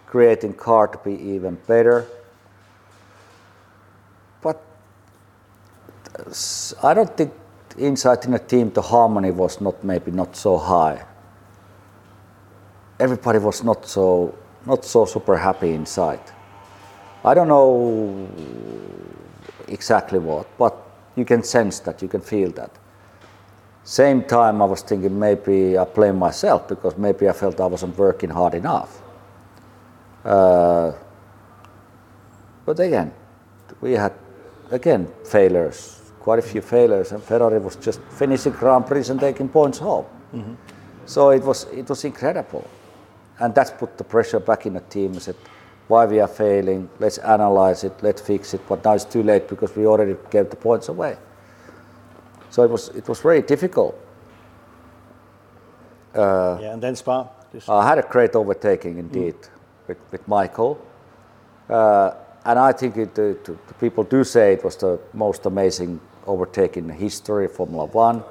creating 0.08 0.54
car 0.54 0.88
to 0.88 0.98
be 0.98 1.14
even 1.14 1.58
better. 1.68 2.06
But 4.42 4.62
I 6.84 6.94
don't 6.94 7.16
think 7.18 7.34
inside 7.78 8.26
in 8.26 8.32
the 8.32 8.40
team 8.40 8.72
the 8.72 8.82
harmony 8.82 9.32
was 9.32 9.62
not 9.62 9.84
maybe 9.84 10.12
not 10.12 10.36
so 10.36 10.58
high 10.58 11.06
everybody 13.00 13.40
was 13.40 13.64
not 13.64 13.88
so 13.88 14.36
not 14.66 14.84
so 14.86 15.06
super 15.06 15.38
happy 15.38 15.74
inside. 15.74 16.22
I 17.24 17.34
don't 17.34 17.48
know 17.48 18.28
exactly 19.68 20.20
what, 20.20 20.48
but 20.58 20.76
you 21.16 21.26
can 21.26 21.44
sense 21.44 21.80
that, 21.82 22.02
you 22.02 22.08
can 22.08 22.22
feel 22.22 22.52
that. 22.52 22.72
Same 23.84 24.24
time, 24.24 24.62
I 24.62 24.66
was 24.66 24.82
thinking 24.82 25.20
maybe 25.20 25.78
I 25.78 25.84
blame 25.84 26.18
myself 26.18 26.68
because 26.68 26.98
maybe 26.98 27.30
I 27.30 27.34
felt 27.34 27.60
I 27.60 27.68
wasn't 27.68 27.98
working 27.98 28.32
hard 28.32 28.56
enough. 28.56 29.02
Uh, 30.24 30.92
but 32.66 32.80
again, 32.80 33.14
we 33.82 33.94
had 33.94 34.14
again, 34.72 35.08
failures, 35.24 36.02
quite 36.20 36.40
a 36.40 36.42
few 36.42 36.62
failures, 36.62 37.12
and 37.12 37.22
Ferrari 37.22 37.60
was 37.60 37.76
just 37.76 38.02
finishing 38.10 38.52
Grand 38.54 38.86
Prix 38.88 39.10
and 39.10 39.20
taking 39.20 39.50
points 39.50 39.78
home. 39.78 40.06
So 41.06 41.30
it 41.30 41.44
was, 41.44 41.66
it 41.66 41.88
was 41.88 42.04
incredible. 42.04 42.68
And 43.40 43.54
that's 43.54 43.72
put 43.72 43.98
the 43.98 44.04
pressure 44.04 44.40
back 44.40 44.66
in 44.66 44.74
the 44.74 44.80
team 44.82 45.14
and 45.14 45.22
said, 45.22 45.36
why 45.88 46.06
we 46.06 46.20
are 46.20 46.28
failing, 46.28 46.90
let's 47.00 47.18
analyze 47.20 47.84
it, 47.84 47.94
let's 48.02 48.22
fix 48.22 48.54
it. 48.54 48.62
But 48.68 48.84
now 48.84 48.94
it's 48.94 49.06
too 49.06 49.24
late 49.24 49.48
because 49.48 49.76
we 49.76 49.86
already 49.86 50.16
gave 50.32 50.50
the 50.50 50.56
points 50.56 50.90
away. 50.90 51.18
So 52.50 52.64
it 52.64 52.70
was, 52.72 52.90
it 52.90 53.08
was 53.08 53.20
very 53.20 53.42
difficult. 53.42 53.96
yeah, 56.62 56.74
and 56.74 56.82
then 56.82 56.96
Spa. 56.96 57.28
Just- 57.52 57.70
I 57.70 57.88
had 57.88 58.00
a 58.00 58.02
great 58.02 58.36
overtaking 58.36 58.98
indeed 58.98 59.36
with, 59.88 59.98
with 60.12 60.28
Michael. 60.28 60.80
Uh, 61.70 62.14
and 62.46 62.60
I 62.60 62.72
think 62.72 62.98
it, 62.98 63.10
uh, 63.12 63.34
to, 63.44 63.60
the 63.68 63.74
people 63.80 64.04
do 64.04 64.24
say 64.24 64.54
it 64.54 64.64
was 64.64 64.78
the 64.78 65.00
most 65.14 65.46
amazing 65.46 66.00
overtaking 66.28 66.90
in 66.90 66.96
history 66.96 67.46
of 67.46 67.52
Formula 67.52 67.86
One. 67.86 68.24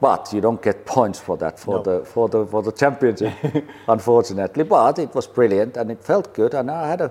But 0.00 0.32
you 0.32 0.40
don't 0.40 0.62
get 0.62 0.86
points 0.86 1.20
for 1.20 1.36
that 1.38 1.58
for 1.58 1.76
No. 1.76 1.82
the 1.82 2.04
for 2.04 2.28
the 2.28 2.46
for 2.46 2.62
the 2.62 2.72
championship, 2.72 3.32
unfortunately. 3.88 4.64
But 4.64 4.98
it 4.98 5.14
was 5.14 5.26
brilliant 5.26 5.76
and 5.76 5.90
it 5.90 6.02
felt 6.02 6.32
good. 6.34 6.54
And 6.54 6.70
I 6.70 6.88
had 6.88 7.00
a 7.02 7.10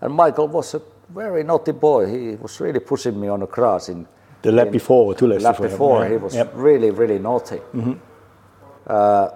and 0.00 0.12
Michael 0.14 0.48
was 0.48 0.74
a 0.74 0.80
very 1.14 1.42
naughty 1.44 1.72
boy. 1.72 2.06
He 2.06 2.36
was 2.36 2.60
really 2.60 2.80
pushing 2.80 3.18
me 3.20 3.28
on 3.28 3.40
the 3.40 3.46
grass 3.46 3.88
in 3.88 4.06
the 4.42 4.52
lap 4.52 4.66
in- 4.66 4.72
before, 4.72 5.06
or 5.06 5.14
two 5.14 5.26
laps 5.28 5.44
lap 5.44 5.58
before. 5.60 6.02
yeah. 6.04 6.10
he 6.10 6.16
was 6.18 6.34
Yep. 6.34 6.52
really, 6.54 6.90
really 6.90 7.18
naughty. 7.18 7.60
Uh, 8.86 9.28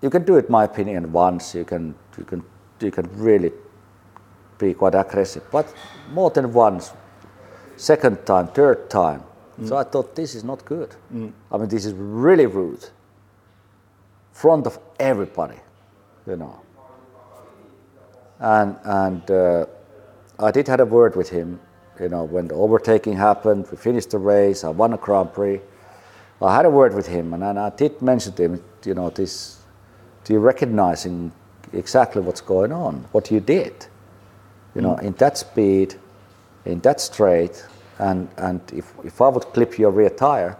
you 0.00 0.10
can 0.10 0.24
do 0.24 0.36
it, 0.36 0.48
my 0.50 0.64
opinion, 0.64 1.12
once. 1.12 1.54
You 1.54 1.64
can, 1.64 1.94
you 2.18 2.24
can, 2.24 2.42
you 2.80 2.90
can 2.90 3.08
really 3.16 3.52
be 4.58 4.74
quite 4.74 4.94
aggressive, 4.94 5.42
but 5.50 5.72
more 6.12 6.30
than 6.30 6.52
once, 6.52 6.92
second 7.76 8.24
time, 8.26 8.48
third 8.48 8.88
time. 8.90 9.22
So 9.66 9.76
I 9.76 9.84
thought 9.84 10.16
this 10.16 10.34
is 10.34 10.42
not 10.44 10.64
good. 10.64 10.94
I 11.52 11.56
mean, 11.56 11.68
this 11.68 11.84
is 11.84 11.92
really 11.94 12.46
rude. 12.46 12.88
Front 14.32 14.66
of 14.66 14.78
everybody, 14.98 15.58
you 16.26 16.36
know. 16.36 16.60
And 18.40 18.76
and 18.84 19.30
uh, 19.30 19.66
I 20.38 20.50
did 20.50 20.66
had 20.66 20.80
a 20.80 20.84
word 20.84 21.14
with 21.14 21.30
him, 21.30 21.60
you 22.00 22.08
know, 22.08 22.24
when 22.24 22.48
the 22.48 22.54
overtaking 22.54 23.16
happened, 23.16 23.68
we 23.70 23.76
finished 23.76 24.10
the 24.10 24.18
race, 24.18 24.64
I 24.64 24.70
won 24.70 24.92
a 24.92 24.96
Grand 24.96 25.32
Prix. 25.32 25.60
I 26.42 26.54
had 26.56 26.66
a 26.66 26.70
word 26.70 26.94
with 26.94 27.06
him, 27.06 27.32
and, 27.32 27.42
then 27.42 27.56
I 27.56 27.70
did 27.70 28.02
mention 28.02 28.32
to 28.34 28.42
him, 28.42 28.64
you 28.84 28.94
know, 28.94 29.08
this, 29.08 29.62
do 30.24 30.34
you 30.34 30.40
recognizing 30.40 31.32
exactly 31.72 32.20
what's 32.20 32.40
going 32.40 32.72
on, 32.72 33.06
what 33.12 33.30
you 33.30 33.40
did, 33.40 33.86
you 34.74 34.82
know, 34.82 34.96
in 34.96 35.12
that 35.14 35.38
speed, 35.38 35.94
in 36.64 36.80
that 36.80 37.00
straight, 37.00 37.64
and 37.98 38.28
and 38.36 38.60
if 38.72 38.92
if 39.04 39.20
I 39.20 39.28
would 39.28 39.44
clip 39.52 39.78
your 39.78 39.90
rear 39.90 40.10
tire, 40.10 40.56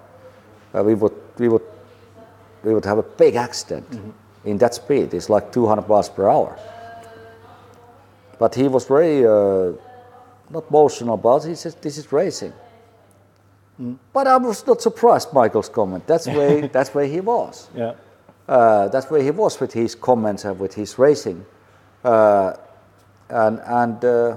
uh, 0.75 0.83
we 0.83 0.95
would 0.95 1.15
we 1.39 1.49
would 1.49 1.63
we 2.63 2.75
would 2.75 2.85
have 2.85 2.99
a 2.99 3.03
big 3.03 3.35
accident 3.35 3.87
in 4.45 4.59
that 4.59 4.75
speed. 4.75 5.15
It's 5.15 5.29
like 5.29 5.53
200 5.53 5.89
miles 5.89 6.09
per 6.09 6.29
hour. 6.29 6.59
But 8.39 8.55
he 8.55 8.69
was 8.69 8.87
very 8.87 9.27
uh, 9.27 9.73
not 10.51 10.65
emotional 10.71 11.15
about 11.15 11.45
it. 11.45 11.49
He 11.49 11.55
says, 11.55 11.75
"This 11.75 11.99
is 11.99 12.13
racing." 12.13 12.53
But 14.13 14.27
I 14.29 14.37
was 14.37 14.65
not 14.67 14.81
surprised 14.81 15.33
Michael's 15.33 15.69
comment. 15.69 16.07
That's 16.07 16.27
where 16.27 16.69
that's 16.75 16.95
where 16.95 17.07
he 17.07 17.21
was. 17.21 17.69
Yeah. 17.75 17.95
Uh, 18.49 18.89
that's 18.89 19.11
where 19.11 19.23
he 19.23 19.31
was 19.31 19.59
with 19.61 19.73
his 19.73 19.95
comments 19.95 20.45
and 20.45 20.59
with 20.61 20.75
his 20.75 20.99
racing. 20.99 21.45
Uh, 22.05 22.53
and 23.29 23.61
and 23.65 24.05
uh, 24.05 24.37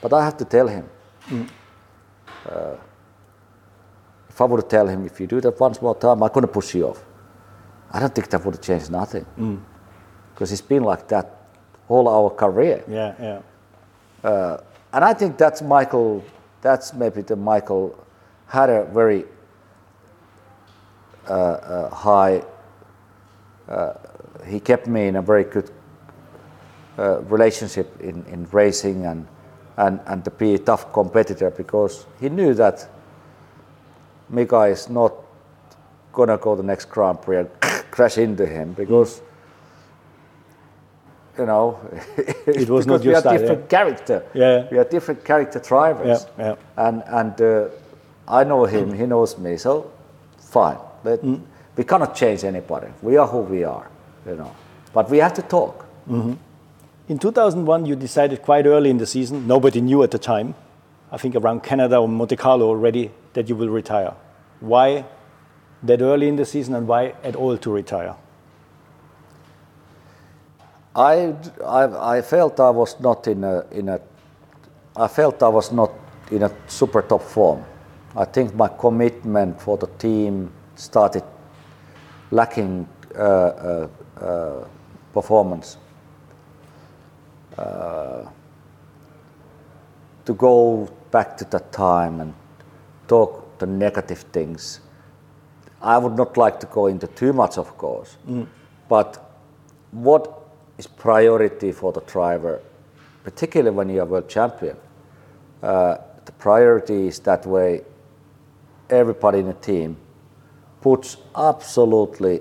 but 0.00 0.12
I 0.12 0.24
have 0.24 0.36
to 0.38 0.44
tell 0.44 0.68
him. 0.68 0.88
Uh, 2.48 2.76
if 4.28 4.40
I 4.40 4.44
would 4.44 4.68
tell 4.70 4.86
him, 4.86 5.04
if 5.04 5.20
you 5.20 5.26
do 5.26 5.40
that 5.40 5.58
once 5.60 5.82
more 5.82 5.94
time, 5.94 6.22
I'm 6.22 6.28
going 6.28 6.42
to 6.42 6.48
push 6.48 6.74
you 6.74 6.88
off. 6.88 7.04
I 7.92 8.00
don't 8.00 8.14
think 8.14 8.28
that 8.30 8.44
would 8.44 8.54
have 8.54 8.62
changed 8.62 8.90
nothing. 8.90 9.26
Because 10.32 10.52
it's 10.52 10.62
been 10.62 10.84
like 10.84 11.08
that 11.08 11.48
all 11.88 12.08
our 12.08 12.30
career. 12.30 12.84
Yeah, 12.88 13.42
yeah. 14.24 14.56
And 14.92 15.04
I 15.04 15.14
think 15.14 15.38
that's 15.38 15.62
Michael, 15.62 16.24
that's 16.62 16.94
maybe 16.94 17.22
the 17.22 17.36
Michael 17.36 17.96
had 18.46 18.70
a 18.70 18.84
very 18.86 19.24
uh, 21.28 21.32
uh, 21.32 21.94
high, 21.94 22.42
uh, 23.68 23.92
he 24.46 24.58
kept 24.58 24.88
me 24.88 25.06
in 25.06 25.16
a 25.16 25.22
very 25.22 25.44
good 25.44 25.70
uh, 26.98 27.20
relationship 27.22 28.00
in, 28.00 28.24
in 28.26 28.48
racing 28.50 29.06
and, 29.06 29.26
and, 29.76 30.00
and 30.06 30.24
to 30.24 30.30
be 30.30 30.54
a 30.54 30.58
tough 30.58 30.92
competitor 30.92 31.50
because 31.50 32.06
he 32.20 32.28
knew 32.28 32.54
that 32.54 32.86
Mika 34.28 34.62
is 34.62 34.88
not 34.88 35.12
gonna 36.12 36.36
go 36.38 36.56
the 36.56 36.62
next 36.62 36.86
Grand 36.90 37.20
Prix 37.22 37.38
and 37.38 37.50
crash 37.90 38.18
into 38.18 38.46
him 38.46 38.72
because 38.72 39.22
you 41.38 41.46
know 41.46 41.78
It 42.46 42.68
was 42.68 42.86
not 42.86 43.00
we 43.00 43.06
your 43.06 43.16
are 43.16 43.20
style, 43.20 43.38
different 43.38 43.68
character. 43.68 44.24
Yeah. 44.34 44.66
we 44.70 44.78
are 44.78 44.84
different 44.84 45.24
character 45.24 45.58
drivers. 45.60 46.26
Yeah, 46.38 46.44
yeah. 46.46 46.56
and 46.76 47.02
and 47.06 47.40
uh, 47.40 47.68
I 48.28 48.44
know 48.44 48.64
him 48.64 48.92
he 48.92 49.06
knows 49.06 49.38
me 49.38 49.56
so 49.56 49.90
fine. 50.38 50.78
Let, 51.04 51.22
Mm. 51.22 51.40
we 51.76 51.84
cannot 51.84 52.14
change 52.14 52.44
anybody. 52.44 52.88
We 53.02 53.16
are 53.16 53.26
who 53.26 53.38
we 53.38 53.64
are 53.64 53.88
you 54.26 54.36
know. 54.36 54.52
But 54.92 55.08
we 55.10 55.18
have 55.18 55.34
to 55.34 55.42
talk 55.42 55.86
In 57.10 57.18
2001, 57.18 57.86
you 57.86 57.96
decided 57.96 58.40
quite 58.40 58.66
early 58.66 58.88
in 58.88 58.98
the 58.98 59.04
season, 59.04 59.48
nobody 59.48 59.80
knew 59.80 60.04
at 60.04 60.12
the 60.12 60.18
time, 60.18 60.54
I 61.10 61.16
think 61.16 61.34
around 61.34 61.64
Canada 61.64 61.96
or 61.96 62.08
Monte 62.08 62.36
Carlo 62.36 62.68
already, 62.68 63.10
that 63.32 63.48
you 63.48 63.56
will 63.56 63.68
retire. 63.68 64.14
Why 64.60 65.04
that 65.82 66.02
early 66.02 66.28
in 66.28 66.36
the 66.36 66.44
season 66.44 66.76
and 66.76 66.86
why 66.86 67.14
at 67.24 67.34
all 67.34 67.58
to 67.58 67.72
retire? 67.72 68.14
I, 70.94 71.34
I, 71.66 72.18
I 72.18 72.22
felt 72.22 72.60
I 72.60 72.70
was 72.70 73.00
not 73.00 73.26
in 73.26 73.42
a, 73.42 73.66
in 73.72 73.88
a, 73.88 74.00
I 74.94 75.08
felt 75.08 75.42
I 75.42 75.48
was 75.48 75.72
not 75.72 75.90
in 76.30 76.44
a 76.44 76.52
super 76.68 77.02
top 77.02 77.22
form. 77.22 77.64
I 78.14 78.24
think 78.24 78.54
my 78.54 78.68
commitment 78.68 79.60
for 79.60 79.76
the 79.76 79.88
team 79.98 80.52
started 80.76 81.24
lacking 82.30 82.88
uh, 83.16 83.18
uh, 83.18 83.88
uh, 84.16 84.64
performance. 85.12 85.76
Uh, 87.58 88.28
to 90.24 90.34
go 90.34 90.88
back 91.10 91.36
to 91.36 91.44
that 91.46 91.72
time 91.72 92.20
and 92.20 92.34
talk 93.08 93.58
the 93.58 93.66
negative 93.66 94.20
things, 94.32 94.80
I 95.82 95.98
would 95.98 96.16
not 96.16 96.36
like 96.36 96.60
to 96.60 96.66
go 96.66 96.86
into 96.86 97.06
too 97.06 97.32
much, 97.32 97.58
of 97.58 97.76
course. 97.78 98.16
But 98.88 99.30
what 99.90 100.48
is 100.78 100.86
priority 100.86 101.72
for 101.72 101.92
the 101.92 102.00
driver, 102.02 102.60
particularly 103.24 103.76
when 103.76 103.88
you 103.88 104.00
are 104.00 104.06
world 104.06 104.28
champion? 104.28 104.76
Uh, 105.62 105.96
the 106.24 106.32
priority 106.32 107.08
is 107.08 107.18
that 107.20 107.46
way 107.46 107.82
everybody 108.88 109.40
in 109.40 109.46
the 109.46 109.54
team 109.54 109.96
puts 110.80 111.16
absolutely 111.36 112.40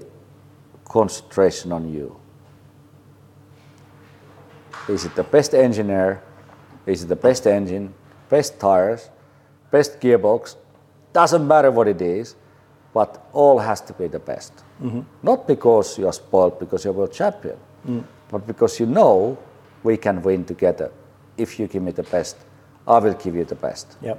concentration 0.85 1.71
on 1.71 1.91
you. 1.91 2.18
Is 4.89 5.05
it 5.05 5.15
the 5.15 5.23
best 5.23 5.53
engineer? 5.53 6.21
Is 6.85 7.03
it 7.03 7.07
the 7.07 7.15
best 7.15 7.45
engine, 7.45 7.93
best 8.29 8.59
tires, 8.59 9.09
best 9.71 9.99
gearbox? 9.99 10.55
Doesn't 11.13 11.47
matter 11.47 11.71
what 11.71 11.87
it 11.87 12.01
is, 12.01 12.35
but 12.93 13.23
all 13.33 13.59
has 13.59 13.81
to 13.81 13.93
be 13.93 14.07
the 14.07 14.19
best. 14.19 14.53
Mm-hmm. 14.81 15.01
Not 15.21 15.47
because 15.47 15.97
you 15.97 16.07
are 16.07 16.13
spoiled 16.13 16.59
because 16.59 16.83
you're 16.83 16.93
world 16.93 17.13
champion, 17.13 17.57
mm. 17.87 18.03
but 18.29 18.47
because 18.47 18.79
you 18.79 18.87
know 18.87 19.37
we 19.83 19.97
can 19.97 20.21
win 20.23 20.43
together. 20.43 20.91
If 21.37 21.59
you 21.59 21.67
give 21.67 21.83
me 21.83 21.91
the 21.91 22.03
best, 22.03 22.37
I 22.87 22.97
will 22.97 23.13
give 23.13 23.35
you 23.35 23.45
the 23.45 23.55
best. 23.55 23.95
Yeah. 24.01 24.15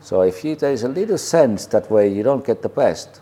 So 0.00 0.22
if 0.22 0.44
you, 0.44 0.56
there 0.56 0.72
is 0.72 0.84
a 0.84 0.88
little 0.88 1.18
sense 1.18 1.66
that 1.66 1.90
way 1.90 2.08
you 2.08 2.22
don't 2.22 2.44
get 2.44 2.62
the 2.62 2.68
best, 2.68 3.20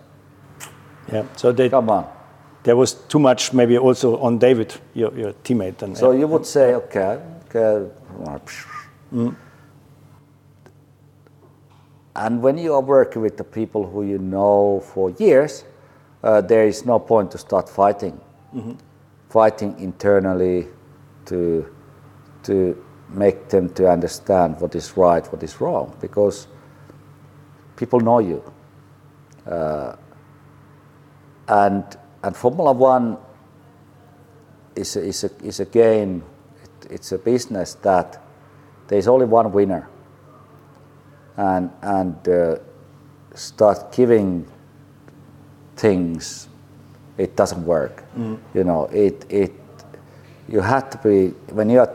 Yeah. 1.13 1.25
So 1.37 1.53
they, 1.53 1.69
come 1.69 1.91
on. 1.91 2.16
There 2.67 2.75
was 2.75 2.95
too 2.95 3.21
much 3.21 3.53
maybe 3.53 3.79
also 3.79 4.19
on 4.19 4.39
David, 4.39 4.75
your, 4.93 5.17
your 5.17 5.33
teammate. 5.45 5.83
And, 5.83 5.97
So 5.97 6.11
you 6.11 6.27
would 6.27 6.45
say, 6.45 6.75
okay, 6.75 7.21
okay. 7.47 7.89
And 12.17 12.43
when 12.43 12.59
you 12.59 12.75
are 12.75 12.81
working 12.81 13.23
with 13.23 13.37
the 13.37 13.45
people 13.45 13.87
who 13.87 14.03
you 14.03 14.19
know 14.19 14.81
for 14.81 15.11
years, 15.11 15.65
uh, 16.25 16.41
there 16.41 16.67
is 16.67 16.85
no 16.85 16.99
point 16.99 17.31
to 17.31 17.39
start 17.39 17.69
fighting. 17.69 18.21
Fighting 19.29 19.79
internally 19.79 20.67
to, 21.27 21.73
to 22.43 22.85
make 23.11 23.49
them 23.49 23.69
to 23.75 23.89
understand 23.89 24.61
what 24.61 24.75
is 24.75 24.97
right, 24.97 25.25
what 25.33 25.43
is 25.45 25.61
wrong, 25.61 25.97
because 26.01 26.49
people 27.77 28.01
know 28.01 28.19
you. 28.19 28.43
Uh, 29.47 29.95
and, 31.47 31.85
and 32.27 32.37
Formula 32.37 32.73
One 32.73 33.19
is 34.75 34.97
a, 34.97 35.03
is 35.03 35.25
a, 35.25 35.31
is 35.45 35.61
a 35.61 35.65
game, 35.65 36.25
it, 36.63 36.93
it's 36.93 37.13
a 37.13 37.19
business 37.19 37.75
that 37.75 38.21
there's 38.89 39.07
only 39.07 39.27
one 39.27 39.53
winner, 39.53 39.89
and 41.37 41.71
and 41.83 42.29
uh, 42.29 42.57
start 43.35 43.93
giving 43.93 44.47
things, 45.77 46.49
it 47.17 47.37
doesn't 47.37 47.65
work. 47.65 48.05
You 48.55 48.65
know, 48.65 48.87
it 48.87 49.25
it 49.29 49.53
you 50.49 50.61
have 50.61 50.91
to 50.91 50.99
be 50.99 51.29
when 51.55 51.71
you're 51.71 51.91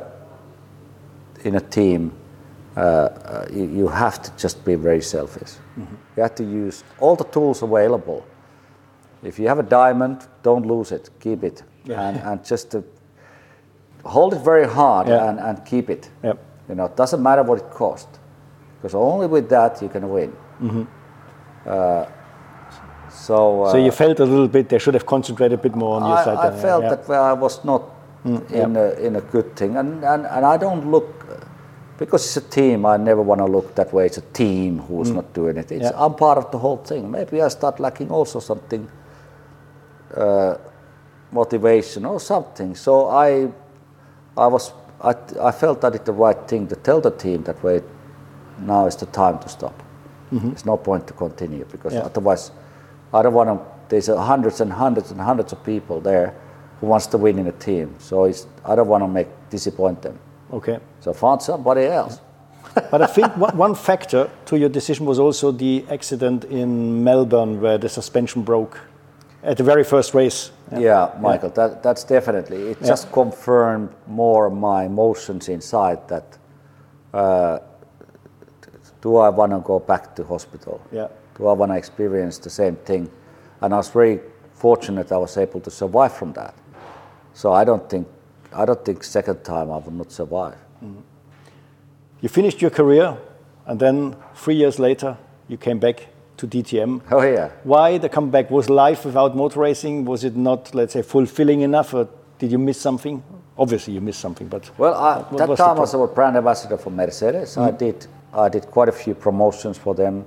in 1.44 1.56
a 1.56 1.62
team. 1.62 2.14
Uh, 2.78 2.80
uh, 2.80 3.48
you, 3.52 3.66
you 3.66 3.88
have 3.90 4.22
to 4.22 4.32
just 4.38 4.64
be 4.64 4.76
very 4.76 5.02
selfish. 5.02 5.52
You 6.16 6.24
have 6.24 6.36
to 6.36 6.44
use 6.44 6.86
all 7.02 7.18
the 7.18 7.26
tools 7.26 7.62
available. 7.62 8.26
If 9.24 9.40
you 9.40 9.48
have 9.48 9.60
a 9.60 9.64
diamond, 9.64 10.26
don't 10.44 10.66
lose 10.66 10.92
it. 10.92 11.10
Keep 11.20 11.44
it, 11.44 11.64
and, 11.86 12.18
and 12.18 12.44
just 12.44 12.72
to 12.72 12.84
hold 14.04 14.34
it 14.34 14.40
very 14.44 14.68
hard 14.68 15.08
Yeah. 15.08 15.30
and, 15.30 15.40
and 15.40 15.64
keep 15.66 15.90
it. 15.90 16.10
Yep. 16.24 16.38
You 16.70 16.76
know, 16.76 16.86
it 16.86 16.96
doesn't 16.98 17.22
matter 17.22 17.44
what 17.44 17.60
it 17.60 17.70
costs, 17.70 18.20
because 18.78 18.96
only 18.96 19.28
with 19.28 19.48
that 19.50 19.82
you 19.82 19.90
can 19.90 20.10
win. 20.10 20.36
Uh, 21.66 22.06
so, 23.10 23.64
uh, 23.64 23.72
So 23.72 23.78
you 23.78 23.92
felt 23.92 24.20
a 24.20 24.26
little 24.26 24.48
bit 24.48 24.70
they 24.70 24.80
should 24.80 24.94
have 24.96 25.06
concentrated 25.06 25.60
a 25.60 25.62
bit 25.62 25.76
more 25.76 25.98
on 26.02 26.08
your 26.08 26.18
I, 26.18 26.24
side. 26.24 26.38
I 26.38 26.56
yeah, 26.56 26.62
felt 26.62 26.84
yeah. 26.84 26.90
that 26.96 27.08
well, 27.08 27.24
I 27.24 27.34
was 27.34 27.64
not 27.64 27.84
in, 28.26 28.76
a, 28.76 28.92
in 28.94 29.16
a 29.18 29.22
good 29.22 29.56
thing, 29.56 29.78
and, 29.78 30.04
and, 30.04 30.26
and 30.26 30.46
I 30.46 30.58
don't 30.58 30.90
look 30.90 31.26
because 31.98 32.26
it's 32.26 32.38
a 32.38 32.50
team. 32.50 32.86
I 32.86 32.98
never 32.98 33.22
want 33.22 33.40
to 33.40 33.46
look 33.46 33.76
that 33.76 33.94
way. 33.94 34.08
It's 34.08 34.18
a 34.18 34.22
team 34.34 34.80
who's 34.80 35.12
not 35.12 35.34
doing 35.34 35.58
it. 35.58 35.72
It's, 35.72 35.84
Yeah. 35.84 35.92
I'm 35.96 36.16
part 36.16 36.38
of 36.40 36.50
the 36.52 36.58
whole 36.58 36.78
thing. 36.78 37.12
Maybe 37.12 37.42
I 37.44 37.48
start 37.50 37.80
lacking 37.80 38.10
also 38.10 38.40
something 38.40 38.90
uh, 40.16 40.56
motivation 41.32 42.06
or 42.06 42.20
something. 42.20 42.76
So 42.76 43.08
I 43.10 43.50
I 44.38 44.48
was 44.48 44.74
I, 45.02 45.16
I 45.42 45.52
felt 45.52 45.82
that 45.82 45.96
it's 45.96 46.06
the 46.06 46.14
right 46.14 46.48
thing 46.48 46.68
to 46.68 46.76
tell 46.76 47.02
the 47.02 47.12
team 47.12 47.44
that 47.44 47.62
way. 47.64 47.82
Now 48.60 48.86
is 48.88 48.96
the 48.96 49.06
time 49.08 49.40
to 49.40 49.50
stop. 49.50 49.74
It's 50.32 50.66
no 50.66 50.78
point 50.78 51.08
to 51.08 51.14
continue 51.14 51.66
because 51.72 51.94
Yeah. 51.94 52.06
otherwise, 52.06 52.52
I 53.14 53.22
don't 53.22 53.34
want 53.34 53.50
to. 53.50 53.60
There's 53.90 54.08
hundreds 54.08 54.62
and 54.62 54.72
hundreds 54.72 55.12
and 55.12 55.20
hundreds 55.20 55.52
of 55.52 55.62
people 55.64 56.00
there 56.00 56.34
who 56.80 56.88
wants 56.88 57.08
to 57.08 57.18
win 57.18 57.38
in 57.40 57.48
a 57.48 57.52
team. 57.52 57.96
So 58.00 58.24
it's, 58.26 58.48
I 58.64 58.76
don't 58.76 58.88
want 58.88 59.04
to 59.04 59.08
make 59.10 59.28
disappoint 59.50 60.02
them. 60.02 60.18
Okay. 60.54 60.80
So 61.02 61.12
find 61.14 61.42
somebody 61.42 61.82
else. 61.86 62.22
But 62.92 63.02
I 63.02 63.08
think 63.08 63.36
one 63.48 63.58
one 63.58 63.76
factor 63.76 64.30
to 64.46 64.56
your 64.58 64.70
decision 64.70 65.06
was 65.06 65.20
also 65.20 65.52
the 65.52 65.84
accident 65.90 66.46
in 66.46 67.04
Melbourne 67.04 67.60
where 67.62 67.78
the 67.78 67.90
suspension 67.90 68.44
broke 68.44 68.80
at 69.44 69.58
the 69.58 69.64
very 69.64 69.84
first 69.84 70.14
race. 70.14 70.52
Yeah, 70.78 71.12
Michael, 71.20 71.50
That, 71.50 71.84
that's 71.84 72.04
definitely. 72.04 72.72
It 72.72 72.84
just 72.84 73.12
confirmed 73.12 73.90
more 74.08 74.50
my 74.50 74.86
emotions 74.86 75.50
inside 75.50 76.08
that. 76.08 76.38
Uh, 77.14 77.60
do 79.02 79.18
I 79.18 79.30
want 79.30 79.52
to 79.52 79.60
go 79.60 79.80
back 79.80 80.16
to 80.16 80.24
hospital? 80.24 80.80
Yeah. 80.92 81.08
Do 81.38 81.48
I 81.48 81.54
want 81.54 81.72
to 81.72 81.78
experience 81.78 82.38
the 82.38 82.50
same 82.50 82.76
thing? 82.76 83.10
And 83.62 83.74
I 83.74 83.78
was 83.78 83.90
very 83.90 84.20
fortunate 84.54 85.12
I 85.12 85.18
was 85.18 85.38
able 85.38 85.60
to 85.62 85.72
survive 85.72 86.14
from 86.14 86.34
that. 86.34 86.54
So 87.34 87.52
I 87.52 87.64
don't 87.64 87.90
think, 87.90 88.08
I 88.54 88.66
don't 88.66 88.84
think 88.86 89.04
second 89.04 89.44
time 89.44 89.72
I 89.72 89.78
would 89.78 89.94
not 89.94 90.12
survive. 90.12 90.58
You 92.22 92.30
finished 92.30 92.62
your 92.62 92.70
career, 92.70 93.18
and 93.66 93.80
then 93.80 94.16
three 94.36 94.56
years 94.56 94.78
later, 94.78 95.18
you 95.48 95.58
came 95.58 95.80
back 95.80 96.08
to 96.42 96.48
DTM. 96.48 97.02
Oh 97.12 97.22
yeah. 97.22 97.50
Why 97.64 97.98
the 97.98 98.10
comeback? 98.10 98.50
Was 98.52 98.70
life 98.70 99.06
without 99.06 99.36
motor 99.36 99.60
racing? 99.60 100.06
Was 100.06 100.24
it 100.24 100.36
not, 100.36 100.74
let's 100.74 100.94
say, 100.94 101.04
fulfilling 101.04 101.62
enough, 101.62 101.94
or 101.94 102.10
did 102.40 102.52
you 102.52 102.58
miss 102.58 102.82
something? 102.82 103.24
Obviously, 103.58 103.94
you 103.94 104.02
missed 104.02 104.20
something, 104.20 104.48
but 104.48 104.64
Well, 104.78 104.96
I, 104.96 105.38
that 105.38 105.48
was 105.48 105.60
time 105.60 105.78
I 105.78 105.82
was 105.82 105.94
a 105.94 106.08
brand 106.08 106.36
ambassador 106.36 106.78
for 106.78 106.90
Mercedes. 106.90 107.52
Mm-hmm. 107.52 107.62
I 107.62 107.72
did 107.72 108.08
I 108.34 108.50
did 108.50 108.66
quite 108.72 108.90
a 108.90 108.92
few 108.92 109.14
promotions 109.14 109.78
for 109.78 109.94
them, 109.94 110.26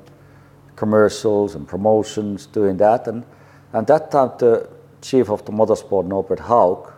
commercials 0.77 1.57
and 1.57 1.67
promotions, 1.67 2.47
doing 2.47 2.77
that. 2.77 3.09
And 3.09 3.25
and 3.73 3.87
that 3.89 4.11
time 4.11 4.31
the 4.39 4.69
chief 5.03 5.29
of 5.31 5.45
the 5.45 5.53
motorsport, 5.53 6.07
Norbert 6.07 6.41
Haug, 6.41 6.93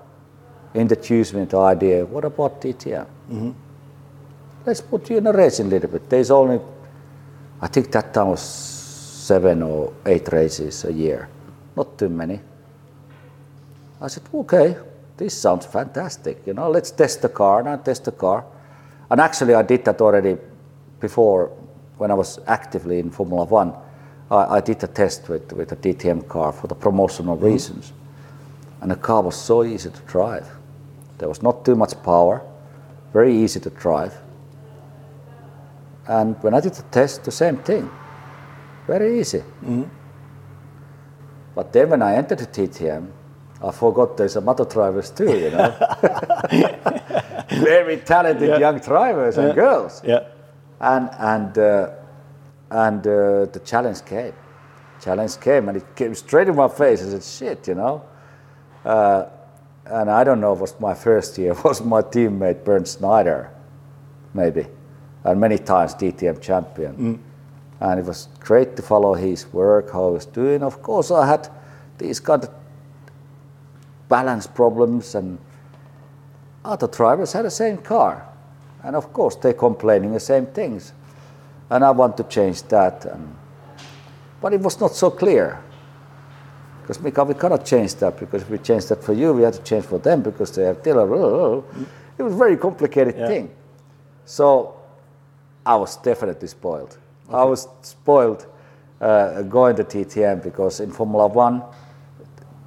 introduced 0.75 1.33
me 1.33 1.41
to 1.47 1.57
the 1.57 1.59
idea. 1.59 2.05
What 2.05 2.25
about 2.25 2.61
DTM? 2.61 3.07
Mm-hmm. 3.33 3.51
Let's 4.67 4.81
put 4.83 5.09
you 5.09 5.19
in 5.19 5.27
a 5.27 5.33
racing 5.33 5.67
a 5.67 5.71
little 5.71 5.89
bit. 5.89 6.11
There's 6.11 6.31
only, 6.31 6.61
I 7.63 7.69
think 7.69 7.91
that 7.93 8.13
time 8.13 8.29
was 8.29 8.76
seven 9.27 9.63
or 9.63 9.93
eight 10.07 10.33
races 10.33 10.85
a 10.85 10.93
year, 10.93 11.29
not 11.77 11.99
too 11.99 12.09
many. 12.09 12.41
I 14.01 14.07
said, 14.09 14.23
okay, 14.33 14.77
this 15.17 15.35
sounds 15.35 15.67
fantastic. 15.67 16.47
You 16.47 16.55
know, 16.55 16.71
let's 16.71 16.91
test 16.91 17.23
the 17.23 17.29
car. 17.29 17.61
And 17.61 17.69
I 17.69 17.77
test 17.77 18.05
the 18.05 18.13
car. 18.13 18.45
And 19.11 19.21
actually, 19.21 19.55
I 19.55 19.63
did 19.63 19.85
that 19.87 20.01
already 20.01 20.37
before 21.01 21.51
when 21.99 22.11
I 22.11 22.15
was 22.15 22.39
actively 22.47 22.99
in 22.99 23.11
Formula 23.11 23.45
One. 23.45 23.75
I, 24.31 24.57
I 24.57 24.61
did 24.61 24.83
a 24.85 24.87
test 24.87 25.29
with, 25.29 25.53
with 25.53 25.73
a 25.73 25.77
DTM 25.77 26.29
car 26.29 26.53
for 26.53 26.69
the 26.69 26.75
promotional 26.75 27.37
mm-hmm. 27.37 27.47
reasons. 27.47 27.93
And 28.81 28.91
the 28.91 28.97
car 28.97 29.23
was 29.23 29.37
so 29.37 29.65
easy 29.65 29.91
to 29.91 30.01
drive. 30.03 30.47
There 31.19 31.29
was 31.29 31.43
not 31.43 31.65
too 31.65 31.75
much 31.75 32.01
power, 32.03 32.43
very 33.13 33.35
easy 33.35 33.59
to 33.61 33.71
drive. 33.71 34.15
And 36.07 36.41
when 36.43 36.55
I 36.55 36.61
did 36.61 36.75
the 36.75 36.83
test, 36.83 37.25
the 37.25 37.33
same 37.33 37.57
thing. 37.57 37.91
Very 38.87 39.19
easy. 39.21 39.43
But 41.55 41.73
then 41.73 41.91
when 41.91 42.03
I 42.03 42.15
entered 42.17 42.39
the 42.39 42.47
DTM, 42.47 43.07
I 43.65 43.71
forgot 43.73 44.17
there's 44.17 44.37
a 44.37 44.41
motor 44.41 44.65
drivers 44.65 45.11
too, 45.11 45.37
you 45.39 45.51
know. 45.51 45.75
Very 47.51 47.97
talented 47.99 48.49
Yeah. 48.49 48.59
young 48.59 48.79
drivers 48.79 49.39
and 49.39 49.55
girls. 49.55 50.03
yeah, 50.05 50.25
And 50.81 51.09
and 51.19 51.59
uh, 51.59 51.91
and 52.71 53.07
uh, 53.07 53.47
the 53.53 53.61
challenge 53.65 54.05
came. 54.05 54.33
Challenge 55.01 55.41
came 55.41 55.69
and 55.69 55.77
it 55.79 55.97
came 55.97 56.15
straight 56.15 56.49
in 56.49 56.57
my 56.57 56.69
face. 56.69 57.03
I 57.03 57.09
said, 57.09 57.23
"Shit," 57.23 57.69
you 57.69 57.75
know. 57.75 58.03
Uh, 58.85 59.25
and 59.87 60.11
I 60.11 60.25
don't 60.25 60.41
know. 60.41 60.53
It 60.53 60.59
was 60.61 60.75
my 60.81 60.95
first 60.95 61.39
year. 61.39 61.55
Was 61.65 61.81
my 61.81 62.03
teammate 62.03 62.65
Bernd 62.65 62.87
Schneider, 62.89 63.51
maybe, 64.35 64.67
and 65.25 65.41
many 65.41 65.59
times 65.59 65.95
DTM 65.95 66.41
champion. 66.41 67.21
And 67.81 68.01
it 68.01 68.07
was 68.07 68.29
great 68.41 68.77
to 68.77 68.83
follow 68.83 69.15
his 69.15 69.53
work, 69.53 69.93
how 69.93 70.09
he 70.09 70.15
was 70.15 70.27
doing. 70.27 70.63
Of 70.63 70.83
course, 70.83 71.11
I 71.11 71.27
had 71.27 71.49
these 71.99 72.21
kind 72.21 72.43
of 72.43 72.51
balance 74.09 74.47
problems, 74.47 75.15
and 75.15 75.39
other 76.65 76.87
drivers 76.87 77.33
had 77.33 77.45
the 77.45 77.51
same 77.51 77.79
car. 77.79 78.27
And 78.83 78.97
of 78.97 79.13
course, 79.13 79.37
they're 79.37 79.53
complaining 79.53 80.13
the 80.13 80.21
same 80.21 80.47
things. 80.47 80.93
And 81.71 81.85
I 81.85 81.91
want 81.91 82.17
to 82.19 82.25
change 82.25 82.63
that. 82.65 83.05
And, 83.05 83.35
but 84.41 84.53
it 84.55 84.61
was 84.61 84.81
not 84.81 84.93
so 84.95 85.11
clear. 85.11 85.63
Because 86.81 87.01
Mika, 87.03 87.25
we 87.25 87.35
cannot 87.35 87.65
change 87.67 87.97
that 87.97 88.17
because 88.19 88.43
if 88.43 88.51
we 88.51 88.59
change 88.59 88.87
that 88.87 89.03
for 89.03 89.13
you, 89.13 89.33
we 89.33 89.43
have 89.43 89.55
to 89.57 89.63
change 89.63 89.85
for 89.87 89.99
them 89.99 90.23
because 90.23 90.53
they 90.53 90.63
have 90.63 90.79
still. 90.81 91.65
It 92.17 92.23
was 92.23 92.33
a 92.33 92.37
very 92.37 92.57
complicated 92.57 93.17
Yeah. 93.19 93.27
thing. 93.27 93.51
So 94.25 94.77
I 95.65 95.75
was 95.75 95.97
definitely 95.97 96.47
spoiled. 96.47 96.97
I 97.31 97.45
was 97.45 97.69
spoiled 97.83 98.47
uh, 99.01 99.43
going 99.43 99.77
to 99.77 99.85
DTM 99.85 100.43
because 100.43 100.81
in 100.81 100.91
Formula 100.91 101.27
One, 101.27 101.63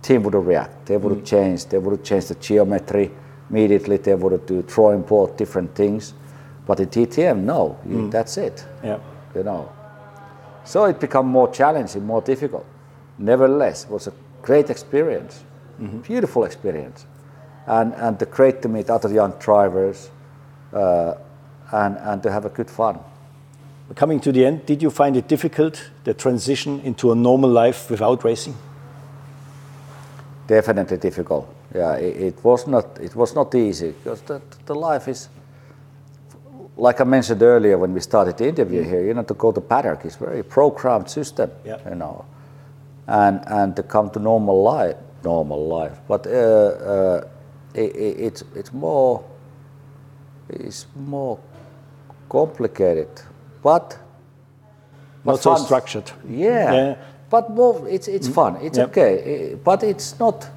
team 0.01 0.23
would 0.23 0.35
react. 0.35 0.85
They 0.85 0.97
would 0.97 1.25
change. 1.25 1.65
They 1.65 1.77
would 1.77 2.03
change 2.03 2.25
the 2.27 2.35
geometry 2.35 3.11
immediately. 3.49 3.97
They 3.97 4.15
would 4.15 4.45
do 4.45 4.61
drawing 4.63 5.01
board 5.01 5.37
different 5.37 5.75
things. 5.75 6.13
But 6.65 6.79
in 6.79 6.87
DTM, 6.87 7.39
no. 7.43 7.77
You, 7.87 8.09
That's 8.09 8.37
it. 8.37 8.65
yeah. 8.83 8.99
You 9.35 9.43
know. 9.43 9.71
So 10.63 10.85
it 10.85 10.99
became 10.99 11.25
more 11.27 11.51
challenging, 11.51 12.05
more 12.05 12.21
difficult. 12.21 12.65
Nevertheless, 13.17 13.85
it 13.85 13.89
was 13.91 14.07
a 14.07 14.13
great 14.41 14.69
experience, 14.69 15.43
beautiful 16.03 16.43
experience, 16.45 17.05
and 17.65 17.93
and 17.95 18.17
the 18.19 18.25
great 18.25 18.61
to 18.61 18.69
meet 18.69 18.89
other 18.89 19.11
young 19.11 19.33
drivers, 19.39 20.11
uh, 20.73 21.15
and 21.71 21.97
and 21.97 22.23
to 22.23 22.31
have 22.31 22.45
a 22.45 22.49
good 22.49 22.69
fun. 22.69 22.99
Coming 23.95 24.19
to 24.19 24.31
the 24.31 24.45
end, 24.45 24.65
did 24.65 24.83
you 24.83 24.89
find 24.89 25.17
it 25.17 25.27
difficult 25.27 25.89
the 26.03 26.13
transition 26.13 26.79
into 26.81 27.11
a 27.11 27.15
normal 27.15 27.49
life 27.49 27.89
without 27.89 28.23
racing? 28.23 28.55
definitely 30.49 30.97
difficult. 30.97 31.47
Yeah, 31.75 31.95
it, 31.95 32.15
it 32.17 32.43
was 32.43 32.67
not 32.67 32.99
it 32.99 33.15
was 33.15 33.35
not 33.35 33.55
easy 33.55 33.91
because 33.91 34.21
the, 34.21 34.41
the 34.65 34.73
life 34.73 35.07
is 35.07 35.29
like 36.75 36.99
I 37.01 37.03
mentioned 37.03 37.41
earlier 37.43 37.77
when 37.77 37.93
we 37.93 37.99
started 37.99 38.37
the 38.37 38.47
interview 38.47 38.83
here. 38.83 39.05
You 39.05 39.13
know, 39.13 39.23
to 39.23 39.33
go 39.35 39.51
to 39.51 39.61
paddock 39.61 40.05
is 40.05 40.15
very 40.15 40.43
programmed 40.43 41.09
system. 41.09 41.51
Yeah. 41.63 41.77
You 41.89 41.95
know, 41.95 42.25
and 43.07 43.41
and 43.47 43.75
to 43.75 43.83
come 43.83 44.09
to 44.09 44.19
normal 44.19 44.63
life, 44.63 44.97
normal 45.23 45.67
life. 45.67 45.97
But 46.07 46.25
uh, 46.25 46.31
uh, 46.31 47.27
it, 47.75 47.95
it, 47.95 48.19
it's 48.19 48.43
it's 48.55 48.73
more 48.73 49.23
it's 50.49 50.87
more 50.95 51.37
complicated, 52.29 53.09
but 53.63 53.97
but 55.23 55.31
Not 55.33 55.41
so 55.41 55.55
fun. 55.55 55.65
structured. 55.65 56.11
Yeah. 56.27 56.73
Yeah. 56.73 56.95
But 57.29 57.49
more, 57.51 57.87
it's 57.87 58.07
it's 58.07 58.27
fun. 58.27 58.57
It's 58.61 58.77
Yep. 58.77 58.89
okay. 58.89 59.55
But 59.63 59.83
it's 59.83 60.19
not. 60.19 60.49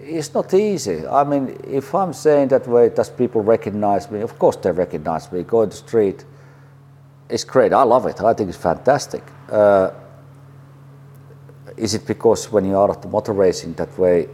it's 0.00 0.34
not 0.34 0.52
easy. 0.52 1.06
I 1.06 1.24
mean, 1.24 1.56
if 1.66 1.94
I'm 1.94 2.12
saying 2.12 2.48
that 2.48 2.66
way, 2.66 2.90
does 2.90 3.08
people 3.10 3.40
recognize 3.42 4.10
me? 4.10 4.20
Of 4.20 4.38
course 4.38 4.56
they 4.56 4.70
recognize 4.70 5.32
me. 5.32 5.42
Go 5.44 5.62
in 5.62 5.70
the 5.70 5.76
street, 5.76 6.24
it's 7.28 7.44
great. 7.44 7.72
I 7.72 7.82
love 7.84 8.06
it. 8.06 8.20
I 8.20 8.34
think 8.34 8.48
it's 8.50 8.58
fantastic. 8.58 9.22
Uh, 9.50 9.90
is 11.76 11.94
it 11.94 12.06
because 12.06 12.52
when 12.52 12.64
you 12.66 12.76
are 12.76 12.90
at 12.90 13.00
the 13.02 13.08
motor 13.08 13.32
racing 13.32 13.72
that 13.74 13.98
way, 13.98 14.28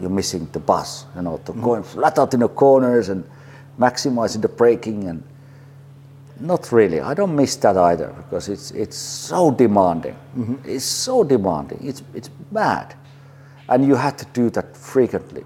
you're 0.00 0.10
missing 0.10 0.48
the 0.52 0.58
bus? 0.58 1.06
You 1.14 1.22
know, 1.22 1.36
to 1.44 1.52
mm-hmm. 1.52 1.62
going 1.62 1.82
flat 1.84 2.18
out 2.18 2.34
in 2.34 2.40
the 2.40 2.48
corners 2.48 3.08
and 3.08 3.24
maximizing 3.78 4.42
the 4.42 4.48
braking 4.48 5.04
and 5.04 5.22
not 6.40 6.70
really. 6.72 7.00
I 7.00 7.14
don't 7.14 7.34
miss 7.34 7.56
that 7.56 7.76
either 7.76 8.08
because 8.16 8.48
it's 8.48 8.70
it's 8.72 8.96
so 8.96 9.50
demanding. 9.50 10.16
Mm-hmm. 10.36 10.56
It's 10.64 10.84
so 10.84 11.24
demanding. 11.24 11.78
It's 11.82 12.02
it's 12.14 12.30
mad, 12.50 12.94
and 13.68 13.84
you 13.84 13.94
have 13.94 14.16
to 14.18 14.26
do 14.32 14.50
that 14.50 14.76
frequently, 14.76 15.44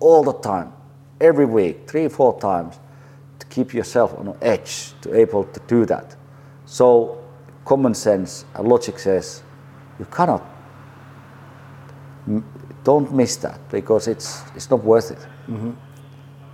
all 0.00 0.22
the 0.22 0.34
time, 0.34 0.72
every 1.20 1.46
week, 1.46 1.88
three 1.88 2.08
four 2.08 2.38
times, 2.40 2.78
to 3.38 3.46
keep 3.46 3.74
yourself 3.74 4.14
on 4.18 4.36
edge, 4.40 4.92
to 5.02 5.14
able 5.14 5.44
to 5.44 5.60
do 5.66 5.84
that. 5.86 6.16
So, 6.66 7.18
common 7.64 7.94
sense 7.94 8.44
and 8.54 8.68
logic 8.68 8.98
says 8.98 9.42
you 9.98 10.06
cannot. 10.06 10.44
Don't 12.84 13.12
miss 13.12 13.36
that 13.36 13.58
because 13.70 14.06
it's 14.06 14.42
it's 14.54 14.70
not 14.70 14.84
worth 14.84 15.10
it. 15.10 15.26
Mm-hmm. 15.48 15.72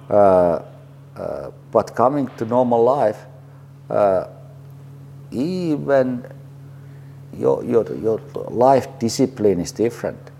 Uh, 0.09 0.63
uh, 1.17 1.51
but 1.71 1.95
coming 1.95 2.29
to 2.37 2.45
normal 2.45 2.83
life 2.83 3.27
uh, 3.91 4.27
even 5.31 6.27
your, 7.33 7.65
your, 7.65 7.85
your 7.97 8.21
life 8.49 8.87
discipline 8.99 9.61
is 9.61 9.73
different. 9.73 10.31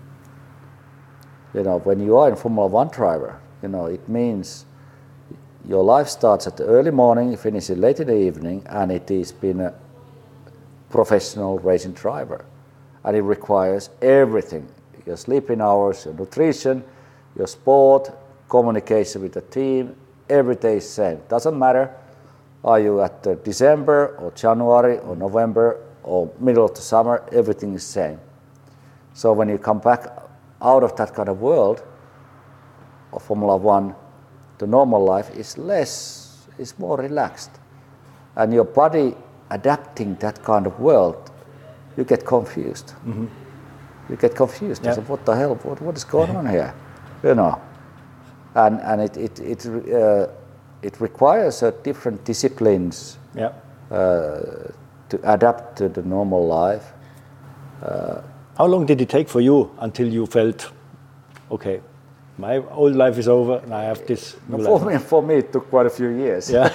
You 1.53 1.63
know, 1.63 1.79
when 1.79 1.99
you 1.99 2.17
are 2.17 2.31
a 2.31 2.35
Formula 2.35 2.67
One 2.67 2.89
driver, 2.89 3.39
you 3.61 3.69
know, 3.69 3.85
it 3.85 4.07
means 4.09 4.65
your 5.67 5.83
life 5.83 6.07
starts 6.07 6.47
at 6.47 6.57
the 6.57 6.65
early 6.65 6.91
morning, 6.91 7.35
finishes 7.37 7.77
late 7.77 7.99
in 7.99 8.07
the 8.07 8.17
evening, 8.17 8.63
and 8.67 8.91
it 8.91 9.09
is 9.09 9.31
being 9.31 9.61
a 9.61 9.73
professional 10.89 11.59
racing 11.59 11.93
driver. 11.93 12.45
And 13.03 13.15
it 13.15 13.21
requires 13.21 13.89
everything 14.01 14.67
your 15.05 15.17
sleeping 15.17 15.61
hours, 15.61 16.05
your 16.05 16.15
nutrition, 16.15 16.83
your 17.37 17.47
sport, 17.47 18.11
communication 18.49 19.21
with 19.21 19.33
the 19.33 19.41
team, 19.41 19.95
every 20.29 20.55
day 20.55 20.77
is 20.77 20.89
same. 20.89 21.19
Doesn't 21.29 21.57
matter 21.57 21.93
are 22.65 22.79
you 22.79 23.01
at 23.01 23.43
December 23.43 24.17
or 24.19 24.31
January 24.31 24.97
or 24.97 25.15
November 25.15 25.79
or 26.03 26.31
middle 26.39 26.65
of 26.65 26.73
the 26.73 26.81
summer? 26.81 27.23
Everything 27.31 27.75
is 27.75 27.83
same. 27.83 28.19
So 29.13 29.31
when 29.33 29.49
you 29.49 29.59
come 29.59 29.79
back 29.79 30.07
out 30.61 30.83
of 30.83 30.95
that 30.95 31.13
kind 31.13 31.29
of 31.29 31.39
world 31.39 31.83
of 33.13 33.21
Formula 33.21 33.55
One, 33.55 33.95
the 34.57 34.65
normal 34.65 35.05
life 35.05 35.29
is 35.37 35.57
less, 35.59 36.47
is 36.57 36.77
more 36.79 36.97
relaxed. 36.97 37.51
And 38.35 38.51
your 38.51 38.65
body 38.65 39.15
adapting 39.51 40.15
that 40.15 40.43
kind 40.43 40.65
of 40.65 40.79
world, 40.79 41.31
you 41.97 42.03
get 42.03 42.25
confused. 42.25 42.87
Mm-hmm. 43.05 43.27
You 44.09 44.15
get 44.15 44.35
confused. 44.35 44.83
Yep. 44.83 45.07
what 45.07 45.25
the 45.25 45.35
hell? 45.35 45.55
What, 45.55 45.81
what 45.81 45.95
is 45.95 46.03
going 46.03 46.35
on 46.35 46.49
here? 46.49 46.73
You 47.23 47.35
know. 47.35 47.61
And, 48.55 48.79
and 48.81 49.01
it, 49.01 49.17
it, 49.17 49.39
it 49.39 49.93
uh, 49.93 50.27
it 50.85 51.01
requires 51.01 51.63
uh, 51.63 51.71
different 51.83 52.23
disciplines 52.25 53.17
yeah. 53.35 53.51
uh, 53.91 54.71
to 55.09 55.19
adapt 55.23 55.77
to 55.77 55.89
the 55.89 56.03
normal 56.03 56.45
life. 56.45 56.93
Uh, 57.81 58.21
How 58.57 58.67
long 58.67 58.85
did 58.85 59.01
it 59.01 59.09
take 59.09 59.27
for 59.27 59.41
you 59.41 59.71
until 59.79 60.07
you 60.07 60.25
felt, 60.27 60.71
okay, 61.49 61.81
my 62.37 62.57
old 62.57 62.95
life 62.95 63.17
is 63.17 63.27
over 63.27 63.57
and 63.63 63.73
I 63.73 63.83
have 63.83 64.05
this 64.05 64.37
new 64.47 64.63
for 64.63 64.79
life? 64.79 64.87
Me, 64.87 64.97
for 64.97 65.23
me, 65.23 65.35
it 65.35 65.51
took 65.51 65.69
quite 65.69 65.87
a 65.87 65.89
few 65.89 66.09
years. 66.09 66.51
Yeah. 66.51 66.69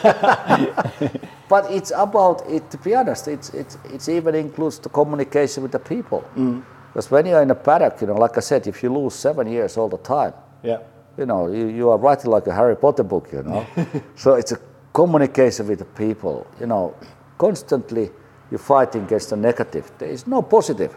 but 1.48 1.70
it's 1.70 1.92
about 1.94 2.42
it. 2.48 2.70
To 2.70 2.78
be 2.78 2.94
honest, 2.94 3.28
it's 3.28 3.50
it's 3.50 3.76
it's 3.84 4.08
even 4.08 4.34
includes 4.34 4.78
the 4.78 4.88
communication 4.88 5.62
with 5.62 5.72
the 5.72 5.78
people. 5.78 6.24
Mm. 6.34 6.62
Because 6.88 7.10
when 7.10 7.26
you're 7.26 7.42
in 7.42 7.50
a 7.50 7.54
paddock, 7.54 8.00
you 8.00 8.06
know, 8.06 8.14
like 8.14 8.38
I 8.38 8.40
said, 8.40 8.66
if 8.66 8.82
you 8.82 8.92
lose 8.92 9.14
seven 9.14 9.46
years 9.46 9.76
all 9.76 9.88
the 9.88 9.98
time, 9.98 10.32
yeah 10.62 10.78
you 11.18 11.26
know, 11.26 11.48
you, 11.48 11.66
you 11.68 11.90
are 11.90 11.98
writing 11.98 12.30
like 12.30 12.46
a 12.46 12.54
Harry 12.54 12.76
Potter 12.76 13.02
book, 13.02 13.28
you 13.32 13.42
know. 13.42 13.66
so 14.16 14.34
it's 14.34 14.52
a 14.52 14.58
communication 14.92 15.68
with 15.68 15.78
the 15.78 15.84
people, 15.84 16.46
you 16.60 16.66
know. 16.66 16.94
Constantly 17.38 18.10
you're 18.50 18.58
fighting 18.58 19.04
against 19.04 19.30
the 19.30 19.36
negative. 19.36 19.90
There 19.98 20.08
is 20.08 20.26
no 20.26 20.42
positive. 20.42 20.96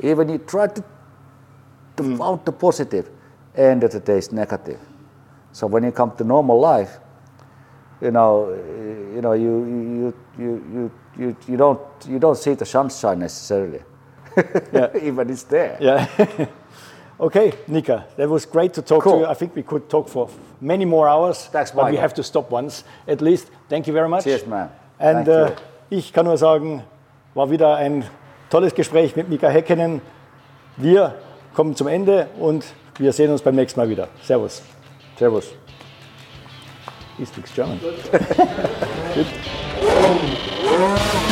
Even 0.00 0.28
you 0.28 0.38
try 0.38 0.68
to, 0.68 0.84
to 1.96 2.02
mm. 2.02 2.18
find 2.18 2.44
the 2.44 2.52
positive, 2.52 3.10
end 3.54 3.84
of 3.84 3.92
the 3.92 4.00
day 4.00 4.18
is 4.18 4.32
negative. 4.32 4.80
So 5.52 5.66
when 5.66 5.84
you 5.84 5.92
come 5.92 6.16
to 6.16 6.24
normal 6.24 6.58
life, 6.60 6.98
you 8.00 8.10
know, 8.10 8.52
you 9.14 9.20
know, 9.20 9.32
you 9.32 9.64
you 9.64 10.14
you 10.38 10.64
you 10.72 10.90
you, 11.18 11.36
you 11.48 11.56
don't 11.56 11.80
you 12.08 12.18
don't 12.18 12.36
see 12.36 12.54
the 12.54 12.64
sunshine 12.64 13.18
necessarily. 13.18 13.82
Yeah. 14.72 14.96
Even 15.02 15.30
it's 15.30 15.42
there. 15.42 15.76
Yeah. 15.80 16.46
Okay, 17.20 17.52
Nika, 17.66 18.06
that 18.16 18.28
was 18.28 18.46
great 18.46 18.72
to 18.74 18.82
talk 18.82 19.02
cool. 19.02 19.12
to 19.14 19.18
you. 19.20 19.26
I 19.26 19.34
think 19.34 19.56
we 19.56 19.62
could 19.64 19.88
talk 19.90 20.08
for 20.08 20.28
many 20.60 20.84
more 20.84 21.08
hours, 21.08 21.48
Thanks, 21.50 21.72
but 21.72 21.90
we 21.90 21.96
have 21.96 22.14
to 22.14 22.22
stop 22.22 22.50
once 22.52 22.84
at 23.08 23.20
least. 23.20 23.50
Thank 23.68 23.88
you 23.88 23.92
very 23.92 24.08
much. 24.08 24.22
Cheers, 24.22 24.46
man. 24.46 24.70
And 25.00 25.26
äh, 25.26 25.50
ich 25.90 26.12
kann 26.12 26.26
nur 26.26 26.36
sagen, 26.36 26.84
war 27.34 27.50
wieder 27.50 27.74
ein 27.76 28.04
tolles 28.50 28.72
Gespräch 28.72 29.16
mit 29.16 29.28
Mika 29.28 29.48
Häkkinen. 29.48 30.00
Wir 30.76 31.14
kommen 31.54 31.74
zum 31.74 31.88
Ende 31.88 32.28
und 32.38 32.64
wir 32.98 33.12
sehen 33.12 33.32
uns 33.32 33.42
beim 33.42 33.56
nächsten 33.56 33.80
Mal 33.80 33.88
wieder. 33.88 34.08
Servus. 34.22 34.62
Servus. 35.18 35.52
He 37.16 37.26
speaks 37.26 37.52
German. 37.52 37.80